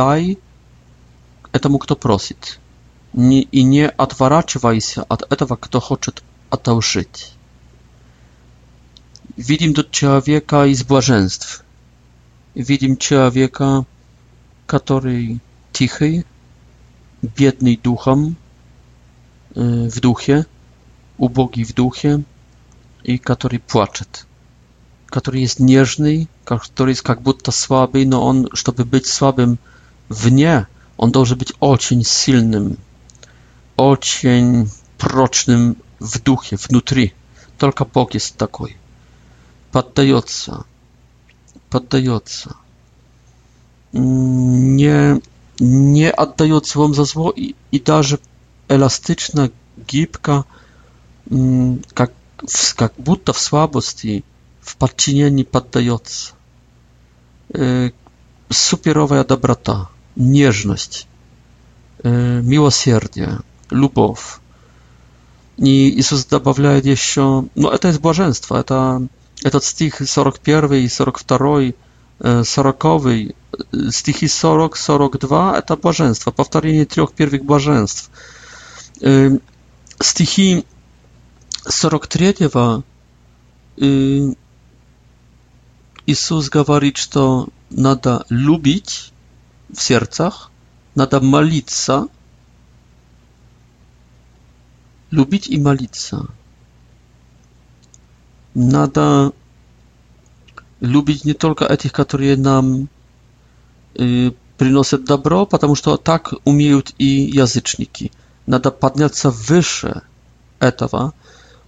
daj 0.00 0.36
temu, 1.62 1.78
kto 1.78 1.94
prosi. 2.04 2.34
I 3.52 3.60
nie 3.74 3.86
odwracaj 4.04 4.80
się 4.88 5.00
od 5.08 5.20
tego, 5.38 5.56
kto 5.64 5.78
Widim 9.48 9.72
do 9.72 9.84
ciała 9.96 10.20
wieka 10.20 10.66
i 10.66 10.72
z 10.74 10.82
błażeństw. 10.82 11.48
Widzimy 12.68 12.96
człowieka, 12.96 13.68
który 14.66 15.38
tichy 15.72 16.22
biednej 17.28 17.76
duchom, 17.78 18.34
y, 19.56 19.90
w 19.90 20.00
duchie, 20.00 20.44
ubogi 21.18 21.64
w 21.64 21.72
duchie 21.72 22.20
i 23.04 23.18
który 23.20 23.58
płacze, 23.58 24.04
który 25.10 25.40
jest 25.40 25.60
nieżny, 25.60 26.26
który 26.60 26.90
jest 26.92 27.08
jak 27.08 27.20
будто 27.20 27.52
słaby, 27.52 28.06
no 28.06 28.28
on, 28.28 28.46
żeby 28.52 28.84
być 28.84 29.06
słabym 29.08 29.56
w 30.10 30.32
nie, 30.32 30.64
on 30.98 31.10
должен 31.10 31.36
być 31.38 31.52
ocień 31.60 32.04
silnym, 32.04 32.76
ocień 33.76 34.68
procznym 34.98 35.74
w 36.00 36.18
duchie, 36.18 36.56
wnutri. 36.56 37.10
Tylko 37.58 37.84
Bóg 37.84 38.14
jest 38.14 38.36
taki. 38.36 38.64
Poddająca. 39.72 40.64
Poddająca. 41.70 42.54
Nie 44.76 45.18
nie 45.60 46.16
oddając 46.16 46.68
złom 46.72 46.94
za 46.94 47.04
zło 47.04 47.32
i, 47.36 47.54
i 47.72 47.82
elastyczna, 48.68 49.48
gibka, 49.86 50.32
jak 50.34 50.50
mm, 51.32 51.78
w, 52.50 52.80
jak 52.80 52.92
butta 52.98 53.32
w 53.32 53.38
słabości, 53.38 54.22
w 54.60 54.76
podczynieniu 54.76 55.44
poddając. 55.44 56.32
E, 57.54 57.58
y, 57.60 57.92
superowa 58.52 59.24
dobrota, 59.24 59.86
nieżność, 60.16 61.06
e, 62.04 62.10
miłosierdzie, 62.42 63.36
lubow. 63.70 64.40
I 65.58 65.94
Jezus 65.96 66.24
dodaje 66.26 66.80
jeszcze, 66.84 67.42
no 67.56 67.78
to 67.78 67.88
jest 67.88 68.00
błażeństwo, 68.00 68.62
to, 68.62 69.00
to 69.52 69.60
stich 69.60 69.94
41 70.06 70.78
i 70.80 70.88
42, 70.90 71.38
сороковый 72.20 73.34
стихи 73.90 74.26
40-42 74.26 75.56
это 75.56 75.76
блаженство, 75.76 76.30
повторение 76.30 76.86
трех 76.86 77.12
первых 77.12 77.44
блаженств. 77.44 78.10
Стихи 80.00 80.64
43 81.66 82.34
Иисус 86.06 86.50
говорит, 86.50 86.96
что 86.98 87.48
надо 87.70 88.24
любить 88.28 89.12
в 89.74 89.82
сердцах, 89.82 90.50
надо 90.94 91.20
молиться, 91.20 92.08
любить 95.10 95.48
и 95.48 95.58
молиться. 95.58 96.26
Надо 98.54 99.32
lubić 100.86 101.24
nie 101.24 101.34
tylko 101.34 101.76
tych, 101.76 101.92
którzy 101.92 102.36
nam 102.36 102.86
y, 104.00 104.30
przynoszą 104.58 105.04
dobro, 105.04 105.46
ponieważ 105.46 105.80
to 105.80 105.98
tak 105.98 106.34
umieją 106.44 106.78
i 106.98 107.36
jazyczniki. 107.36 108.04
Nada 108.48 108.70
podnieść 108.70 109.18
się 109.22 109.30
wyższe 109.30 110.00
etawa, 110.60 111.12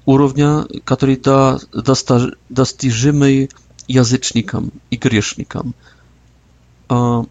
urównia, 0.06 0.64
który 0.84 1.16
da 1.16 1.58
dostarzymy 2.52 3.48
jazycznikom 3.88 4.70
i 4.90 4.98
grzesznikom. 4.98 5.72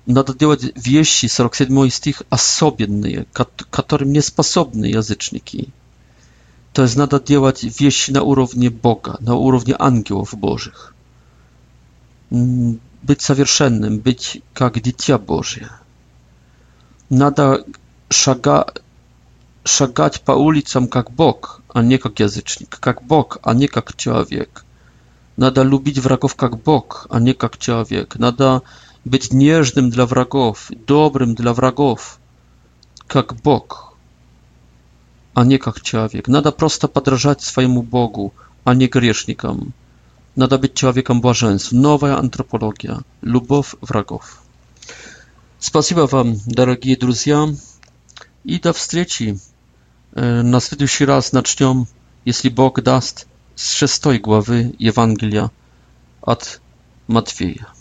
Nada 0.07 0.33
działać 0.41 0.59
wieści 0.75 1.27
47 1.29 1.91
stych 1.91 2.21
osobienne, 2.29 3.09
którym 3.71 4.13
nie 4.13 4.21
sposobny 4.21 4.89
jazyczniki. 4.89 5.67
To 6.73 6.81
jest 6.81 6.95
nada 6.97 7.19
działać 7.25 7.65
wieści 7.65 8.13
na 8.13 8.21
urównie 8.21 8.71
Boga, 8.71 9.17
na 9.21 9.33
urównie 9.35 9.77
aniołów 9.77 10.35
Bożych. 10.39 10.91
Mm, 12.31 12.77
być 13.03 13.21
совершенным, 13.23 13.99
być 13.99 14.41
jak 14.59 14.81
dziecko 14.81 15.19
Boże. 15.19 15.69
Nada 17.11 17.57
szaga, 18.13 18.65
szagać 19.65 20.19
pa 20.19 20.33
ulicach 20.33 20.83
jak 20.95 21.11
Bóg, 21.11 21.61
a 21.73 21.81
nie 21.81 21.99
jak 22.05 22.19
jazycznik, 22.19 22.77
jak 22.85 23.03
Bóg, 23.03 23.39
a 23.43 23.53
nie 23.53 23.67
jak 23.75 23.95
człowiek. 23.95 24.63
Nada 25.37 25.63
lubić 25.63 25.99
wrogów 26.01 26.35
jak 26.41 26.55
Bóg, 26.55 27.07
a 27.11 27.19
nie 27.19 27.33
jak 27.41 27.57
człowiek. 27.57 28.19
Nada 28.19 28.61
być 29.05 29.31
nieżnym 29.31 29.89
dla 29.89 30.05
wrogów, 30.05 30.69
dobrym 30.87 31.35
dla 31.35 31.53
wrogów, 31.53 32.19
jak 33.15 33.33
Bóg, 33.33 33.95
a 35.35 35.43
nie 35.43 35.55
jak 35.65 35.81
człowiek. 35.81 36.27
Nada 36.27 36.51
prosto 36.51 36.87
podrażać 36.87 37.43
swojemu 37.43 37.83
Bogu, 37.83 38.31
a 38.65 38.73
nie 38.73 38.87
grzesznikom. 38.89 39.71
Надо 40.35 40.57
быть 40.57 40.73
человеком 40.73 41.21
блаженств. 41.21 41.71
Новая 41.71 42.17
антропология. 42.17 42.99
Любовь 43.21 43.75
врагов. 43.81 44.41
Спасибо 45.59 46.01
вам, 46.01 46.35
дорогие 46.45 46.97
друзья. 46.97 47.47
И 48.43 48.59
до 48.59 48.73
встречи. 48.73 49.39
На 50.13 50.59
следующий 50.61 51.03
раз 51.05 51.33
начнем, 51.33 51.87
если 52.25 52.47
Бог 52.49 52.81
даст, 52.81 53.27
с 53.55 53.71
шестой 53.73 54.17
главы 54.19 54.73
Евангелия 54.79 55.51
от 56.21 56.61
Матфея. 57.07 57.74